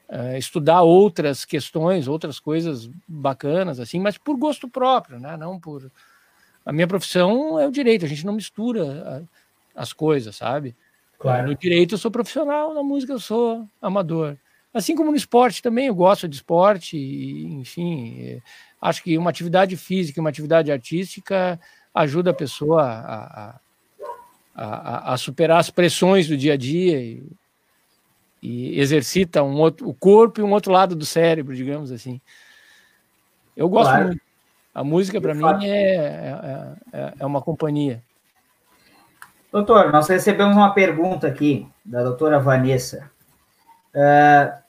uh, 0.09 0.37
estudar 0.39 0.83
outras 0.83 1.45
questões, 1.45 2.07
outras 2.07 2.39
coisas 2.39 2.89
bacanas, 3.07 3.81
assim, 3.81 3.99
mas 3.99 4.17
por 4.17 4.37
gosto 4.37 4.69
próprio, 4.69 5.19
né? 5.19 5.37
Não 5.37 5.59
por. 5.59 5.91
A 6.65 6.73
minha 6.73 6.87
profissão 6.87 7.59
é 7.59 7.67
o 7.67 7.73
direito, 7.73 8.05
a 8.05 8.09
gente 8.09 8.25
não 8.25 8.35
mistura 8.35 9.27
as 9.75 9.93
coisas, 9.93 10.37
sabe? 10.37 10.75
Claro. 11.19 11.49
No 11.49 11.55
direito 11.55 11.95
eu 11.95 11.99
sou 11.99 12.11
profissional, 12.11 12.73
na 12.75 12.83
música 12.83 13.13
eu 13.13 13.21
sou 13.21 13.69
amador. 13.81 14.37
Assim 14.73 14.95
como 14.95 15.11
no 15.11 15.17
esporte 15.17 15.63
também, 15.63 15.87
eu 15.87 15.95
gosto 15.95 16.29
de 16.29 16.37
esporte, 16.37 16.97
e, 16.97 17.45
enfim, 17.55 18.21
é, 18.21 18.41
acho 18.81 19.03
que 19.03 19.19
uma 19.19 19.31
atividade 19.31 19.77
física, 19.77 20.21
uma 20.21 20.31
atividade 20.31 20.71
artística 20.71 21.59
ajuda 21.93 22.31
a 22.31 22.35
pessoa 22.35 22.83
a, 22.83 23.51
a, 23.51 23.61
a, 24.55 25.15
a 25.15 25.17
superar 25.17 25.59
as 25.59 25.71
pressões 25.71 26.29
do 26.29 26.37
dia 26.37 26.55
a 26.55 26.57
dia 26.57 27.01
e, 27.01 27.23
e, 28.41 28.81
exercita 28.81 29.43
um 29.43 29.59
outro, 29.59 29.89
o 29.89 29.93
corpo 29.93 30.41
e 30.41 30.45
um 30.45 30.53
outro 30.53 30.73
lado 30.73 30.95
do 30.95 31.05
cérebro, 31.05 31.55
digamos 31.55 31.91
assim. 31.91 32.21
Eu 33.57 33.69
gosto 33.69 33.91
claro. 33.91 34.07
muito. 34.07 34.23
A 34.73 34.85
música, 34.85 35.21
para 35.21 35.35
mim, 35.35 35.67
é, 35.67 35.97
é, 35.97 36.75
é, 36.93 37.15
é 37.19 37.27
uma 37.27 37.43
companhia. 37.43 38.01
Doutor, 39.53 39.91
nós 39.91 40.09
recebemos 40.09 40.57
uma 40.57 40.73
pergunta 40.73 41.27
aqui 41.27 41.67
da 41.85 42.05
doutora 42.05 42.39
Vanessa. 42.39 43.11
Uh, 43.93 44.61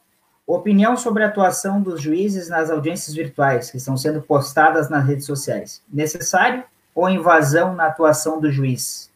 opinião 0.48 0.98
sobre 0.98 1.24
a 1.24 1.28
atuação 1.28 1.82
dos 1.82 2.02
juízes 2.02 2.50
nas 2.50 2.72
audiências 2.72 3.16
virtuais 3.16 3.70
que 3.70 3.78
estão 3.78 3.96
sendo 3.96 4.22
postadas 4.22 4.90
nas 4.90 5.06
redes 5.06 5.26
sociais. 5.26 5.84
Necessário 5.92 6.64
ou 6.96 7.08
invasão 7.08 7.76
na 7.76 7.88
atuação 7.88 8.40
do 8.40 8.52
juiz? 8.52 9.12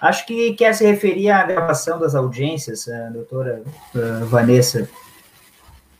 Acho 0.00 0.26
que 0.26 0.52
quer 0.54 0.74
se 0.74 0.84
referir 0.84 1.30
à 1.30 1.44
gravação 1.44 2.00
das 2.00 2.16
audiências, 2.16 2.88
a 2.88 3.08
doutora 3.10 3.62
a 3.94 4.24
Vanessa. 4.24 4.88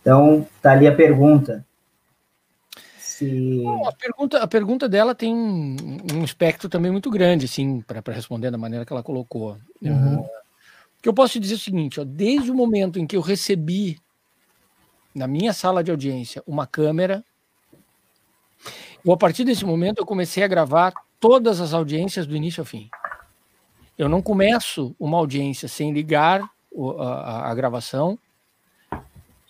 Então, 0.00 0.44
tá 0.60 0.72
ali 0.72 0.88
a 0.88 0.94
pergunta. 0.94 1.64
Se... 3.28 3.64
a, 3.86 3.92
pergunta 3.92 4.38
a 4.42 4.46
pergunta 4.46 4.88
dela 4.88 5.14
tem 5.14 5.34
um, 5.34 6.24
espectro 6.24 6.68
também 6.68 6.90
muito 6.90 7.10
grande, 7.10 7.46
assim, 7.46 7.80
para 7.80 8.12
responder 8.12 8.50
da 8.50 8.58
maneira 8.58 8.84
que 8.84 8.92
ela 8.92 9.02
colocou. 9.02 9.56
Uhum. 9.80 10.20
Uh, 10.20 10.28
que 11.00 11.08
eu 11.08 11.14
posso 11.14 11.40
dizer 11.40 11.54
é 11.54 11.56
o 11.56 11.60
seguinte, 11.60 12.00
ó, 12.00 12.04
desde 12.04 12.50
o 12.50 12.54
momento 12.54 12.98
em 12.98 13.06
que 13.06 13.16
eu 13.16 13.20
recebi 13.20 13.98
na 15.14 15.26
minha 15.26 15.52
sala 15.52 15.82
de 15.82 15.90
audiência 15.90 16.42
uma 16.46 16.66
câmera, 16.66 17.24
eu, 19.04 19.12
a 19.12 19.16
partir 19.16 19.44
desse 19.44 19.64
momento 19.64 19.98
eu 19.98 20.06
comecei 20.06 20.42
a 20.42 20.48
gravar 20.48 20.92
todas 21.18 21.60
as 21.60 21.74
audiências 21.74 22.26
do 22.26 22.36
início 22.36 22.60
ao 22.60 22.64
fim. 22.64 22.88
Eu 23.98 24.08
não 24.08 24.22
começo 24.22 24.94
uma 24.98 25.18
audiência 25.18 25.68
sem 25.68 25.92
ligar 25.92 26.48
a, 26.98 27.50
a 27.50 27.54
gravação 27.54 28.18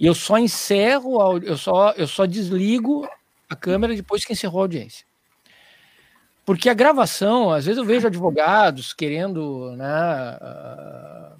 e 0.02 0.06
eu 0.06 0.14
só 0.14 0.36
encerro, 0.36 1.38
eu 1.38 1.56
só, 1.56 1.92
eu 1.92 2.08
só 2.08 2.26
desligo 2.26 3.06
a 3.52 3.56
câmera 3.56 3.94
depois 3.94 4.24
que 4.24 4.32
encerrou 4.32 4.60
a 4.60 4.64
audiência. 4.64 5.04
Porque 6.44 6.68
a 6.68 6.74
gravação, 6.74 7.50
às 7.50 7.66
vezes 7.66 7.78
eu 7.78 7.84
vejo 7.84 8.06
advogados 8.06 8.92
querendo, 8.92 9.72
né, 9.76 10.38
uh, 10.42 11.36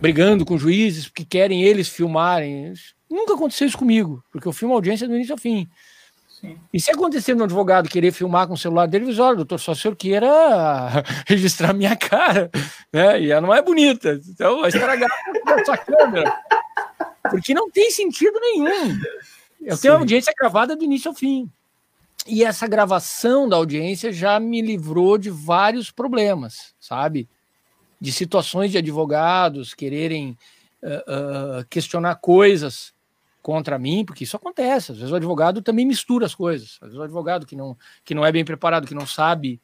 brigando 0.00 0.44
com 0.44 0.56
juízes 0.56 1.08
porque 1.08 1.24
querem 1.24 1.64
eles 1.64 1.88
filmarem. 1.88 2.72
Nunca 3.10 3.34
aconteceu 3.34 3.66
isso 3.66 3.78
comigo, 3.78 4.22
porque 4.30 4.46
eu 4.46 4.52
filmo 4.52 4.74
a 4.74 4.76
audiência 4.76 5.08
do 5.08 5.14
início 5.14 5.32
ao 5.32 5.38
fim. 5.38 5.68
E 6.72 6.80
se 6.80 6.90
acontecer 6.90 7.36
um 7.36 7.44
advogado 7.44 7.88
querer 7.88 8.10
filmar 8.10 8.48
com 8.48 8.54
o 8.54 8.58
celular 8.58 8.86
dele, 8.86 9.06
diz, 9.06 9.18
olha, 9.18 9.36
doutor, 9.36 9.58
só 9.58 9.74
se 9.74 9.86
eu 9.86 9.94
queira 9.94 10.28
registrar 11.26 11.72
minha 11.72 11.94
cara, 11.96 12.50
né? 12.92 13.20
E 13.20 13.30
ela 13.30 13.40
não 13.40 13.54
é 13.54 13.62
bonita, 13.62 14.20
então 14.28 14.60
vai 14.60 14.68
estragar 14.68 15.10
a 15.46 15.64
sua 15.64 15.78
câmera. 15.78 16.36
Porque 17.30 17.54
não 17.54 17.70
tem 17.70 17.90
sentido 17.90 18.38
nenhum. 18.40 18.98
Eu 19.64 19.76
Sim. 19.76 19.82
tenho 19.82 19.94
audiência 19.94 20.32
gravada 20.38 20.76
do 20.76 20.84
início 20.84 21.08
ao 21.08 21.14
fim. 21.14 21.50
E 22.26 22.44
essa 22.44 22.66
gravação 22.66 23.48
da 23.48 23.56
audiência 23.56 24.12
já 24.12 24.38
me 24.38 24.60
livrou 24.60 25.18
de 25.18 25.30
vários 25.30 25.90
problemas, 25.90 26.74
sabe? 26.78 27.28
De 28.00 28.12
situações 28.12 28.70
de 28.70 28.78
advogados 28.78 29.74
quererem 29.74 30.36
uh, 30.82 31.60
uh, 31.60 31.64
questionar 31.68 32.16
coisas 32.16 32.92
contra 33.42 33.78
mim, 33.78 34.04
porque 34.04 34.22
isso 34.22 34.36
acontece. 34.36 34.92
Às 34.92 34.98
vezes 34.98 35.12
o 35.12 35.16
advogado 35.16 35.60
também 35.60 35.84
mistura 35.84 36.26
as 36.26 36.34
coisas. 36.34 36.78
Às 36.80 36.88
vezes 36.88 36.98
o 36.98 37.02
advogado 37.02 37.44
que 37.44 37.56
não, 37.56 37.76
que 38.04 38.14
não 38.14 38.24
é 38.24 38.30
bem 38.30 38.44
preparado, 38.44 38.86
que 38.86 38.94
não 38.94 39.06
sabe 39.06 39.60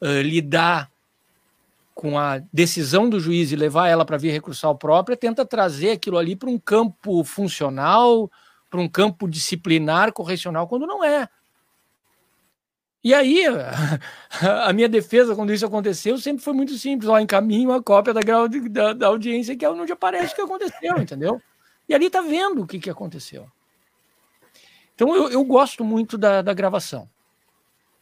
uh, 0.00 0.22
lidar 0.22 0.90
com 1.92 2.18
a 2.18 2.38
decisão 2.52 3.08
do 3.08 3.18
juiz 3.18 3.50
e 3.50 3.56
levar 3.56 3.88
ela 3.88 4.04
para 4.04 4.18
via 4.18 4.30
recursal 4.30 4.76
própria, 4.76 5.16
tenta 5.16 5.46
trazer 5.46 5.92
aquilo 5.92 6.18
ali 6.18 6.36
para 6.36 6.50
um 6.50 6.58
campo 6.58 7.24
funcional, 7.24 8.30
para 8.76 8.82
um 8.82 8.88
campo 8.88 9.26
disciplinar, 9.26 10.12
correcional, 10.12 10.68
quando 10.68 10.86
não 10.86 11.02
é. 11.02 11.26
E 13.02 13.14
aí, 13.14 13.44
a 14.64 14.72
minha 14.72 14.88
defesa, 14.88 15.34
quando 15.34 15.52
isso 15.52 15.64
aconteceu, 15.64 16.18
sempre 16.18 16.44
foi 16.44 16.52
muito 16.52 16.74
simples. 16.74 17.08
Ó, 17.08 17.18
encaminho 17.18 17.72
a 17.72 17.82
cópia 17.82 18.12
da, 18.12 18.20
da, 18.20 18.92
da 18.92 19.06
audiência 19.06 19.56
que 19.56 19.64
é 19.64 19.70
onde 19.70 19.92
aparece 19.92 20.32
o 20.32 20.36
que 20.36 20.42
aconteceu, 20.42 20.98
entendeu? 20.98 21.40
E 21.88 21.94
ali 21.94 22.10
tá 22.10 22.20
vendo 22.20 22.62
o 22.62 22.66
que, 22.66 22.78
que 22.78 22.90
aconteceu. 22.90 23.46
Então 24.94 25.14
eu, 25.14 25.30
eu 25.30 25.44
gosto 25.44 25.84
muito 25.84 26.18
da, 26.18 26.42
da 26.42 26.52
gravação. 26.52 27.08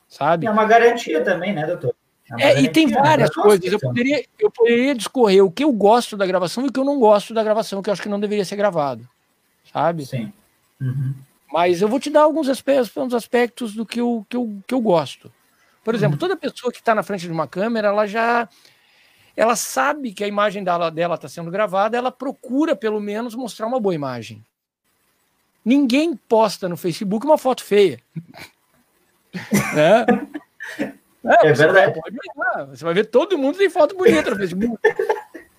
Sabe? 0.09 0.47
É 0.47 0.51
uma 0.51 0.65
garantia 0.65 1.23
também, 1.23 1.53
né, 1.53 1.67
doutor? 1.67 1.95
É, 2.39 2.53
é 2.53 2.63
e 2.63 2.69
tem 2.69 2.87
né? 2.87 3.01
várias 3.01 3.31
coisas. 3.31 3.71
Eu 3.71 3.79
poderia, 3.79 4.25
eu 4.39 4.51
poderia 4.51 4.95
discorrer 4.95 5.45
o 5.45 5.51
que 5.51 5.63
eu 5.63 5.73
gosto 5.73 6.17
da 6.17 6.27
gravação 6.27 6.65
e 6.65 6.69
o 6.69 6.73
que 6.73 6.81
eu 6.81 6.85
não 6.85 6.99
gosto 6.99 7.35
da 7.35 7.45
gravação, 7.45 7.83
que 7.83 7.91
eu 7.91 7.93
acho 7.93 8.03
que 8.03 8.09
não 8.09 8.19
deveria 8.19 8.45
ser 8.45 8.57
gravado. 8.57 9.07
Sabe? 9.71 10.07
Sim. 10.07 10.33
Uhum. 10.81 11.15
Mas 11.53 11.81
eu 11.81 11.89
vou 11.89 12.01
te 12.01 12.11
dar 12.11 12.23
alguns 12.23 12.49
aspectos, 12.49 12.97
alguns 12.97 13.15
aspectos 13.15 13.75
do 13.75 13.87
que 13.87 14.01
eu, 14.01 14.27
que 14.29 14.37
eu, 14.37 14.63
que 14.67 14.75
eu 14.75 14.81
gosto. 14.81 15.33
Por 15.85 15.95
exemplo, 15.95 16.15
uhum. 16.15 16.19
toda 16.19 16.37
pessoa 16.37 16.73
que 16.73 16.79
está 16.79 16.95
na 16.95 17.03
frente 17.03 17.27
de 17.27 17.33
uma 17.33 17.47
câmera, 17.47 17.89
ela 17.89 18.07
já 18.07 18.49
ela 19.37 19.57
sabe 19.57 20.13
que 20.13 20.23
a 20.23 20.29
imagem 20.29 20.63
dela 20.63 21.15
está 21.15 21.29
sendo 21.29 21.51
gravada, 21.51 21.97
ela 21.97 22.13
procura 22.13 22.77
pelo 22.77 23.01
menos 23.01 23.35
mostrar 23.35 23.67
uma 23.67 23.81
boa 23.81 23.95
imagem. 23.95 24.45
Ninguém 25.65 26.15
posta 26.17 26.69
no 26.69 26.77
Facebook 26.77 27.27
uma 27.27 27.39
foto 27.39 27.65
feia. 27.65 28.01
né? 29.75 30.07
É, 31.25 31.49
é 31.49 31.53
verdade. 31.53 32.01
Vai, 32.37 32.67
você 32.67 32.85
vai 32.85 32.95
ver 32.95 33.05
todo 33.07 33.39
mundo 33.39 33.59
tem 33.59 33.71
foto 33.71 33.97
bonita 33.97 34.31
no 34.31 34.37
Facebook. 34.37 34.79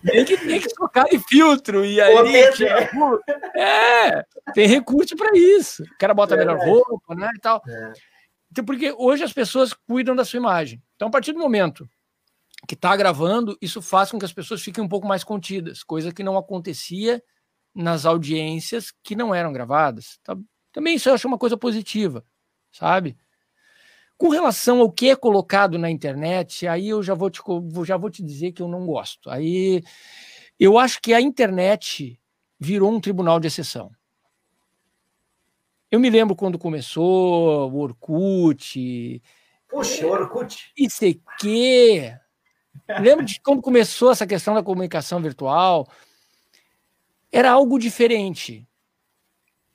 Tem 0.06 0.26
que, 0.26 0.38
tem 0.38 0.60
que 0.60 0.68
trocar 0.70 1.06
de 1.06 1.20
filtro 1.20 1.84
e 1.84 2.00
aí. 2.00 2.52
Tipo, 2.52 3.20
é, 3.56 4.24
tem 4.54 4.68
recurso 4.68 5.16
para 5.16 5.36
isso. 5.36 5.84
O 5.84 5.98
cara 5.98 6.14
bota 6.14 6.36
a 6.36 6.38
melhor 6.38 6.58
roupa, 6.58 7.16
né? 7.16 7.30
E 7.36 7.40
tal. 7.40 7.62
É. 7.68 7.94
Então, 8.52 8.64
porque 8.64 8.94
hoje 8.98 9.24
as 9.24 9.34
pessoas 9.34 9.74
cuidam 9.74 10.16
da 10.16 10.24
sua 10.24 10.38
imagem. 10.38 10.82
Então, 10.96 11.08
a 11.08 11.12
partir 11.12 11.34
do 11.34 11.40
momento 11.40 11.90
que 12.68 12.76
está 12.76 12.96
gravando, 12.96 13.58
isso 13.62 13.82
faz 13.82 14.12
com 14.12 14.20
que 14.20 14.26
as 14.26 14.34
pessoas 14.34 14.62
fiquem 14.62 14.84
um 14.84 14.88
pouco 14.88 15.08
mais 15.08 15.24
contidas, 15.24 15.84
coisa 15.84 16.14
que 16.14 16.24
não 16.24 16.38
acontecia 16.38 17.22
nas 17.74 18.06
audiências 18.06 18.94
que 19.04 19.16
não 19.16 19.36
eram 19.36 19.52
gravadas. 19.52 20.20
Tá? 20.24 20.38
Também 20.72 20.96
isso 20.96 21.10
eu 21.10 21.14
acho 21.14 21.28
uma 21.28 21.38
coisa 21.38 21.58
positiva, 21.58 22.24
sabe? 22.72 23.18
Com 24.18 24.30
relação 24.30 24.80
ao 24.80 24.92
que 24.92 25.10
é 25.10 25.16
colocado 25.16 25.78
na 25.78 25.90
internet, 25.90 26.68
aí 26.68 26.90
eu 26.90 27.04
já 27.04 27.14
vou 27.14 27.30
te, 27.30 27.42
já 27.86 27.98
vou 27.98 28.10
te 28.10 28.24
dizer 28.24 28.54
que 28.54 28.62
eu 28.62 28.68
não 28.68 28.86
gosto. 28.86 29.30
Aí 29.30 29.84
eu 30.60 30.78
acho 30.78 31.02
que 31.02 31.14
a 31.14 31.20
internet 31.20 32.20
virou 32.60 32.92
um 32.92 33.02
tribunal 33.02 33.40
de 33.40 33.48
exceção. 33.48 33.92
Eu 35.92 36.00
me 36.00 36.10
lembro 36.10 36.36
quando 36.36 36.58
começou 36.58 37.72
o 37.72 37.78
Orkut. 37.80 39.22
Puxa, 39.70 40.08
Orkut. 40.08 40.72
ICQ, 40.78 42.18
Lembro 43.00 43.26
de 43.26 43.40
quando 43.40 43.62
começou 43.62 44.12
essa 44.12 44.28
questão 44.28 44.54
da 44.54 44.64
comunicação 44.64 45.22
virtual? 45.22 45.88
Era 47.32 47.52
algo 47.52 47.80
diferente. 47.80 48.68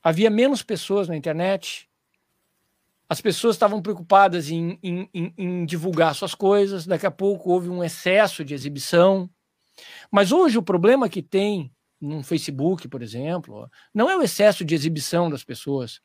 Havia 0.02 0.30
menos 0.30 0.62
pessoas 0.62 1.08
na 1.08 1.16
internet. 1.16 1.89
As 3.10 3.20
pessoas 3.20 3.56
estavam 3.56 3.82
preocupadas 3.82 4.50
em, 4.50 4.78
em, 4.80 5.10
em, 5.12 5.34
em 5.36 5.66
divulgar 5.66 6.14
suas 6.14 6.32
coisas. 6.32 6.86
Daqui 6.86 7.04
a 7.04 7.10
pouco 7.10 7.50
houve 7.50 7.68
um 7.68 7.82
excesso 7.82 8.44
de 8.44 8.54
exibição. 8.54 9.28
Mas 10.12 10.30
hoje 10.30 10.56
o 10.56 10.62
problema 10.62 11.08
que 11.08 11.20
tem 11.20 11.74
no 12.00 12.22
Facebook, 12.22 12.86
por 12.86 13.02
exemplo, 13.02 13.68
não 13.92 14.08
é 14.08 14.16
o 14.16 14.22
excesso 14.22 14.64
de 14.64 14.76
exibição 14.76 15.28
das 15.28 15.42
pessoas, 15.42 16.00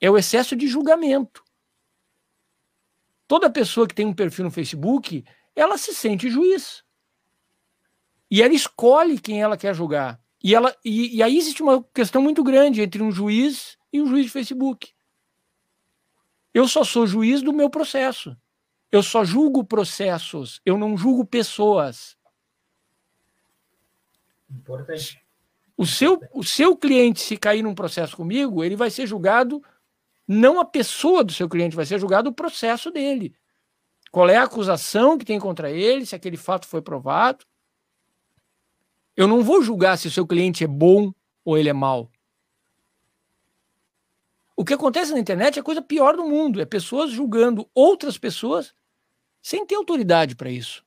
é 0.00 0.10
o 0.10 0.16
excesso 0.16 0.56
de 0.56 0.66
julgamento. 0.66 1.44
Toda 3.28 3.50
pessoa 3.50 3.86
que 3.86 3.94
tem 3.94 4.06
um 4.06 4.14
perfil 4.14 4.46
no 4.46 4.50
Facebook, 4.50 5.26
ela 5.54 5.76
se 5.76 5.92
sente 5.94 6.30
juiz. 6.30 6.82
E 8.30 8.42
ela 8.42 8.54
escolhe 8.54 9.20
quem 9.20 9.42
ela 9.42 9.58
quer 9.58 9.74
julgar. 9.74 10.18
E, 10.42 10.54
ela, 10.54 10.74
e, 10.82 11.18
e 11.18 11.22
aí 11.22 11.36
existe 11.36 11.62
uma 11.62 11.84
questão 11.94 12.22
muito 12.22 12.42
grande 12.42 12.80
entre 12.80 13.02
um 13.02 13.12
juiz 13.12 13.76
e 13.92 14.00
um 14.00 14.06
juiz 14.06 14.24
de 14.24 14.32
Facebook. 14.32 14.94
Eu 16.52 16.66
só 16.66 16.84
sou 16.84 17.06
juiz 17.06 17.42
do 17.42 17.52
meu 17.52 17.70
processo. 17.70 18.36
Eu 18.90 19.02
só 19.02 19.24
julgo 19.24 19.62
processos, 19.62 20.60
eu 20.64 20.76
não 20.76 20.96
julgo 20.96 21.24
pessoas. 21.24 22.16
Importante. 24.50 25.24
O 25.76 25.86
seu, 25.86 26.20
o 26.32 26.42
seu 26.42 26.76
cliente, 26.76 27.20
se 27.20 27.36
cair 27.36 27.62
num 27.62 27.74
processo 27.74 28.16
comigo, 28.16 28.64
ele 28.64 28.74
vai 28.74 28.90
ser 28.90 29.06
julgado, 29.06 29.62
não 30.26 30.58
a 30.58 30.64
pessoa 30.64 31.22
do 31.22 31.32
seu 31.32 31.48
cliente, 31.48 31.76
vai 31.76 31.86
ser 31.86 31.98
julgado 32.00 32.30
o 32.30 32.34
processo 32.34 32.90
dele. 32.90 33.34
Qual 34.10 34.28
é 34.28 34.36
a 34.36 34.42
acusação 34.42 35.16
que 35.16 35.24
tem 35.24 35.38
contra 35.38 35.70
ele, 35.70 36.04
se 36.04 36.16
aquele 36.16 36.36
fato 36.36 36.66
foi 36.66 36.82
provado. 36.82 37.46
Eu 39.16 39.28
não 39.28 39.42
vou 39.42 39.62
julgar 39.62 39.96
se 39.96 40.08
o 40.08 40.10
seu 40.10 40.26
cliente 40.26 40.64
é 40.64 40.66
bom 40.66 41.12
ou 41.44 41.56
ele 41.56 41.68
é 41.68 41.72
mau. 41.72 42.10
O 44.60 44.64
que 44.64 44.74
acontece 44.74 45.10
na 45.10 45.18
internet 45.18 45.56
é 45.56 45.60
a 45.60 45.64
coisa 45.64 45.80
pior 45.80 46.14
do 46.14 46.28
mundo. 46.28 46.60
É 46.60 46.66
pessoas 46.66 47.10
julgando 47.10 47.66
outras 47.74 48.18
pessoas 48.18 48.74
sem 49.40 49.64
ter 49.64 49.74
autoridade 49.74 50.36
para 50.36 50.50
isso. 50.50 50.84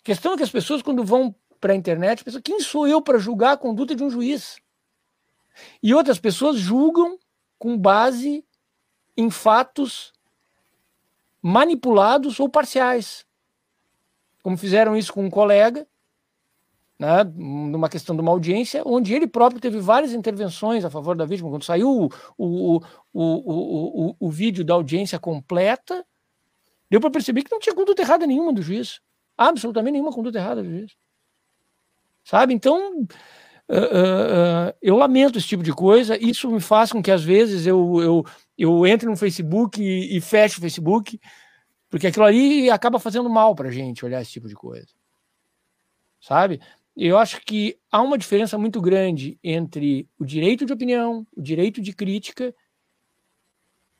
A 0.00 0.02
questão 0.02 0.32
é 0.32 0.36
que 0.36 0.42
as 0.42 0.50
pessoas, 0.50 0.82
quando 0.82 1.04
vão 1.04 1.32
para 1.60 1.72
a 1.72 1.76
internet, 1.76 2.24
pensam: 2.24 2.42
quem 2.42 2.58
sou 2.58 2.88
eu 2.88 3.00
para 3.00 3.16
julgar 3.16 3.52
a 3.52 3.56
conduta 3.56 3.94
de 3.94 4.02
um 4.02 4.10
juiz? 4.10 4.56
E 5.80 5.94
outras 5.94 6.18
pessoas 6.18 6.58
julgam 6.58 7.16
com 7.60 7.78
base 7.78 8.44
em 9.16 9.30
fatos 9.30 10.12
manipulados 11.40 12.40
ou 12.40 12.48
parciais. 12.48 13.24
Como 14.42 14.58
fizeram 14.58 14.96
isso 14.96 15.12
com 15.12 15.24
um 15.24 15.30
colega, 15.30 15.86
né, 17.02 17.24
numa 17.34 17.88
questão 17.88 18.14
de 18.14 18.22
uma 18.22 18.30
audiência, 18.30 18.82
onde 18.86 19.12
ele 19.14 19.26
próprio 19.26 19.60
teve 19.60 19.78
várias 19.78 20.12
intervenções 20.12 20.84
a 20.84 20.90
favor 20.90 21.16
da 21.16 21.26
vítima. 21.26 21.50
Quando 21.50 21.64
saiu 21.64 21.88
o, 21.88 22.08
o, 22.38 22.80
o, 23.12 24.10
o, 24.10 24.16
o, 24.20 24.30
vídeo 24.30 24.64
da 24.64 24.74
audiência 24.74 25.18
completa, 25.18 26.04
Deu 26.92 27.00
para 27.00 27.10
perceber 27.10 27.42
que 27.42 27.50
não 27.50 27.58
tinha 27.58 27.74
conduta 27.74 28.02
errada 28.02 28.26
nenhuma 28.26 28.52
do 28.52 28.60
juiz. 28.60 29.00
Absolutamente 29.34 29.94
nenhuma 29.94 30.12
conduta 30.12 30.36
errada 30.36 30.62
do 30.62 30.68
juiz. 30.68 30.92
Sabe? 32.22 32.52
Então, 32.52 33.00
uh, 33.00 33.74
uh, 33.74 34.68
uh, 34.68 34.74
eu 34.82 34.94
lamento 34.94 35.38
esse 35.38 35.48
tipo 35.48 35.62
de 35.62 35.72
coisa. 35.72 36.22
Isso 36.22 36.50
me 36.50 36.60
faz 36.60 36.92
com 36.92 37.02
que, 37.02 37.10
às 37.10 37.24
vezes, 37.24 37.66
eu, 37.66 37.98
eu, 38.02 38.26
eu 38.58 38.86
entre 38.86 39.08
no 39.08 39.16
Facebook 39.16 39.82
e, 39.82 40.18
e 40.18 40.20
feche 40.20 40.58
o 40.58 40.60
Facebook, 40.60 41.18
porque 41.88 42.08
aquilo 42.08 42.26
ali 42.26 42.68
acaba 42.68 42.98
fazendo 42.98 43.30
mal 43.30 43.54
para 43.54 43.70
gente 43.70 44.04
olhar 44.04 44.20
esse 44.20 44.32
tipo 44.32 44.46
de 44.46 44.54
coisa. 44.54 44.88
Sabe? 46.20 46.60
Eu 46.96 47.16
acho 47.16 47.40
que 47.40 47.78
há 47.90 48.02
uma 48.02 48.18
diferença 48.18 48.58
muito 48.58 48.80
grande 48.80 49.38
entre 49.42 50.08
o 50.18 50.24
direito 50.24 50.66
de 50.66 50.72
opinião, 50.72 51.26
o 51.34 51.40
direito 51.40 51.80
de 51.80 51.92
crítica 51.92 52.54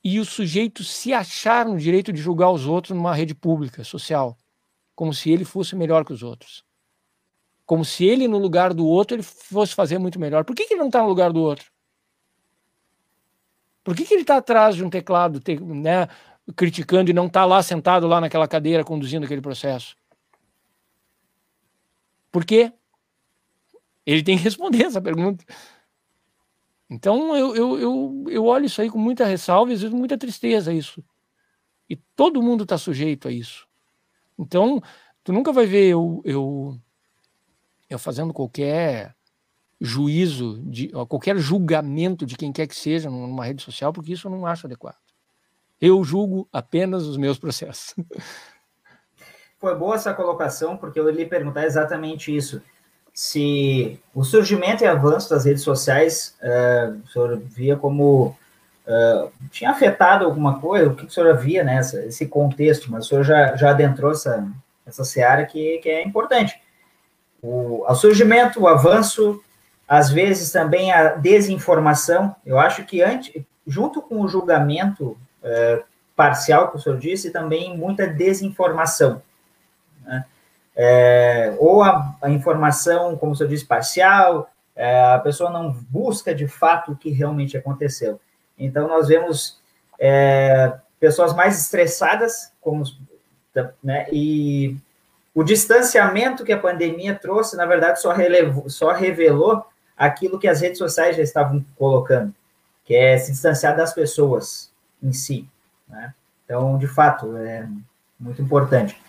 e 0.05 0.19
o 0.21 0.25
sujeito 0.25 0.85
se 0.85 1.13
achar 1.13 1.67
no 1.67 1.79
direito 1.79 2.13
de 2.13 2.21
julgar 2.21 2.51
os 2.51 2.67
outros 2.67 2.95
numa 2.97 3.15
rede 3.15 3.35
pública, 3.35 3.83
social, 3.85 4.37
como 4.95 5.15
se 5.15 5.31
ele 5.31 5.45
fosse 5.45 5.75
melhor 5.75 6.05
que 6.05 6.13
os 6.13 6.23
outros. 6.23 6.65
Como 7.65 7.85
se 7.85 8.05
ele, 8.05 8.29
no 8.29 8.37
lugar 8.37 8.75
do 8.75 8.87
outro, 8.87 9.17
ele 9.17 9.23
fosse 9.23 9.75
fazer 9.75 9.99
muito 9.99 10.21
melhor. 10.21 10.45
Por 10.45 10.55
que, 10.55 10.67
que 10.67 10.75
ele 10.75 10.81
não 10.81 10.89
está 10.89 11.01
no 11.01 11.09
lugar 11.09 11.33
do 11.33 11.41
outro? 11.41 11.71
Por 13.85 13.97
que, 13.97 14.05
que 14.05 14.13
ele 14.13 14.23
está 14.23 14.37
atrás 14.37 14.77
de 14.77 14.85
um 14.85 14.91
teclado, 14.91 15.41
né, 15.65 16.09
criticando 16.55 17.11
e 17.11 17.15
não 17.15 17.27
está 17.27 17.45
lá 17.45 17.63
sentado 17.63 18.07
lá 18.07 18.21
naquela 18.21 18.47
cadeira 18.47 18.85
conduzindo 18.85 19.25
aquele 19.25 19.41
processo? 19.41 19.97
Por 22.31 22.45
quê? 22.45 22.73
Ele 24.05 24.23
tem 24.23 24.37
que 24.37 24.45
responder 24.45 24.85
essa 24.85 25.01
pergunta. 25.01 25.45
Então 26.91 27.35
eu, 27.35 27.57
eu, 27.57 27.79
eu, 27.79 28.25
eu 28.29 28.45
olho 28.45 28.67
isso 28.67 28.81
aí 28.83 28.91
com 28.91 28.99
muita 28.99 29.25
ressalva 29.25 29.71
e 29.71 29.75
às 29.75 29.81
vezes 29.81 29.97
muita 29.97 30.19
tristeza 30.19 30.73
isso. 30.73 31.03
E 31.89 31.97
todo 32.17 32.43
mundo 32.43 32.65
está 32.65 32.77
sujeito 32.77 33.29
a 33.29 33.31
isso. 33.31 33.67
Então, 34.39 34.81
tu 35.23 35.33
nunca 35.33 35.53
vai 35.53 35.67
ver 35.67 35.89
eu, 35.89 36.21
eu, 36.25 36.79
eu 37.89 37.99
fazendo 37.99 38.33
qualquer 38.33 39.15
juízo, 39.81 40.63
de, 40.65 40.89
qualquer 40.89 41.37
julgamento 41.39 42.25
de 42.25 42.37
quem 42.37 42.53
quer 42.53 42.67
que 42.67 42.75
seja 42.75 43.11
numa 43.11 43.45
rede 43.45 43.63
social, 43.63 43.93
porque 43.93 44.13
isso 44.13 44.27
eu 44.27 44.31
não 44.31 44.47
acho 44.47 44.67
adequado. 44.67 44.99
Eu 45.81 46.03
julgo 46.05 46.49
apenas 46.53 47.05
os 47.05 47.17
meus 47.17 47.39
processos. 47.39 47.95
Foi 49.59 49.75
boa 49.77 49.97
essa 49.97 50.15
colocação, 50.15 50.77
porque 50.77 50.99
eu 50.99 51.09
lhe 51.11 51.27
perguntar 51.27 51.65
exatamente 51.65 52.35
isso 52.35 52.63
se 53.13 54.01
o 54.15 54.25
surgimento 54.25 54.83
e 54.83 54.87
avanço 54.87 55.29
das 55.31 55.45
redes 55.45 55.63
sociais 55.63 56.37
uh, 56.43 57.01
o 57.05 57.09
senhor 57.09 57.39
via 57.39 57.77
como 57.77 58.37
uh, 58.87 59.31
tinha 59.51 59.71
afetado 59.71 60.25
alguma 60.25 60.59
coisa, 60.59 60.89
o 60.89 60.95
que 60.95 61.05
o 61.05 61.11
senhor 61.11 61.37
via 61.37 61.63
nessa 61.63 62.05
esse 62.07 62.27
contexto, 62.27 62.91
mas 62.91 63.05
o 63.05 63.09
senhor 63.09 63.25
já, 63.25 63.57
já 63.57 63.71
adentrou 63.71 64.13
essa, 64.13 64.49
essa 64.87 65.05
seara 65.05 65.45
que, 65.45 65.79
que 65.79 65.89
é 65.89 66.03
importante. 66.03 66.61
O, 67.43 67.85
o 67.87 67.95
surgimento, 67.95 68.61
o 68.61 68.69
avanço, 68.69 69.43
às 69.87 70.11
vezes 70.11 70.51
também 70.51 70.93
a 70.93 71.11
desinformação, 71.11 72.35
eu 72.47 72.59
acho 72.59 72.85
que 72.85 73.03
antes, 73.03 73.45
junto 73.67 74.01
com 74.01 74.21
o 74.21 74.29
julgamento 74.29 75.19
uh, 75.43 75.85
parcial 76.17 76.71
que 76.71 76.77
o 76.77 76.81
senhor 76.81 76.99
disse, 76.99 77.31
também 77.31 77.77
muita 77.77 78.07
desinformação. 78.07 79.21
Né? 80.05 80.25
É, 80.75 81.55
ou 81.59 81.83
a, 81.83 82.15
a, 82.23 82.31
informação, 82.31 83.17
como 83.17 83.35
você 83.35 83.47
disse, 83.47 83.65
parcial, 83.65 84.51
é, 84.75 85.01
a 85.13 85.19
pessoa 85.19 85.51
não 85.51 85.73
busca 85.73 86.35
de 86.35 86.47
fato 86.49 86.93
o 86.93 86.97
que 86.97 87.11
realmente 87.11 87.57
aconteceu. 87.57 88.21
Então, 88.59 88.89
nós 88.89 89.09
vemos 89.09 89.61
é, 89.99 90.73
pessoas 90.99 91.35
mais 91.35 91.61
estressadas, 91.61 92.53
como, 92.61 92.85
né, 93.83 94.07
e 94.11 94.77
o 95.35 95.43
distanciamento 95.43 96.45
que 96.45 96.53
a 96.53 96.59
pandemia 96.59 97.15
trouxe, 97.15 97.57
na 97.57 97.67
verdade, 97.67 98.01
só, 98.01 98.13
relevou, 98.13 98.69
só 98.69 98.93
revelou 98.93 99.65
aquilo 99.97 100.39
que 100.39 100.49
as 100.49 100.61
redes 100.61 100.79
sociais 100.79 101.17
já 101.17 101.23
estavam 101.23 101.65
colocando, 101.77 102.35
que 102.85 102.95
é 102.95 103.19
se 103.19 103.33
distanciar 103.33 103.77
das 103.77 103.93
pessoas 103.93 104.73
em 105.03 105.13
si. 105.13 105.49
Né? 105.89 106.15
Então, 106.45 106.79
de 106.79 106.87
fato, 106.87 107.37
é 107.37 107.69
muito 108.19 108.41
importante. 108.41 109.01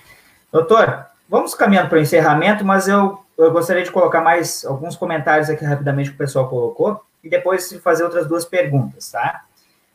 Doutor, 0.51 1.07
Vamos 1.34 1.55
caminhando 1.55 1.89
para 1.89 1.97
o 1.97 2.01
encerramento, 2.01 2.63
mas 2.63 2.88
eu, 2.88 3.25
eu 3.36 3.51
gostaria 3.51 3.81
de 3.81 3.89
colocar 3.89 4.21
mais 4.21 4.63
alguns 4.63 4.95
comentários 4.95 5.49
aqui 5.49 5.65
rapidamente 5.65 6.11
que 6.11 6.15
o 6.15 6.19
pessoal 6.19 6.47
colocou 6.47 7.03
e 7.23 7.27
depois 7.27 7.73
fazer 7.81 8.03
outras 8.03 8.27
duas 8.27 8.45
perguntas, 8.45 9.09
tá? 9.11 9.43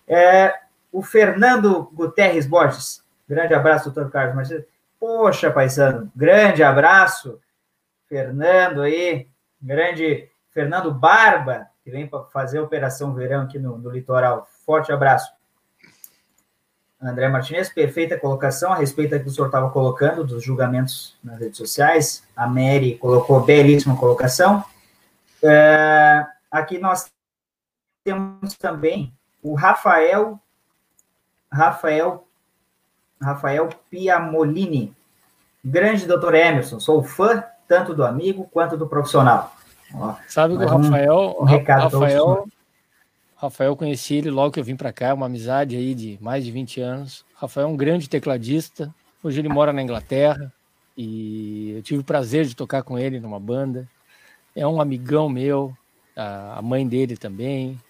É, 0.09 0.53
o 0.91 1.01
Fernando 1.01 1.89
Guterres 1.95 2.45
Borges, 2.45 3.05
grande 3.29 3.55
abraço, 3.55 3.89
doutor 3.89 4.11
Carlos 4.11 4.35
Martins. 4.35 4.65
Poxa, 4.99 5.49
paisano, 5.49 6.11
grande 6.17 6.65
abraço, 6.65 7.39
Fernando 8.09 8.83
aí, 8.83 9.29
grande 9.63 10.29
Fernando 10.51 10.93
Barba, 10.93 11.69
que 11.85 11.91
vem 11.93 12.09
para 12.09 12.25
fazer 12.25 12.59
a 12.59 12.65
Operação 12.65 13.15
Verão 13.15 13.43
aqui 13.43 13.61
no, 13.61 13.79
no 13.79 13.91
litoral. 13.91 14.49
Forte 14.67 14.91
abraço. 14.91 15.31
André 17.01 17.29
Martinez, 17.29 17.69
perfeita 17.69 18.19
colocação 18.19 18.73
a 18.73 18.77
respeito 18.77 19.17
do 19.17 19.23
que 19.23 19.29
o 19.29 19.31
senhor 19.31 19.47
estava 19.47 19.71
colocando, 19.71 20.25
dos 20.25 20.43
julgamentos 20.43 21.17
nas 21.23 21.39
redes 21.39 21.57
sociais. 21.57 22.25
A 22.37 22.47
Mary 22.47 22.99
colocou 22.99 23.41
belíssima 23.41 23.97
colocação. 23.97 24.65
É, 25.43 26.27
aqui 26.51 26.77
nós 26.79 27.09
temos 28.03 28.55
também 28.55 29.13
o 29.41 29.55
Rafael, 29.55 30.41
Rafael, 31.53 32.27
Rafael 33.23 33.69
Piamolini. 33.89 34.93
Grande 35.65 36.07
doutor 36.07 36.35
Emerson, 36.35 36.81
sou 36.81 37.03
fã 37.05 37.45
tanto 37.69 37.95
do 37.95 38.05
amigo 38.05 38.49
quanto 38.51 38.77
do 38.77 38.89
profissional. 38.89 39.55
Ó, 39.95 40.15
Sabe 40.27 40.57
que 40.57 40.65
o 40.65 40.67
Rafael, 40.67 41.37
um, 41.39 41.45
Rafael, 41.45 42.49
Rafael 43.41 43.77
conheci 43.77 44.17
ele 44.17 44.31
logo 44.31 44.53
que 44.53 44.59
eu 44.59 44.65
vim 44.65 44.75
para 44.75 44.93
cá, 44.93 45.15
uma 45.15 45.27
amizade 45.27 45.77
aí 45.77 45.95
de 45.95 46.19
mais 46.21 46.45
de 46.45 46.51
20 46.51 46.81
anos. 46.81 47.25
Rafael 47.37 47.69
é 47.69 47.71
um 47.71 47.77
grande 47.77 48.09
tecladista. 48.09 48.93
Hoje 49.23 49.41
ele 49.41 49.49
mora 49.49 49.73
na 49.73 49.81
Inglaterra 49.81 50.53
e 50.97 51.75
eu 51.77 51.83
tive 51.83 52.01
o 52.01 52.05
prazer 52.05 52.47
de 52.47 52.57
tocar 52.57 52.83
com 52.83 52.99
ele 52.99 53.21
numa 53.21 53.39
banda. 53.39 53.89
É 54.57 54.67
um 54.67 54.81
amigão 54.81 55.29
meu, 55.29 55.73
a 56.17 56.61
mãe 56.61 56.87
dele 56.87 57.17
também, 57.17 57.81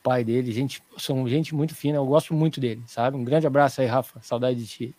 o 0.00 0.02
pai 0.02 0.22
dele, 0.22 0.52
gente, 0.52 0.82
são 0.98 1.26
gente 1.26 1.54
muito 1.54 1.74
fina, 1.74 1.96
eu 1.96 2.04
gosto 2.04 2.34
muito 2.34 2.60
dele, 2.60 2.82
sabe? 2.86 3.16
Um 3.16 3.24
grande 3.24 3.46
abraço 3.46 3.80
aí, 3.80 3.86
Rafa, 3.86 4.20
saudade 4.20 4.58
de 4.58 4.66
ti. 4.66 4.94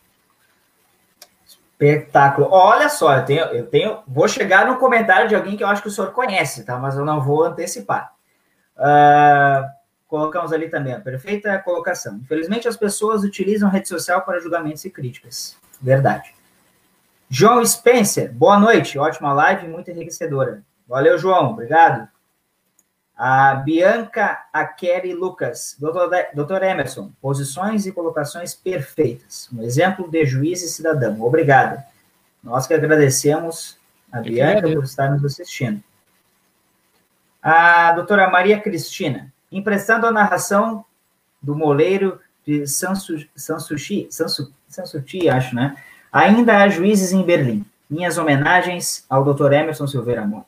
Espetáculo. 1.45 2.47
Olha 2.49 2.89
só, 2.89 3.17
eu 3.17 3.25
tenho, 3.25 3.45
eu 3.45 3.67
tenho, 3.67 3.99
vou 4.07 4.27
chegar 4.27 4.65
no 4.65 4.77
comentário 4.77 5.29
de 5.29 5.35
alguém 5.35 5.55
que 5.55 5.63
eu 5.63 5.67
acho 5.67 5.83
que 5.83 5.87
o 5.87 5.91
senhor 5.91 6.11
conhece, 6.13 6.63
tá? 6.65 6.79
Mas 6.79 6.97
eu 6.97 7.05
não 7.05 7.21
vou 7.21 7.43
antecipar. 7.43 8.11
Uh, 8.75 9.82
colocamos 10.13 10.53
ali 10.53 10.69
também 10.69 10.93
a 10.93 10.99
perfeita 10.99 11.57
colocação. 11.57 12.17
Infelizmente, 12.17 12.67
as 12.67 12.77
pessoas 12.77 13.23
utilizam 13.23 13.67
rede 13.67 13.87
social 13.87 14.21
para 14.21 14.39
julgamentos 14.39 14.85
e 14.85 14.91
críticas. 14.91 15.57
Verdade. 15.81 16.35
João 17.27 17.65
Spencer, 17.65 18.31
boa 18.31 18.59
noite, 18.59 18.99
ótima 18.99 19.33
live, 19.33 19.67
muito 19.67 19.89
enriquecedora. 19.89 20.61
Valeu, 20.87 21.17
João, 21.17 21.49
obrigado. 21.49 22.07
A 23.17 23.55
Bianca 23.55 24.45
Akeri 24.53 25.15
Lucas, 25.15 25.75
doutor, 25.79 26.61
Emerson, 26.61 27.11
posições 27.19 27.87
e 27.87 27.91
colocações 27.91 28.53
perfeitas. 28.53 29.49
Um 29.51 29.63
exemplo 29.63 30.07
de 30.07 30.23
juiz 30.27 30.61
e 30.61 30.69
cidadão. 30.69 31.19
Obrigado. 31.23 31.83
Nós 32.43 32.67
que 32.67 32.75
agradecemos 32.75 33.79
a 34.11 34.21
Bianca 34.21 34.61
por 34.61 34.83
estar 34.83 35.09
nos 35.09 35.25
assistindo. 35.25 35.83
A 37.41 37.93
doutora 37.93 38.29
Maria 38.29 38.61
Cristina, 38.61 39.32
emprestando 39.57 40.07
a 40.07 40.11
narração 40.11 40.85
do 41.41 41.55
moleiro 41.55 42.19
de 42.45 42.67
Sansu, 42.67 43.25
Sansuchi, 43.35 44.07
Sansu, 44.09 44.53
Sansuchi, 44.67 45.29
acho, 45.29 45.55
né? 45.55 45.75
Ainda 46.11 46.57
há 46.57 46.69
juízes 46.69 47.11
em 47.11 47.23
Berlim. 47.23 47.65
Minhas 47.89 48.17
homenagens 48.17 49.05
ao 49.09 49.23
Dr. 49.23 49.51
Emerson 49.53 49.87
Silveira 49.87 50.25
Mota. 50.25 50.47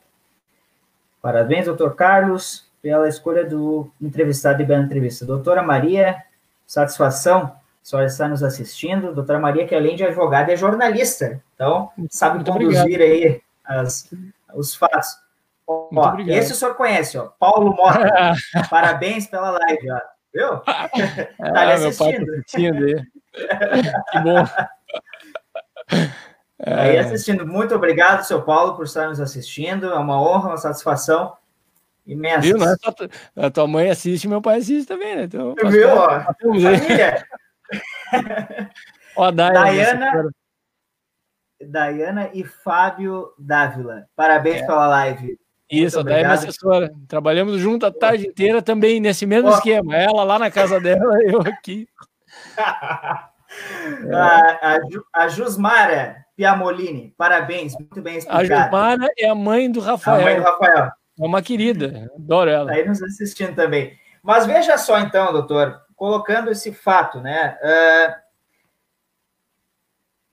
Parabéns, 1.21 1.65
Dr. 1.65 1.89
Carlos, 1.91 2.65
pela 2.81 3.09
escolha 3.09 3.43
do 3.43 3.89
entrevistado 3.99 4.61
e 4.61 4.65
bela 4.65 4.83
entrevista. 4.83 5.25
Doutora 5.25 5.63
Maria, 5.63 6.23
satisfação, 6.67 7.55
só 7.81 8.01
está 8.03 8.27
nos 8.27 8.43
assistindo. 8.43 9.13
Doutora 9.13 9.39
Maria, 9.39 9.67
que 9.67 9.75
além 9.75 9.95
de 9.95 10.03
advogada, 10.03 10.51
é 10.51 10.55
jornalista. 10.55 11.41
Então, 11.55 11.91
sabe 12.09 12.35
Muito 12.35 12.51
conduzir 12.51 12.81
obrigado. 12.81 13.01
aí 13.01 13.41
as, 13.63 14.09
os 14.53 14.75
fatos. 14.75 15.17
Ó, 15.68 16.18
esse 16.28 16.51
o 16.51 16.55
senhor 16.55 16.76
conhece, 16.76 17.18
ó. 17.18 17.26
Paulo 17.39 17.76
Mota. 17.76 18.34
Parabéns 18.70 19.28
pela 19.28 19.51
live, 19.51 19.91
ó. 19.91 19.99
Viu? 20.34 20.57
tá 20.68 20.89
ah, 21.39 21.74
assistindo. 21.74 22.26
Tá 22.26 22.32
assistindo 22.34 22.86
aí. 22.86 23.03
que 24.11 24.20
bom. 24.20 24.45
Aí 26.66 26.97
assistindo. 26.97 27.47
Muito 27.47 27.74
obrigado, 27.74 28.24
seu 28.24 28.41
Paulo, 28.41 28.76
por 28.76 28.86
estar 28.86 29.07
nos 29.07 29.20
assistindo. 29.20 29.88
É 29.88 29.97
uma 29.97 30.22
honra, 30.22 30.49
uma 30.49 30.57
satisfação 30.57 31.36
imensa. 32.05 32.41
Viu? 32.41 32.57
Não 32.57 32.72
é 32.72 32.76
só 32.76 32.93
a 33.36 33.49
tua 33.49 33.68
mãe 33.68 33.89
assiste, 33.89 34.28
meu 34.28 34.41
pai 34.41 34.57
assiste 34.57 34.88
também, 34.88 35.16
né? 35.16 35.24
Então, 35.24 35.55
Viu? 35.55 35.89
Ó, 35.89 36.22
família. 36.41 37.26
Ó, 39.16 39.32
Dayana, 39.32 40.30
Dayana 41.61 42.30
e 42.34 42.43
Fábio 42.43 43.34
Dávila. 43.39 44.05
Parabéns 44.16 44.61
é. 44.61 44.66
pela 44.66 44.88
live. 44.88 45.39
Isso, 45.70 45.99
a 45.99 46.03
Dayana 46.03 46.32
é 46.32 46.34
assessora. 46.34 46.93
Trabalhamos 47.07 47.59
junto 47.59 47.86
a 47.86 47.91
tarde 47.91 48.28
inteira 48.28 48.61
também 48.61 48.99
nesse 48.99 49.26
mesmo 49.26 49.49
oh. 49.49 49.53
esquema. 49.53 49.95
Ela 49.95 50.24
lá 50.24 50.38
na 50.38 50.51
casa 50.51 50.80
dela, 50.80 51.16
eu 51.26 51.41
aqui. 51.41 51.88
A, 54.13 54.74
a, 54.74 54.80
a, 55.13 55.28
Jusmara 55.30 56.26
Piamolini, 56.36 57.13
parabéns, 57.18 57.74
muito 57.78 58.01
bem 58.01 58.18
explicado. 58.18 58.53
A 58.53 58.63
Jusmara 58.63 59.07
é 59.18 59.30
a 59.30 59.36
mãe 59.36 59.72
do 59.72 59.80
Rafael. 59.80 60.20
A 60.20 60.24
mãe 60.24 60.36
do 60.36 60.43
Rafael. 60.43 60.91
É 61.18 61.26
uma 61.26 61.41
querida, 61.41 62.11
adoro 62.13 62.49
ela. 62.49 62.72
Aí 62.72 62.86
nos 62.86 63.01
assistindo 63.01 63.55
também. 63.55 63.97
Mas 64.22 64.45
veja 64.45 64.78
só 64.78 64.99
então, 64.99 65.32
doutor, 65.32 65.80
colocando 65.95 66.51
esse 66.51 66.74
fato, 66.74 67.22
né? 67.22 67.57
Uh, 67.63 68.16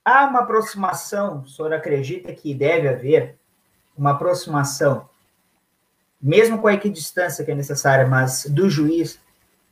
há 0.05 0.27
uma 0.27 0.41
aproximação, 0.41 1.43
o 1.43 1.47
senhor 1.47 1.73
acredita 1.73 2.33
que 2.35 2.53
deve 2.55 2.89
haver 2.89 3.39
uma 3.97 4.13
aproximação, 4.13 5.09
mesmo 6.23 6.59
com 6.59 6.69
a 6.69 6.75
equidistância 6.75 7.45
que 7.45 7.51
é 7.51 7.55
necessária, 7.55 8.07
mas 8.07 8.47
do 8.49 8.71
juiz 8.71 9.19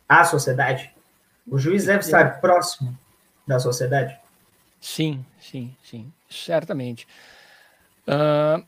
à 0.08 0.24
sociedade? 0.24 0.90
O 1.46 1.58
juiz 1.58 1.84
deve 1.84 2.00
estar 2.00 2.40
próximo 2.40 2.96
da 3.46 3.58
sociedade? 3.58 4.18
Sim, 4.80 5.24
sim, 5.40 5.74
sim, 5.82 6.12
certamente. 6.28 7.06
Uh, 8.06 8.64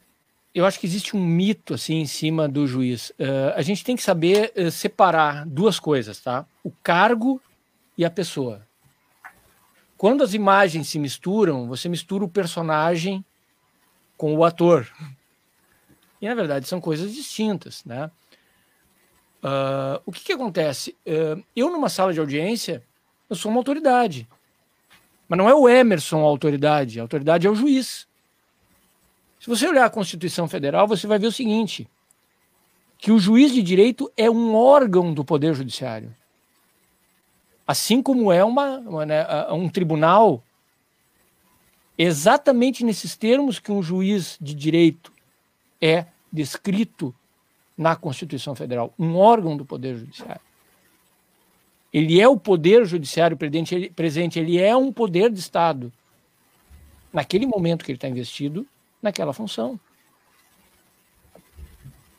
eu 0.54 0.66
acho 0.66 0.78
que 0.78 0.86
existe 0.86 1.16
um 1.16 1.24
mito 1.24 1.74
assim 1.74 2.00
em 2.00 2.06
cima 2.06 2.48
do 2.48 2.66
juiz. 2.66 3.10
Uh, 3.10 3.54
a 3.56 3.62
gente 3.62 3.84
tem 3.84 3.96
que 3.96 4.02
saber 4.02 4.52
uh, 4.56 4.70
separar 4.70 5.46
duas 5.46 5.80
coisas, 5.80 6.20
tá? 6.20 6.44
O 6.62 6.70
cargo 6.82 7.40
e 7.96 8.04
a 8.04 8.10
pessoa. 8.10 8.66
Quando 9.96 10.22
as 10.22 10.34
imagens 10.34 10.88
se 10.88 10.98
misturam, 10.98 11.66
você 11.68 11.88
mistura 11.88 12.24
o 12.24 12.28
personagem 12.28 13.24
com 14.16 14.34
o 14.34 14.44
ator. 14.44 14.86
E 16.22 16.28
na 16.28 16.34
verdade 16.36 16.68
são 16.68 16.80
coisas 16.80 17.12
distintas, 17.12 17.84
né? 17.84 18.08
Uh, 19.42 20.00
o 20.06 20.12
que, 20.12 20.22
que 20.22 20.32
acontece? 20.32 20.96
eu 21.56 21.68
numa 21.68 21.88
sala 21.88 22.12
de 22.12 22.20
audiência, 22.20 22.80
eu 23.28 23.34
sou 23.34 23.50
uma 23.50 23.58
autoridade. 23.58 24.28
Mas 25.28 25.36
não 25.36 25.48
é 25.48 25.54
o 25.54 25.68
Emerson 25.68 26.20
a 26.20 26.28
autoridade, 26.28 27.00
a 27.00 27.02
autoridade 27.02 27.44
é 27.44 27.50
o 27.50 27.54
juiz. 27.56 28.06
Se 29.40 29.48
você 29.48 29.66
olhar 29.66 29.84
a 29.84 29.90
Constituição 29.90 30.46
Federal, 30.46 30.86
você 30.86 31.08
vai 31.08 31.18
ver 31.18 31.26
o 31.26 31.32
seguinte: 31.32 31.88
que 32.96 33.10
o 33.10 33.18
juiz 33.18 33.52
de 33.52 33.60
direito 33.60 34.12
é 34.16 34.30
um 34.30 34.54
órgão 34.54 35.12
do 35.12 35.24
Poder 35.24 35.54
Judiciário. 35.54 36.14
Assim 37.66 38.00
como 38.00 38.30
é 38.30 38.44
uma, 38.44 38.78
uma 38.78 39.04
né, 39.04 39.26
um 39.50 39.68
tribunal, 39.68 40.44
exatamente 41.98 42.84
nesses 42.84 43.16
termos 43.16 43.58
que 43.58 43.72
um 43.72 43.82
juiz 43.82 44.38
de 44.40 44.54
direito 44.54 45.11
é 45.82 46.06
descrito 46.32 47.12
na 47.76 47.96
Constituição 47.96 48.54
Federal, 48.54 48.94
um 48.96 49.16
órgão 49.16 49.56
do 49.56 49.64
Poder 49.64 49.96
Judiciário. 49.96 50.40
Ele 51.92 52.18
é 52.18 52.26
o 52.26 52.38
poder 52.38 52.86
judiciário 52.86 53.36
presente, 53.36 54.38
ele 54.38 54.58
é 54.58 54.74
um 54.74 54.90
poder 54.90 55.30
de 55.30 55.38
Estado. 55.38 55.92
Naquele 57.12 57.44
momento 57.44 57.84
que 57.84 57.90
ele 57.90 57.98
está 57.98 58.08
investido 58.08 58.66
naquela 59.02 59.34
função. 59.34 59.78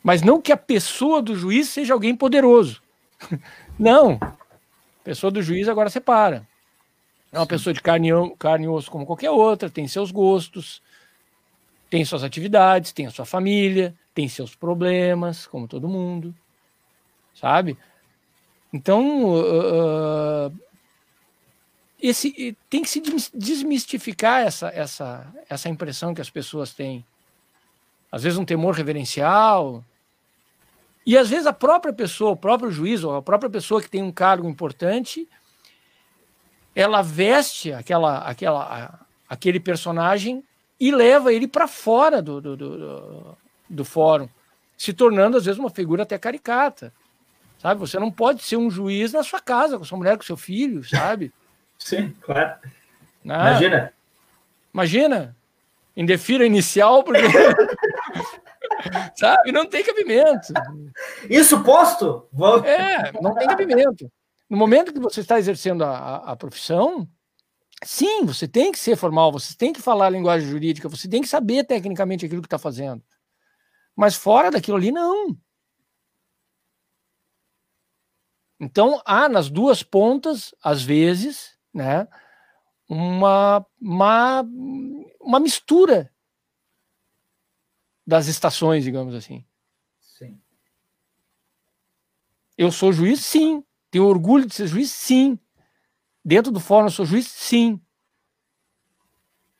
Mas 0.00 0.22
não 0.22 0.40
que 0.40 0.52
a 0.52 0.56
pessoa 0.56 1.20
do 1.20 1.34
juiz 1.34 1.70
seja 1.70 1.92
alguém 1.92 2.14
poderoso. 2.14 2.82
Não. 3.78 4.18
A 4.20 5.02
pessoa 5.02 5.30
do 5.30 5.42
juiz 5.42 5.66
agora 5.66 5.88
separa. 5.88 6.46
É 7.32 7.38
uma 7.38 7.46
pessoa 7.46 7.72
de 7.72 7.80
carne, 7.80 8.10
carne 8.38 8.66
e 8.66 8.68
osso 8.68 8.90
como 8.90 9.06
qualquer 9.06 9.30
outra, 9.30 9.70
tem 9.70 9.88
seus 9.88 10.12
gostos, 10.12 10.82
tem 11.94 12.04
suas 12.04 12.24
atividades, 12.24 12.90
tem 12.90 13.06
a 13.06 13.10
sua 13.12 13.24
família, 13.24 13.94
tem 14.12 14.28
seus 14.28 14.52
problemas, 14.52 15.46
como 15.46 15.68
todo 15.68 15.88
mundo. 15.88 16.34
Sabe? 17.32 17.78
Então, 18.72 19.32
uh, 19.34 20.52
esse, 22.02 22.58
tem 22.68 22.82
que 22.82 22.88
se 22.90 23.00
desmistificar 23.32 24.40
essa, 24.40 24.70
essa, 24.70 25.32
essa 25.48 25.68
impressão 25.68 26.12
que 26.12 26.20
as 26.20 26.28
pessoas 26.28 26.74
têm. 26.74 27.06
Às 28.10 28.24
vezes 28.24 28.40
um 28.40 28.44
temor 28.44 28.74
reverencial. 28.74 29.84
E 31.06 31.16
às 31.16 31.30
vezes 31.30 31.46
a 31.46 31.52
própria 31.52 31.92
pessoa, 31.92 32.32
o 32.32 32.36
próprio 32.36 32.72
juiz, 32.72 33.04
ou 33.04 33.14
a 33.14 33.22
própria 33.22 33.48
pessoa 33.48 33.80
que 33.80 33.88
tem 33.88 34.02
um 34.02 34.10
cargo 34.10 34.48
importante, 34.48 35.28
ela 36.74 37.02
veste 37.02 37.72
aquela, 37.72 38.18
aquela, 38.18 39.06
aquele 39.28 39.60
personagem 39.60 40.42
e 40.84 40.90
leva 40.90 41.32
ele 41.32 41.48
para 41.48 41.66
fora 41.66 42.20
do, 42.20 42.42
do, 42.42 42.56
do, 42.58 43.38
do 43.70 43.84
fórum, 43.86 44.28
se 44.76 44.92
tornando 44.92 45.38
às 45.38 45.46
vezes 45.46 45.58
uma 45.58 45.70
figura 45.70 46.02
até 46.02 46.18
caricata. 46.18 46.92
Sabe? 47.58 47.80
Você 47.80 47.98
não 47.98 48.10
pode 48.10 48.42
ser 48.42 48.58
um 48.58 48.70
juiz 48.70 49.10
na 49.10 49.22
sua 49.22 49.40
casa, 49.40 49.78
com 49.78 49.84
sua 49.84 49.96
mulher, 49.96 50.18
com 50.18 50.22
seu 50.22 50.36
filho, 50.36 50.84
sabe? 50.84 51.32
Sim, 51.78 52.14
claro. 52.20 52.58
Não. 53.24 53.34
Ah, 53.34 53.50
imagina. 53.52 53.94
Imagina. 54.74 55.36
Indefira 55.96 56.44
inicial, 56.44 57.02
porque. 57.02 57.22
sabe? 59.16 59.52
Não 59.52 59.64
tem 59.64 59.82
cabimento. 59.82 60.52
Isso 61.30 61.64
posto? 61.64 62.28
Vou... 62.30 62.62
É, 62.62 63.10
não 63.22 63.34
tem 63.34 63.48
cabimento. 63.48 64.12
No 64.50 64.58
momento 64.58 64.92
que 64.92 65.00
você 65.00 65.20
está 65.20 65.38
exercendo 65.38 65.82
a, 65.82 65.96
a, 65.96 66.32
a 66.32 66.36
profissão, 66.36 67.08
sim, 67.84 68.24
você 68.24 68.48
tem 68.48 68.72
que 68.72 68.78
ser 68.78 68.96
formal, 68.96 69.32
você 69.32 69.54
tem 69.56 69.72
que 69.72 69.82
falar 69.82 70.06
a 70.06 70.10
linguagem 70.10 70.48
jurídica, 70.48 70.88
você 70.88 71.08
tem 71.08 71.22
que 71.22 71.28
saber 71.28 71.64
tecnicamente 71.64 72.26
aquilo 72.26 72.42
que 72.42 72.46
está 72.46 72.58
fazendo. 72.58 73.02
Mas 73.96 74.14
fora 74.14 74.50
daquilo 74.50 74.76
ali, 74.76 74.90
não. 74.90 75.36
Então, 78.60 79.00
há 79.04 79.28
nas 79.28 79.50
duas 79.50 79.82
pontas, 79.82 80.54
às 80.62 80.82
vezes, 80.82 81.58
né, 81.72 82.08
uma, 82.88 83.64
uma, 83.80 84.42
uma 85.20 85.40
mistura 85.40 86.12
das 88.06 88.26
estações, 88.26 88.84
digamos 88.84 89.14
assim. 89.14 89.44
Sim. 90.00 90.40
Eu 92.56 92.70
sou 92.70 92.92
juiz, 92.92 93.24
sim. 93.24 93.64
Tenho 93.90 94.06
orgulho 94.06 94.46
de 94.46 94.54
ser 94.54 94.66
juiz, 94.66 94.90
sim. 94.90 95.38
Dentro 96.24 96.50
do 96.50 96.58
fórum, 96.60 96.86
eu 96.86 96.90
sou 96.90 97.04
juiz, 97.04 97.26
sim. 97.26 97.80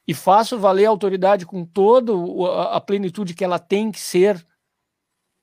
E 0.07 0.15
faço 0.15 0.59
valer 0.59 0.87
a 0.87 0.91
autoridade 0.91 1.45
com 1.45 1.65
toda 1.65 2.13
a 2.71 2.81
plenitude 2.81 3.35
que 3.35 3.45
ela 3.45 3.59
tem 3.59 3.91
que 3.91 4.01
ser 4.01 4.37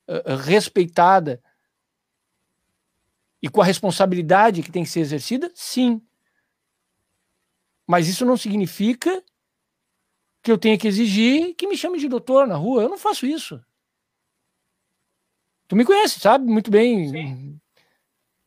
uh, 0.08 0.36
respeitada 0.44 1.42
e 3.42 3.50
com 3.50 3.62
a 3.62 3.66
responsabilidade 3.66 4.62
que 4.62 4.72
tem 4.72 4.84
que 4.84 4.90
ser 4.90 5.00
exercida? 5.00 5.52
Sim. 5.56 6.02
Mas 7.88 8.08
isso 8.08 8.26
não 8.26 8.38
significa 8.38 9.24
que 10.44 10.52
eu 10.52 10.58
tenha 10.58 10.78
que 10.78 10.88
exigir 10.88 11.56
que 11.56 11.68
me 11.68 11.78
chame 11.78 12.00
de 12.00 12.08
doutor 12.08 12.48
na 12.48 12.56
rua. 12.56 12.84
Eu 12.84 12.90
não 12.90 12.98
faço 12.98 13.26
isso. 13.26 13.64
Tu 15.68 15.76
me 15.76 15.86
conhece, 15.86 16.20
sabe 16.20 16.46
muito 16.46 16.70
bem. 16.70 17.10
Sim. 17.10 17.61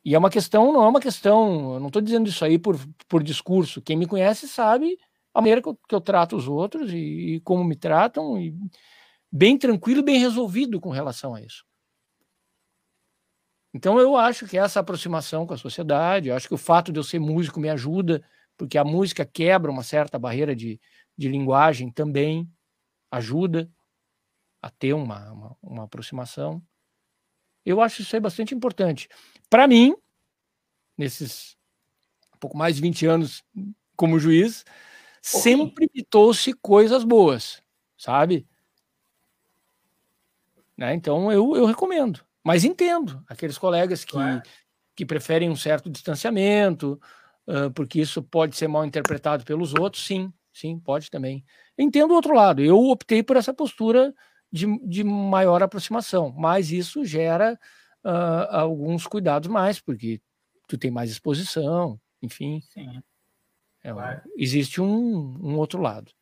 E 0.05 0.15
é 0.15 0.19
uma 0.19 0.31
questão, 0.31 0.73
não 0.73 0.83
é 0.85 0.89
uma 0.89 1.01
questão, 1.01 1.75
eu 1.75 1.81
não 1.81 1.87
estou 1.87 2.03
dizendo 2.03 2.29
isso 2.29 2.45
aí 2.45 2.59
por, 2.59 2.79
por 3.09 3.23
discurso. 3.23 3.81
Quem 3.81 3.97
me 3.97 4.07
conhece 4.07 4.47
sabe 4.47 4.99
a 5.33 5.41
maneira 5.41 5.63
que 5.63 5.69
eu, 5.69 5.79
que 5.89 5.95
eu 5.95 6.01
trato 6.01 6.37
os 6.37 6.47
outros 6.47 6.93
e, 6.93 7.37
e, 7.37 7.41
como 7.41 7.65
me 7.65 7.75
tratam, 7.75 8.39
e 8.39 8.55
bem 9.33 9.57
tranquilo, 9.59 10.03
bem 10.03 10.19
resolvido 10.19 10.81
com 10.81 10.91
relação 10.91 11.35
a 11.35 11.41
isso. 11.41 11.65
Então 13.73 13.99
eu 13.99 14.17
acho 14.17 14.47
que 14.47 14.57
essa 14.57 14.79
aproximação 14.79 15.47
com 15.47 15.55
a 15.55 15.59
sociedade, 15.59 16.29
eu 16.29 16.37
acho 16.37 16.47
que 16.47 16.55
o 16.55 16.59
fato 16.59 16.93
de 16.93 17.01
eu 17.01 17.03
ser 17.03 17.19
músico 17.19 17.59
me 17.59 17.69
ajuda, 17.69 18.23
porque 18.57 18.79
a 18.79 18.85
música 18.85 19.25
quebra 19.25 19.71
uma 19.71 19.83
certa 19.83 20.19
barreira 20.19 20.55
de, 20.55 20.81
de 21.19 21.29
linguagem 21.29 21.91
também, 21.91 22.49
ajuda 23.11 23.69
a 24.63 24.71
ter 24.71 24.93
uma, 24.93 25.33
uma, 25.33 25.57
uma 25.61 25.85
aproximação. 25.85 26.63
Eu 27.65 27.81
acho 27.81 28.03
isso 28.03 28.15
aí 28.15 28.21
bastante 28.21 28.55
importante. 28.55 29.09
Para 29.49 29.67
mim, 29.67 29.95
nesses 30.97 31.57
pouco 32.45 32.59
mais 32.59 32.77
de 32.77 32.83
20 32.83 33.07
anos 33.07 33.43
como 33.97 34.19
juiz, 34.19 34.67
sempre 35.23 35.89
me 35.95 36.05
trouxe 36.05 36.53
coisas 36.53 37.03
boas, 37.03 37.63
sabe? 37.97 38.47
Né? 40.77 40.93
Então 40.93 41.33
eu, 41.33 41.57
eu 41.57 41.65
recomendo. 41.65 42.21
Mas 42.45 42.63
entendo 42.63 43.25
aqueles 43.27 43.57
colegas 43.57 44.05
que, 44.05 44.19
que 44.95 45.07
preferem 45.07 45.49
um 45.49 45.57
certo 45.57 45.89
distanciamento, 45.89 47.01
uh, 47.49 47.71
porque 47.73 47.99
isso 47.99 48.23
pode 48.23 48.57
ser 48.57 48.69
mal 48.69 48.85
interpretado 48.85 49.43
pelos 49.43 49.73
outros, 49.73 50.05
sim, 50.05 50.31
sim, 50.53 50.79
pode 50.79 51.11
também. 51.11 51.43
Entendo 51.79 52.11
o 52.11 52.15
outro 52.15 52.35
lado, 52.35 52.63
eu 52.63 52.79
optei 52.91 53.23
por 53.23 53.39
essa 53.39 53.55
postura 53.55 54.15
de, 54.55 54.79
de 54.87 55.03
maior 55.03 55.65
aproximação, 55.65 56.33
mas 56.39 56.71
isso 56.71 57.05
gera 57.05 57.59
uh, 58.05 58.47
alguns 58.51 59.05
cuidados 59.05 59.49
mais, 59.49 59.81
porque 59.81 60.21
tu 60.69 60.79
tem 60.79 60.93
mais 60.93 61.11
exposição, 61.11 62.01
enfim. 62.23 62.61
Sim. 62.73 63.03
É, 63.83 63.93
claro. 63.93 64.21
Existe 64.37 64.81
um, 64.81 65.37
um 65.43 65.57
outro 65.57 65.83
lado. 65.83 66.13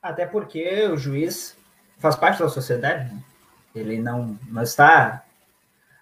Até 0.00 0.24
porque 0.24 0.86
o 0.86 0.96
juiz 0.96 1.54
faz 1.98 2.16
parte 2.16 2.38
da 2.38 2.48
sociedade, 2.48 3.12
né? 3.12 3.22
ele 3.74 4.00
não, 4.00 4.38
não 4.48 4.62
está 4.62 5.22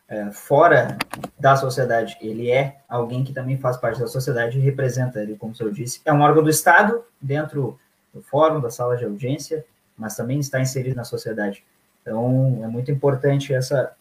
é, 0.07 0.30
fora 0.30 0.97
da 1.36 1.57
sociedade, 1.57 2.16
ele 2.20 2.53
é 2.53 2.78
alguém 2.88 3.24
que 3.24 3.32
também 3.32 3.59
faz 3.59 3.76
parte 3.76 3.99
da 3.99 4.07
sociedade 4.07 4.59
e 4.59 4.62
representa 4.62 5.20
ele, 5.20 5.36
como 5.36 5.53
o 5.53 5.57
senhor 5.57 5.72
disse, 5.72 6.01
é 6.05 6.12
um 6.12 6.20
órgão 6.20 6.45
do 6.45 6.51
Estado, 6.51 7.05
dentro 7.20 7.80
do 8.12 8.22
fórum, 8.22 8.61
da 8.61 8.70
sala 8.70 8.97
de 8.97 9.05
audiência, 9.05 9.66
mas 9.97 10.16
também 10.16 10.38
está 10.40 10.61
inserido 10.61 10.97
na 10.97 11.05
sociedade. 11.05 11.64
Então, 12.03 12.61
é 12.62 12.66
muito 12.66 12.90
importante 12.90 13.55
essa, 13.55 13.92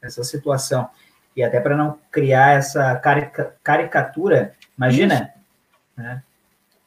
essa 0.00 0.24
situação. 0.24 0.88
E 1.36 1.42
até 1.42 1.60
para 1.60 1.76
não 1.76 1.98
criar 2.10 2.56
essa 2.56 2.94
carica, 2.96 3.54
caricatura, 3.62 4.54
imagina, 4.76 5.32
né? 5.96 6.22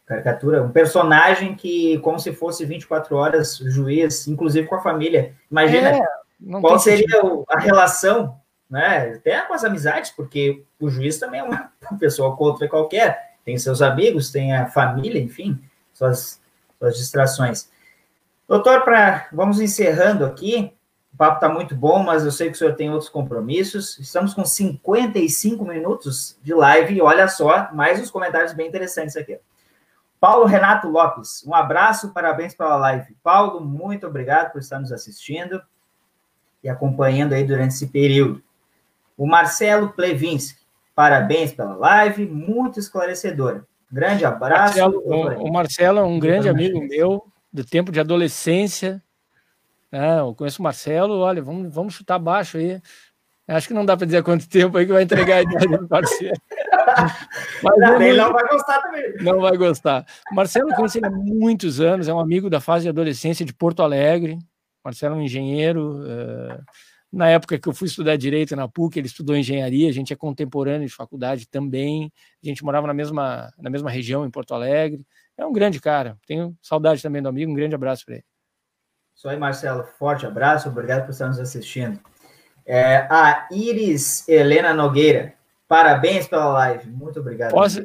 caricatura, 0.05 0.63
um 0.63 0.71
personagem 0.71 1.55
que, 1.55 1.97
como 1.99 2.19
se 2.19 2.31
fosse 2.31 2.63
24 2.65 3.15
horas, 3.15 3.57
juiz, 3.57 4.27
inclusive 4.27 4.67
com 4.67 4.75
a 4.75 4.81
família. 4.81 5.33
Imagina 5.49 5.89
é, 5.89 6.01
qual 6.61 6.77
seria 6.77 7.21
a 7.49 7.59
relação, 7.59 8.39
né? 8.69 9.13
Até 9.15 9.41
com 9.41 9.53
as 9.53 9.63
amizades, 9.63 10.11
porque 10.11 10.63
o 10.79 10.89
juiz 10.89 11.17
também 11.17 11.39
é 11.39 11.43
uma 11.43 11.71
pessoa 11.99 12.35
contra 12.35 12.67
qualquer, 12.67 13.35
tem 13.43 13.57
seus 13.57 13.81
amigos, 13.81 14.31
tem 14.31 14.55
a 14.55 14.67
família, 14.67 15.19
enfim, 15.19 15.59
suas, 15.93 16.39
suas 16.77 16.97
distrações. 16.97 17.69
Doutor, 18.47 18.81
pra, 18.81 19.27
vamos 19.31 19.59
encerrando 19.59 20.25
aqui. 20.25 20.71
O 21.13 21.17
papo 21.17 21.35
está 21.35 21.49
muito 21.49 21.73
bom, 21.75 22.03
mas 22.03 22.25
eu 22.25 22.31
sei 22.31 22.49
que 22.49 22.55
o 22.55 22.57
senhor 22.57 22.75
tem 22.75 22.89
outros 22.91 23.09
compromissos. 23.09 23.97
Estamos 23.97 24.33
com 24.33 24.43
55 24.43 25.63
minutos 25.63 26.37
de 26.43 26.53
live 26.53 26.93
e 26.93 27.01
olha 27.01 27.27
só, 27.27 27.69
mais 27.73 27.99
uns 27.99 28.11
comentários 28.11 28.53
bem 28.53 28.67
interessantes 28.67 29.15
aqui. 29.15 29.39
Paulo 30.19 30.45
Renato 30.45 30.89
Lopes, 30.89 31.43
um 31.45 31.53
abraço, 31.53 32.11
parabéns 32.11 32.53
pela 32.53 32.75
live. 32.75 33.15
Paulo, 33.23 33.61
muito 33.61 34.07
obrigado 34.07 34.51
por 34.51 34.59
estar 34.59 34.79
nos 34.79 34.91
assistindo 34.91 35.61
e 36.63 36.69
acompanhando 36.69 37.33
aí 37.33 37.43
durante 37.43 37.75
esse 37.75 37.87
período. 37.87 38.43
O 39.17 39.25
Marcelo 39.25 39.93
Plevinski, 39.93 40.59
parabéns 40.93 41.53
pela 41.53 41.75
live, 41.75 42.25
muito 42.25 42.79
esclarecedora. 42.79 43.65
Grande 43.91 44.25
abraço. 44.25 44.79
Marcelo, 44.79 45.01
o, 45.05 45.47
o, 45.47 45.53
Marcelo 45.53 45.99
é 45.99 46.03
um 46.03 46.19
grande 46.19 46.49
amigo 46.49 46.81
meu, 46.81 47.25
do 47.55 47.63
tempo 47.63 47.91
de 47.91 47.99
adolescência. 47.99 49.01
É, 49.91 50.19
eu 50.19 50.35
conheço 50.35 50.59
o 50.59 50.63
Marcelo, 50.63 51.19
olha, 51.19 51.41
vamos, 51.41 51.73
vamos 51.73 51.93
chutar 51.93 52.19
baixo 52.19 52.57
aí. 52.57 52.81
Acho 53.47 53.67
que 53.67 53.73
não 53.73 53.85
dá 53.85 53.95
para 53.95 54.07
dizer 54.07 54.23
quanto 54.23 54.49
tempo 54.49 54.77
aí 54.77 54.85
que 54.85 54.91
vai 54.91 55.03
entregar 55.03 55.37
a 55.37 55.41
idade 55.43 55.67
do 55.67 55.87
parceiro. 55.87 56.35
Mas 57.63 57.77
não, 57.77 58.01
ele 58.01 58.17
não 58.17 58.33
vai 58.33 58.47
gostar 58.47 58.81
também. 58.81 59.13
Não 59.21 59.39
vai 59.39 59.57
gostar. 59.57 60.05
Marcelo 60.31 60.73
conhece 60.75 60.97
ele 60.97 61.05
há 61.05 61.11
muitos 61.11 61.79
anos, 61.79 62.07
é 62.07 62.13
um 62.13 62.19
amigo 62.19 62.49
da 62.49 62.59
fase 62.59 62.83
de 62.83 62.89
adolescência 62.89 63.45
de 63.45 63.53
Porto 63.53 63.83
Alegre. 63.83 64.37
Marcelo 64.83 65.15
é 65.15 65.17
um 65.19 65.21
engenheiro. 65.21 66.01
Uh, 66.01 66.63
na 67.11 67.29
época 67.29 67.57
que 67.57 67.69
eu 67.69 67.73
fui 67.73 67.87
estudar 67.87 68.17
direito 68.17 68.55
na 68.55 68.67
PUC, 68.67 68.99
ele 68.99 69.07
estudou 69.07 69.37
engenharia, 69.37 69.87
a 69.89 69.93
gente 69.93 70.11
é 70.11 70.15
contemporâneo 70.15 70.87
de 70.87 70.93
faculdade 70.93 71.47
também. 71.47 72.11
A 72.43 72.47
gente 72.47 72.63
morava 72.63 72.87
na 72.87 72.93
mesma, 72.93 73.53
na 73.57 73.69
mesma 73.69 73.89
região, 73.89 74.25
em 74.25 74.31
Porto 74.31 74.53
Alegre. 74.53 75.05
É 75.37 75.45
um 75.45 75.53
grande 75.53 75.79
cara. 75.79 76.17
Tenho 76.25 76.55
saudade 76.61 77.01
também 77.01 77.21
do 77.21 77.29
amigo. 77.29 77.51
Um 77.51 77.55
grande 77.55 77.75
abraço 77.75 78.05
para 78.05 78.15
ele. 78.15 78.25
Isso 79.15 79.29
aí, 79.29 79.37
Marcelo. 79.37 79.83
Forte 79.97 80.25
abraço. 80.25 80.69
Obrigado 80.69 81.05
por 81.05 81.11
estar 81.11 81.27
nos 81.27 81.39
assistindo. 81.39 81.99
É, 82.65 83.07
a 83.09 83.47
Iris 83.51 84.27
Helena 84.27 84.73
Nogueira. 84.73 85.33
Parabéns 85.67 86.27
pela 86.27 86.47
live. 86.47 86.89
Muito 86.89 87.19
obrigado. 87.19 87.51
Posso... 87.51 87.81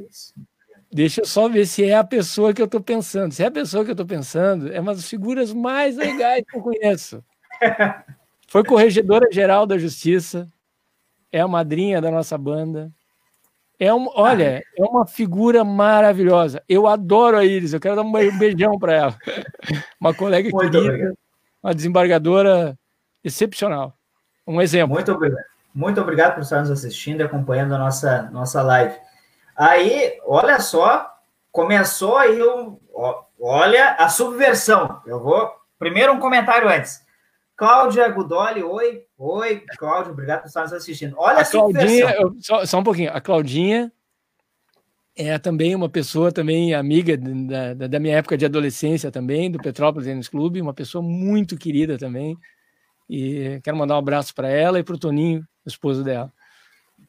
Deixa 0.93 1.21
eu 1.21 1.25
só 1.25 1.49
ver 1.49 1.67
se 1.67 1.85
é 1.85 1.95
a 1.95 2.03
pessoa 2.03 2.53
que 2.53 2.61
eu 2.61 2.67
estou 2.67 2.81
pensando. 2.81 3.33
Se 3.33 3.45
é 3.45 3.47
a 3.47 3.51
pessoa 3.51 3.85
que 3.85 3.91
eu 3.91 3.95
estou 3.95 4.07
pensando, 4.07 4.73
é 4.73 4.81
uma 4.81 4.93
das 4.93 5.09
figuras 5.09 5.53
mais 5.53 5.97
legais 5.97 6.45
que 6.49 6.57
eu 6.57 6.63
conheço. 6.63 7.25
Foi 8.49 8.65
corregedora 8.65 9.31
geral 9.31 9.65
da 9.65 9.79
Justiça, 9.79 10.49
é 11.31 11.41
a 11.41 11.47
madrinha 11.47 12.01
da 12.01 12.11
nossa 12.11 12.37
banda. 12.37 12.91
É 13.81 13.95
um, 13.95 14.11
olha, 14.14 14.62
é 14.78 14.85
uma 14.85 15.07
figura 15.07 15.64
maravilhosa. 15.64 16.62
Eu 16.68 16.87
adoro 16.87 17.39
a 17.39 17.47
Iris, 17.47 17.72
eu 17.72 17.81
quero 17.81 17.97
dar 17.97 18.03
um 18.03 18.39
beijão 18.39 18.78
para 18.78 18.93
ela. 18.93 19.18
Uma 19.99 20.12
colega 20.12 20.51
Muito 20.51 20.70
querida, 20.70 20.87
obrigado. 20.87 21.18
uma 21.62 21.74
desembargadora 21.74 22.78
excepcional. 23.24 23.97
Um 24.47 24.61
exemplo. 24.61 24.93
Muito 24.95 25.11
obrigado. 25.11 25.45
Muito 25.74 25.99
obrigado 25.99 26.35
por 26.35 26.43
estar 26.43 26.61
nos 26.61 26.70
assistindo 26.70 27.20
e 27.20 27.22
acompanhando 27.22 27.74
a 27.74 27.78
nossa, 27.78 28.22
nossa 28.31 28.61
live. 28.61 28.95
Aí, 29.57 30.18
olha 30.26 30.61
só, 30.61 31.11
começou 31.51 32.18
aí 32.18 32.41
o. 32.43 32.78
Olha 33.41 33.93
a 33.93 34.11
subversão. 34.11 35.01
Eu 35.07 35.20
vou. 35.20 35.51
Primeiro, 35.78 36.12
um 36.12 36.20
comentário 36.20 36.68
antes. 36.68 37.01
Cláudia 37.61 38.09
Gudoli, 38.09 38.63
oi. 38.63 39.03
Oi, 39.19 39.63
Cláudia, 39.77 40.13
obrigado 40.13 40.41
por 40.41 40.47
estar 40.47 40.63
nos 40.63 40.73
assistindo. 40.73 41.15
Olha 41.19 41.41
a, 41.41 41.45
Claudinha, 41.45 42.17
eu, 42.19 42.35
só, 42.41 42.65
só, 42.65 42.79
um 42.79 42.83
pouquinho. 42.83 43.13
A 43.13 43.21
Claudinha 43.21 43.93
é 45.15 45.39
também 45.39 45.75
uma 45.75 45.91
pessoa, 45.91 46.33
também 46.33 46.73
amiga 46.73 47.19
da, 47.19 47.87
da 47.87 48.01
minha 48.01 48.17
época 48.17 48.39
de 48.39 48.47
adolescência 48.47 49.11
também, 49.11 49.51
do 49.51 49.59
Petrópolis 49.59 50.09
Tênis 50.09 50.27
Clube, 50.27 50.63
uma 50.63 50.73
pessoa 50.73 51.03
muito 51.03 51.55
querida 51.59 51.99
também. 51.99 52.35
E 53.07 53.61
quero 53.63 53.77
mandar 53.77 53.97
um 53.97 53.99
abraço 53.99 54.35
para 54.35 54.49
ela 54.49 54.79
e 54.79 54.83
para 54.83 54.95
o 54.95 54.99
Toninho, 54.99 55.47
esposo 55.67 56.03
dela. 56.03 56.33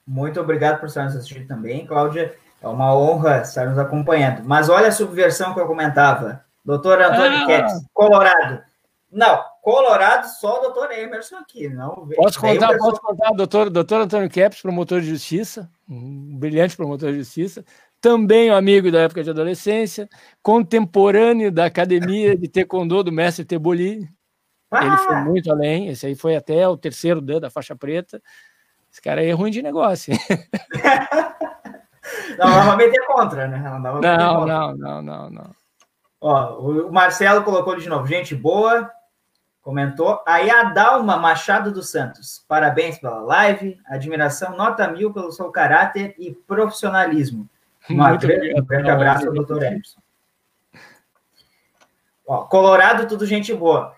Muito 0.06 0.38
obrigado 0.42 0.82
por 0.82 0.88
estar 0.88 1.06
nos 1.06 1.16
assistindo 1.16 1.48
também, 1.48 1.86
Cláudia. 1.86 2.36
É 2.62 2.68
uma 2.68 2.94
honra 2.94 3.38
estar 3.44 3.68
nos 3.68 3.80
acompanhando. 3.80 4.44
Mas 4.44 4.68
olha 4.68 4.90
a 4.90 4.92
subversão 4.92 5.54
que 5.54 5.62
eu 5.62 5.66
comentava. 5.66 6.44
Doutor 6.66 7.02
Antônio 7.02 7.38
ah. 7.50 7.80
Colorado. 7.94 8.62
Não, 9.10 9.42
Colorado, 9.62 10.28
só 10.28 10.58
o 10.58 10.62
doutor 10.62 10.92
Emerson 10.92 11.38
aqui. 11.38 11.70
Não, 11.70 12.08
posso 12.16 12.40
contar, 12.40 12.78
posso 12.78 13.00
contar, 13.00 13.32
doutor, 13.32 13.70
doutor 13.70 14.02
Antônio 14.02 14.30
Kepes, 14.30 14.62
promotor 14.62 15.02
de 15.02 15.08
justiça, 15.08 15.70
um 15.88 16.36
brilhante 16.38 16.76
promotor 16.76 17.12
de 17.12 17.20
justiça, 17.20 17.64
também 18.02 18.52
um 18.52 18.56
amigo 18.56 18.92
da 18.92 19.02
época 19.02 19.24
de 19.24 19.30
adolescência, 19.30 20.10
contemporâneo 20.42 21.52
da 21.52 21.66
academia 21.66 22.36
de 22.36 22.48
taekwondo 22.48 23.04
do 23.04 23.12
mestre 23.12 23.46
Teboli, 23.46 24.10
ah! 24.72 24.86
Ele 24.86 24.98
foi 24.98 25.16
muito 25.18 25.52
além, 25.52 25.90
esse 25.90 26.06
aí 26.06 26.16
foi 26.16 26.36
até 26.36 26.66
o 26.68 26.78
terceiro 26.78 27.20
dan 27.20 27.42
da 27.42 27.50
faixa 27.50 27.76
preta. 27.76 28.22
Esse 28.90 29.02
cara 29.02 29.20
aí 29.20 29.28
é 29.28 29.34
ruim 29.34 29.52
de 29.52 29.62
negócio. 29.62 30.14
não 32.40 32.50
dava 32.50 32.78
meter 32.78 33.06
contra, 33.06 33.50
né? 33.50 33.60
Não, 33.60 33.80
não, 33.80 34.00
não, 34.46 34.78
não, 34.78 35.02
não, 35.02 35.30
não. 35.30 35.52
Ó, 36.22 36.60
o 36.60 36.92
Marcelo 36.92 37.44
colocou 37.44 37.76
de 37.76 37.90
novo, 37.90 38.08
gente 38.08 38.34
boa, 38.34 38.90
comentou. 39.62 40.22
Aí 40.26 40.50
a 40.50 40.64
Dalma 40.64 41.18
Machado 41.18 41.72
dos 41.72 41.90
Santos, 41.90 42.44
parabéns 42.48 42.98
pela 42.98 43.20
live, 43.20 43.80
admiração, 43.86 44.56
nota 44.56 44.88
mil 44.88 45.14
pelo 45.14 45.32
seu 45.32 45.50
caráter 45.52 46.16
e 46.18 46.32
profissionalismo. 46.32 47.48
Um 47.90 47.98
grande, 48.18 48.90
abraço 48.90 49.28
ao 49.28 49.34
doutor 49.34 49.64
Emerson. 49.64 50.00
Ó, 52.28 52.44
Colorado, 52.44 53.08
tudo 53.08 53.26
gente 53.26 53.54
boa. 53.54 53.96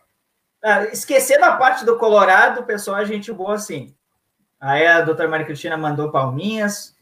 Ah, 0.64 0.86
esquecendo 0.86 1.43
a 1.45 1.57
parte 1.57 1.86
do 1.86 1.97
Colorado, 1.97 2.64
pessoal 2.64 2.97
é 2.97 3.05
gente 3.05 3.32
boa 3.32 3.55
assim. 3.55 3.93
Aí 4.59 4.88
a 4.88 5.01
doutora 5.01 5.28
Maria 5.28 5.45
Cristina 5.45 5.76
mandou 5.76 6.09
palminhas. 6.09 6.95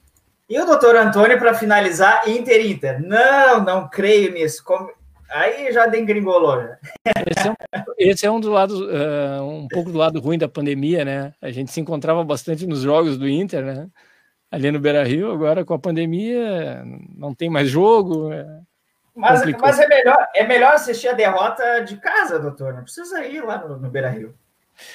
E 0.49 0.59
o 0.59 0.66
doutor 0.66 0.95
Antônio, 0.95 1.38
para 1.38 1.53
finalizar, 1.53 2.28
Inter 2.28 2.66
Inter. 2.66 3.01
Não, 3.01 3.64
não 3.64 3.88
creio 3.88 4.34
nisso. 4.34 4.64
Como... 4.64 4.91
Aí 5.32 5.71
já 5.71 5.88
dengringolou. 5.88 6.57
Né? 6.57 6.77
Esse, 7.27 7.47
é 7.47 7.51
um, 7.51 7.55
esse 7.97 8.25
é 8.25 8.32
um, 8.32 8.39
do 8.39 8.51
lado, 8.51 8.73
uh, 8.86 9.43
um 9.43 9.67
pouco 9.67 9.91
do 9.91 9.97
lado 9.97 10.19
ruim 10.19 10.38
da 10.38 10.49
pandemia, 10.49 11.05
né? 11.05 11.34
A 11.41 11.51
gente 11.51 11.71
se 11.71 11.79
encontrava 11.79 12.23
bastante 12.23 12.67
nos 12.67 12.82
jogos 12.82 13.17
do 13.17 13.27
Inter, 13.27 13.63
né? 13.63 13.88
Ali 14.51 14.69
no 14.69 14.79
Beira 14.79 15.03
Rio, 15.03 15.32
agora 15.32 15.63
com 15.63 15.73
a 15.73 15.79
pandemia 15.79 16.84
não 17.15 17.34
tem 17.34 17.49
mais 17.49 17.69
jogo. 17.69 18.32
É 18.34 18.45
mas, 19.15 19.43
mas 19.59 19.79
é, 19.79 19.88
melhor, 19.88 20.27
é 20.34 20.47
melhor 20.47 20.73
assistir 20.73 21.09
a 21.09 21.13
derrota 21.13 21.84
de 21.84 21.97
casa, 21.97 22.39
doutor. 22.39 22.73
Não 22.73 22.84
precisa 22.84 23.25
ir 23.25 23.41
lá 23.43 23.57
no, 23.57 23.77
no 23.77 23.89
Beira 23.89 24.09
Rio. 24.09 24.34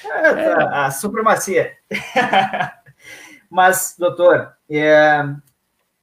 É, 0.03 0.09
é. 0.09 0.53
A, 0.53 0.85
a, 0.85 0.91
supremacia. 0.91 1.77
mas, 3.49 3.95
doutor, 3.97 4.53
é, 4.69 5.23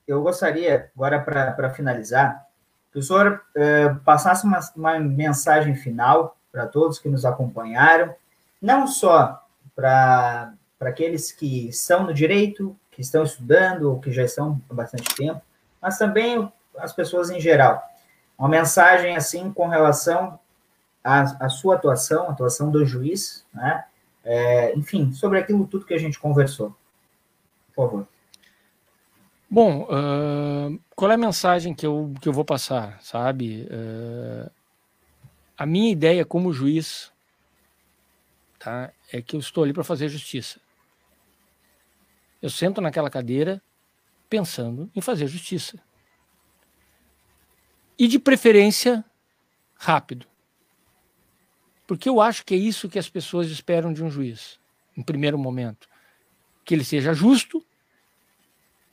eu 0.07 0.23
gostaria, 0.23 0.91
agora 0.95 1.21
para 1.21 1.71
finalizar, 1.71 2.47
senhor 3.03 3.43
é, 3.55 3.89
passasse 4.05 4.45
uma, 4.45 4.61
uma 4.77 4.99
mensagem 4.99 5.75
final 5.75 6.37
para 6.53 6.67
todos 6.67 6.99
que 6.99 7.09
nos 7.09 7.25
acompanharam, 7.25 8.15
não 8.61 8.87
só 8.87 9.43
para 9.75 10.55
aqueles 10.81 11.33
que 11.33 11.69
estão 11.69 12.05
no 12.05 12.15
direito, 12.15 12.77
que 12.91 13.01
estão 13.01 13.25
estudando 13.25 13.91
ou 13.91 14.01
que 14.01 14.13
já 14.13 14.23
estão 14.23 14.61
há 14.71 14.75
bastante 14.75 15.15
tempo, 15.15 15.41
mas 15.83 15.99
também 15.99 16.51
as 16.79 16.93
pessoas 16.93 17.31
em 17.31 17.41
geral 17.41 17.83
uma 18.39 18.49
mensagem 18.49 19.17
assim 19.17 19.53
com 19.53 19.69
relação 19.69 20.39
à, 21.03 21.45
à 21.47 21.49
sua 21.49 21.77
atuação, 21.77 22.29
atuação 22.29 22.71
do 22.71 22.85
juiz, 22.85 23.47
né? 23.53 23.85
É, 24.25 24.75
enfim, 24.77 25.13
sobre 25.13 25.39
aquilo 25.39 25.67
tudo 25.67 25.85
que 25.85 25.95
a 25.95 25.99
gente 25.99 26.19
conversou. 26.19 26.75
Por 27.75 27.89
favor. 27.89 28.09
Bom, 29.55 29.83
uh, 29.85 30.81
qual 30.97 31.13
é 31.13 31.15
a 31.15 31.17
mensagem 31.17 31.73
que 31.73 31.87
eu, 31.87 32.13
que 32.21 32.29
eu 32.29 32.33
vou 32.33 32.45
passar, 32.45 33.01
sabe? 33.01 33.69
Uh, 33.71 34.51
a 35.57 35.65
minha 35.65 35.93
ideia 35.93 36.25
como 36.25 36.53
juiz 36.53 37.13
tá, 38.59 38.93
é 39.13 39.23
que 39.23 39.37
eu 39.37 39.39
estou 39.39 39.63
ali 39.63 39.73
para 39.73 39.85
fazer 39.85 40.09
justiça. 40.09 40.61
Eu 42.43 42.51
sento 42.51 42.81
naquela 42.81 43.09
cadeira 43.09 43.63
pensando 44.29 44.91
em 44.93 45.01
fazer 45.01 45.29
justiça. 45.29 45.79
E 47.97 48.09
de 48.09 48.19
preferência, 48.19 49.05
rápido. 49.77 50.27
Porque 51.87 52.09
eu 52.09 52.21
acho 52.21 52.45
que 52.45 52.57
é 52.57 52.59
isso 52.59 52.89
que 52.89 52.99
as 52.99 53.09
pessoas 53.09 53.49
esperam 53.53 53.93
de 53.93 54.03
um 54.03 54.11
juiz, 54.11 54.59
em 54.97 55.03
primeiro 55.05 55.39
momento. 55.39 55.89
Que 56.65 56.75
ele 56.75 56.83
seja 56.83 57.15
justo 57.15 57.65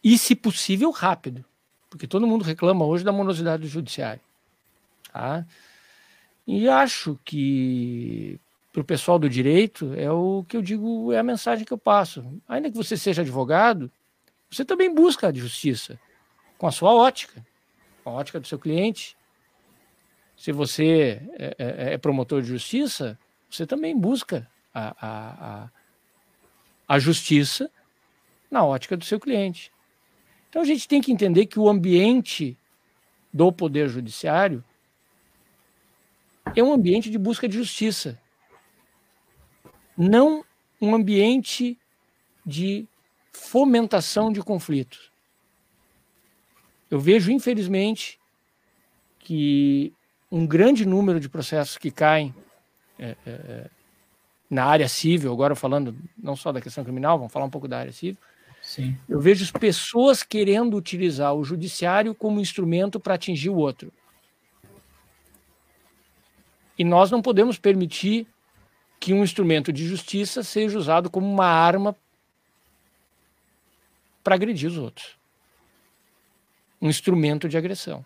e, 0.04 0.18
se 0.18 0.36
possível, 0.36 0.92
rápido. 0.92 1.46
Porque 1.90 2.08
todo 2.08 2.28
mundo 2.28 2.44
reclama 2.44 2.86
hoje 2.86 3.04
da 3.04 3.12
morosidade 3.12 3.64
do 3.64 3.70
judiciário. 3.70 4.22
Tá? 5.12 5.46
E 6.48 6.68
acho 6.68 7.20
que 7.24 8.40
para 8.72 8.82
o 8.82 8.86
pessoal 8.86 9.20
do 9.20 9.30
direito 9.30 9.94
é 9.96 10.10
o 10.10 10.46
que 10.48 10.56
eu 10.56 10.62
digo, 10.62 11.12
é 11.12 11.20
a 11.20 11.24
mensagem 11.24 11.66
que 11.66 11.74
eu 11.74 11.78
passo. 11.78 12.26
Ainda 12.48 12.72
que 12.72 12.78
você 12.78 12.96
seja 12.96 13.22
advogado, 13.22 13.92
você 14.50 14.64
também 14.64 14.94
busca 14.94 15.28
a 15.28 15.34
justiça 15.34 16.00
com 16.58 16.68
a 16.68 16.72
sua 16.72 16.94
ótica, 16.94 17.46
com 18.04 18.10
a 18.10 18.14
ótica 18.14 18.40
do 18.40 18.48
seu 18.48 18.58
cliente. 18.58 19.18
Se 20.38 20.52
você 20.52 21.22
é, 21.34 21.56
é, 21.58 21.94
é 21.94 21.98
promotor 21.98 22.42
de 22.42 22.48
justiça, 22.48 23.20
você 23.50 23.66
também 23.66 23.98
busca 23.98 24.50
a, 24.74 24.96
a, 25.00 25.64
a, 25.66 25.70
a 26.88 27.00
justiça 27.00 27.70
na 28.50 28.64
ótica 28.64 28.96
do 28.96 29.04
seu 29.04 29.20
cliente. 29.20 29.72
Então 30.52 30.62
a 30.62 30.66
gente 30.66 30.86
tem 30.86 31.00
que 31.00 31.14
entender 31.14 31.46
que 31.46 31.58
o 31.58 31.70
ambiente 31.70 32.58
do 33.34 33.54
Poder 33.54 33.88
Judiciário 33.88 34.62
é 36.54 36.62
um 36.62 36.74
ambiente 36.74 37.10
de 37.10 37.18
busca 37.18 37.48
de 37.48 37.56
justiça, 37.56 38.20
não 39.98 40.44
um 40.82 40.94
ambiente 40.94 41.80
de 42.46 42.86
fomentação 43.32 44.30
de 44.30 44.42
conflitos. 44.42 45.10
Eu 46.90 47.00
vejo, 47.00 47.32
infelizmente, 47.32 48.20
que 49.20 49.94
um 50.30 50.46
grande 50.46 50.86
número 50.86 51.18
de 51.18 51.30
processos 51.30 51.78
que 51.78 51.90
caem 51.90 52.36
é, 53.00 53.16
é, 53.26 53.32
é 53.32 53.70
na 54.50 54.66
área 54.66 54.90
civil, 54.90 55.32
agora 55.32 55.56
falando 55.56 55.96
não 56.22 56.36
só 56.36 56.52
da 56.52 56.60
questão 56.60 56.84
criminal, 56.84 57.18
vamos 57.18 57.32
falar 57.32 57.46
um 57.46 57.50
pouco 57.50 57.70
da 57.70 57.80
área 57.80 57.94
civil, 57.94 58.18
Sim. 58.72 58.98
Eu 59.10 59.20
vejo 59.20 59.52
pessoas 59.52 60.24
querendo 60.24 60.78
utilizar 60.78 61.34
o 61.36 61.44
judiciário 61.44 62.16
como 62.16 62.40
instrumento 62.40 63.02
para 63.02 63.16
atingir 63.16 63.50
o 63.50 63.58
outro. 63.58 63.92
E 66.80 66.86
nós 66.86 67.12
não 67.12 67.22
podemos 67.22 67.58
permitir 67.58 68.26
que 68.98 69.14
um 69.14 69.26
instrumento 69.26 69.74
de 69.74 69.86
justiça 69.86 70.42
seja 70.42 70.78
usado 70.78 71.10
como 71.10 71.28
uma 71.28 71.48
arma 71.48 71.94
para 74.24 74.36
agredir 74.36 74.70
os 74.70 74.78
outros. 74.78 75.18
Um 76.82 76.88
instrumento 76.88 77.50
de 77.50 77.58
agressão. 77.58 78.06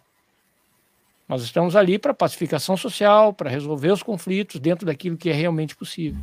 Nós 1.30 1.43
estamos 1.43 1.76
ali 1.76 1.99
para 1.99 2.11
pacificação 2.11 2.76
social, 2.76 3.32
para 3.32 3.51
resolver 3.51 3.91
os 3.91 4.01
conflitos 4.01 4.59
dentro 4.59 4.84
daquilo 4.84 5.16
que 5.16 5.30
é 5.30 5.34
realmente 5.34 5.76
possível. 5.76 6.20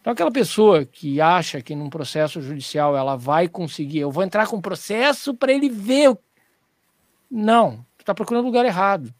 Então, 0.00 0.12
aquela 0.12 0.30
pessoa 0.30 0.84
que 0.84 1.20
acha 1.20 1.60
que 1.60 1.74
num 1.74 1.90
processo 1.90 2.40
judicial 2.40 2.96
ela 2.96 3.16
vai 3.16 3.46
conseguir, 3.48 3.98
eu 3.98 4.10
vou 4.10 4.24
entrar 4.24 4.46
com 4.46 4.56
um 4.56 4.60
processo 4.60 5.34
para 5.34 5.52
ele 5.52 5.68
ver. 5.68 6.16
Não, 7.30 7.84
tu 7.98 8.00
está 8.00 8.14
procurando 8.14 8.46
lugar 8.46 8.64
errado. 8.64 9.14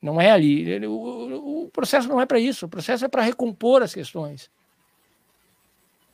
Não 0.00 0.20
é 0.20 0.30
ali. 0.30 0.86
O, 0.86 1.64
o 1.64 1.70
processo 1.70 2.08
não 2.08 2.20
é 2.20 2.26
para 2.26 2.38
isso. 2.38 2.66
O 2.66 2.68
processo 2.68 3.04
é 3.04 3.08
para 3.08 3.22
recompor 3.22 3.82
as 3.82 3.94
questões. 3.94 4.50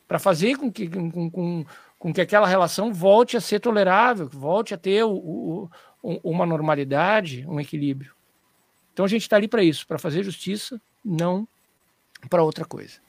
Para 0.07 0.19
fazer 0.19 0.57
com 0.57 0.71
que, 0.71 0.89
com, 0.89 1.31
com, 1.31 1.65
com, 1.97 2.13
que 2.13 2.21
aquela 2.21 2.47
relação 2.47 2.93
volte 2.93 3.37
a 3.37 3.41
ser 3.41 3.61
tolerável, 3.61 4.27
volte 4.27 4.73
a 4.73 4.77
ter 4.77 5.03
o, 5.03 5.69
o, 6.03 6.19
uma 6.23 6.45
normalidade, 6.45 7.45
um 7.47 7.59
equilíbrio. 7.61 8.13
Então 8.91 9.05
a 9.05 9.07
gente 9.07 9.21
está 9.21 9.37
ali 9.37 9.47
para 9.47 9.63
isso, 9.63 9.87
para 9.87 9.97
fazer 9.97 10.23
justiça, 10.23 10.81
não 11.03 11.47
para 12.29 12.43
outra 12.43 12.65
coisa. 12.65 12.99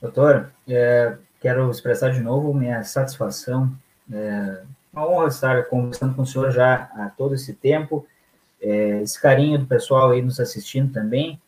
Doutor, 0.00 0.50
é, 0.68 1.16
quero 1.40 1.70
expressar 1.70 2.10
de 2.10 2.20
novo 2.20 2.52
minha 2.52 2.82
satisfação. 2.84 3.72
É 4.12 4.62
uma 4.92 5.08
honra 5.08 5.28
estar 5.28 5.64
conversando 5.64 6.14
com 6.14 6.22
o 6.22 6.26
senhor 6.26 6.50
já 6.50 6.90
há 6.94 7.10
todo 7.16 7.34
esse 7.34 7.52
tempo, 7.54 8.06
é, 8.60 9.02
esse 9.02 9.20
carinho 9.20 9.58
do 9.58 9.66
pessoal 9.66 10.10
aí 10.10 10.22
nos 10.22 10.40
assistindo 10.40 10.92
também, 10.92 11.40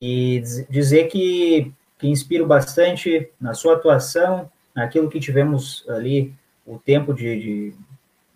e 0.00 0.42
dizer 0.68 1.08
que, 1.08 1.72
que 1.98 2.08
inspiro 2.08 2.46
bastante 2.46 3.30
na 3.40 3.54
sua 3.54 3.74
atuação, 3.74 4.50
naquilo 4.74 5.08
que 5.08 5.20
tivemos 5.20 5.84
ali 5.88 6.34
o 6.66 6.78
tempo 6.78 7.14
de, 7.14 7.40
de 7.40 7.74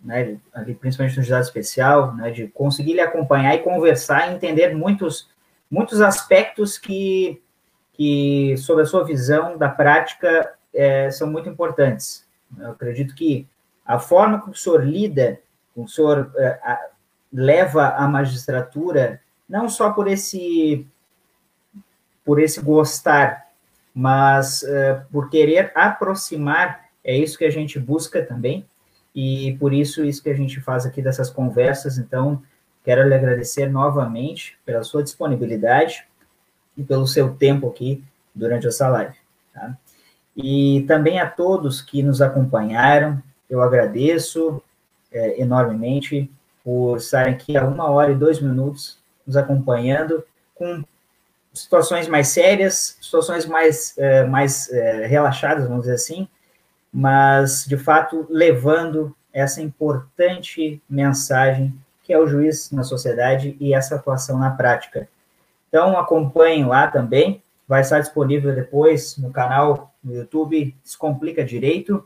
né, 0.03 0.37
ali 0.53 0.73
principalmente 0.73 1.17
no 1.17 1.23
juizado 1.23 1.43
especial, 1.43 2.15
né, 2.15 2.31
de 2.31 2.47
conseguir 2.47 2.93
lhe 2.93 3.01
acompanhar 3.01 3.53
e 3.55 3.59
conversar 3.59 4.29
e 4.29 4.35
entender 4.35 4.75
muitos, 4.75 5.29
muitos 5.69 6.01
aspectos 6.01 6.77
que 6.77 7.39
que, 7.93 8.55
sob 8.57 8.81
a 8.81 8.85
sua 8.85 9.03
visão 9.03 9.57
da 9.57 9.69
prática, 9.69 10.53
é, 10.73 11.09
são 11.11 11.29
muito 11.29 11.49
importantes. 11.49 12.25
Eu 12.57 12.71
acredito 12.71 13.13
que 13.15 13.47
a 13.85 13.99
forma 13.99 14.39
como 14.39 14.53
o 14.53 14.57
senhor 14.57 14.85
lida, 14.85 15.39
o 15.75 15.87
senhor 15.87 16.31
é, 16.37 16.59
a, 16.63 16.79
leva 17.31 17.89
a 17.89 18.07
magistratura, 18.07 19.21
não 19.47 19.69
só 19.69 19.91
por 19.91 20.07
esse, 20.07 20.87
por 22.23 22.39
esse 22.39 22.61
gostar, 22.61 23.49
mas 23.93 24.63
é, 24.63 25.01
por 25.11 25.29
querer 25.29 25.71
aproximar, 25.75 26.85
é 27.03 27.15
isso 27.15 27.37
que 27.37 27.45
a 27.45 27.49
gente 27.49 27.79
busca 27.79 28.23
também, 28.23 28.65
e 29.13 29.57
por 29.59 29.73
isso 29.73 30.05
isso 30.05 30.23
que 30.23 30.29
a 30.29 30.35
gente 30.35 30.61
faz 30.61 30.85
aqui 30.85 31.01
dessas 31.01 31.29
conversas. 31.29 31.97
Então, 31.97 32.41
quero 32.83 33.07
lhe 33.07 33.13
agradecer 33.13 33.67
novamente 33.69 34.57
pela 34.65 34.83
sua 34.83 35.03
disponibilidade, 35.03 36.07
e 36.77 36.83
pelo 36.83 37.07
seu 37.07 37.33
tempo 37.35 37.67
aqui 37.67 38.03
durante 38.33 38.67
essa 38.67 38.87
live. 38.87 39.15
Tá? 39.53 39.75
E 40.35 40.85
também 40.87 41.19
a 41.19 41.29
todos 41.29 41.81
que 41.81 42.01
nos 42.01 42.21
acompanharam, 42.21 43.21
eu 43.49 43.61
agradeço 43.61 44.61
é, 45.11 45.41
enormemente 45.41 46.29
por 46.63 46.97
estarem 46.97 47.33
aqui 47.33 47.57
há 47.57 47.65
uma 47.65 47.89
hora 47.89 48.11
e 48.11 48.15
dois 48.15 48.39
minutos 48.39 48.97
nos 49.25 49.35
acompanhando 49.35 50.23
com 50.55 50.83
situações 51.53 52.07
mais 52.07 52.29
sérias, 52.29 52.97
situações 53.01 53.45
mais, 53.45 53.97
é, 53.97 54.23
mais 54.23 54.71
é, 54.71 55.05
relaxadas, 55.05 55.67
vamos 55.67 55.81
dizer 55.81 55.95
assim, 55.95 56.27
mas 56.93 57.65
de 57.65 57.77
fato 57.77 58.25
levando 58.29 59.15
essa 59.33 59.61
importante 59.61 60.81
mensagem 60.89 61.73
que 62.03 62.13
é 62.13 62.19
o 62.19 62.27
juiz 62.27 62.71
na 62.71 62.83
sociedade 62.83 63.55
e 63.59 63.73
essa 63.73 63.95
atuação 63.95 64.37
na 64.37 64.51
prática. 64.51 65.07
Então, 65.71 65.97
acompanhem 65.97 66.65
lá 66.65 66.87
também. 66.87 67.41
Vai 67.65 67.79
estar 67.79 68.01
disponível 68.01 68.53
depois 68.53 69.17
no 69.17 69.31
canal 69.31 69.95
no 70.03 70.13
YouTube 70.13 70.75
Descomplica 70.83 71.45
Direito. 71.45 72.05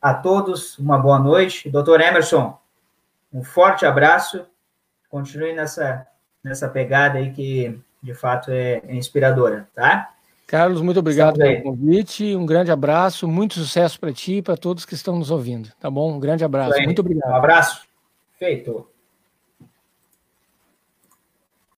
A 0.00 0.14
todos, 0.14 0.78
uma 0.78 0.98
boa 0.98 1.18
noite. 1.18 1.68
Doutor 1.68 2.00
Emerson, 2.00 2.58
um 3.30 3.44
forte 3.44 3.84
abraço. 3.84 4.46
Continue 5.10 5.52
nessa, 5.52 6.06
nessa 6.42 6.70
pegada 6.70 7.18
aí 7.18 7.30
que, 7.32 7.78
de 8.02 8.14
fato, 8.14 8.50
é, 8.50 8.80
é 8.88 8.94
inspiradora, 8.94 9.68
tá? 9.74 10.14
Carlos, 10.46 10.80
muito 10.80 10.98
obrigado 10.98 11.36
pelo 11.36 11.62
convite. 11.62 12.34
Um 12.34 12.46
grande 12.46 12.72
abraço, 12.72 13.28
muito 13.28 13.54
sucesso 13.54 14.00
para 14.00 14.10
ti 14.10 14.36
e 14.36 14.42
para 14.42 14.56
todos 14.56 14.86
que 14.86 14.94
estão 14.94 15.18
nos 15.18 15.30
ouvindo, 15.30 15.70
tá 15.78 15.90
bom? 15.90 16.14
Um 16.14 16.18
grande 16.18 16.42
abraço. 16.42 16.80
Muito 16.80 17.00
obrigado. 17.00 17.30
Um 17.30 17.36
abraço. 17.36 17.82
Feito. 18.38 18.89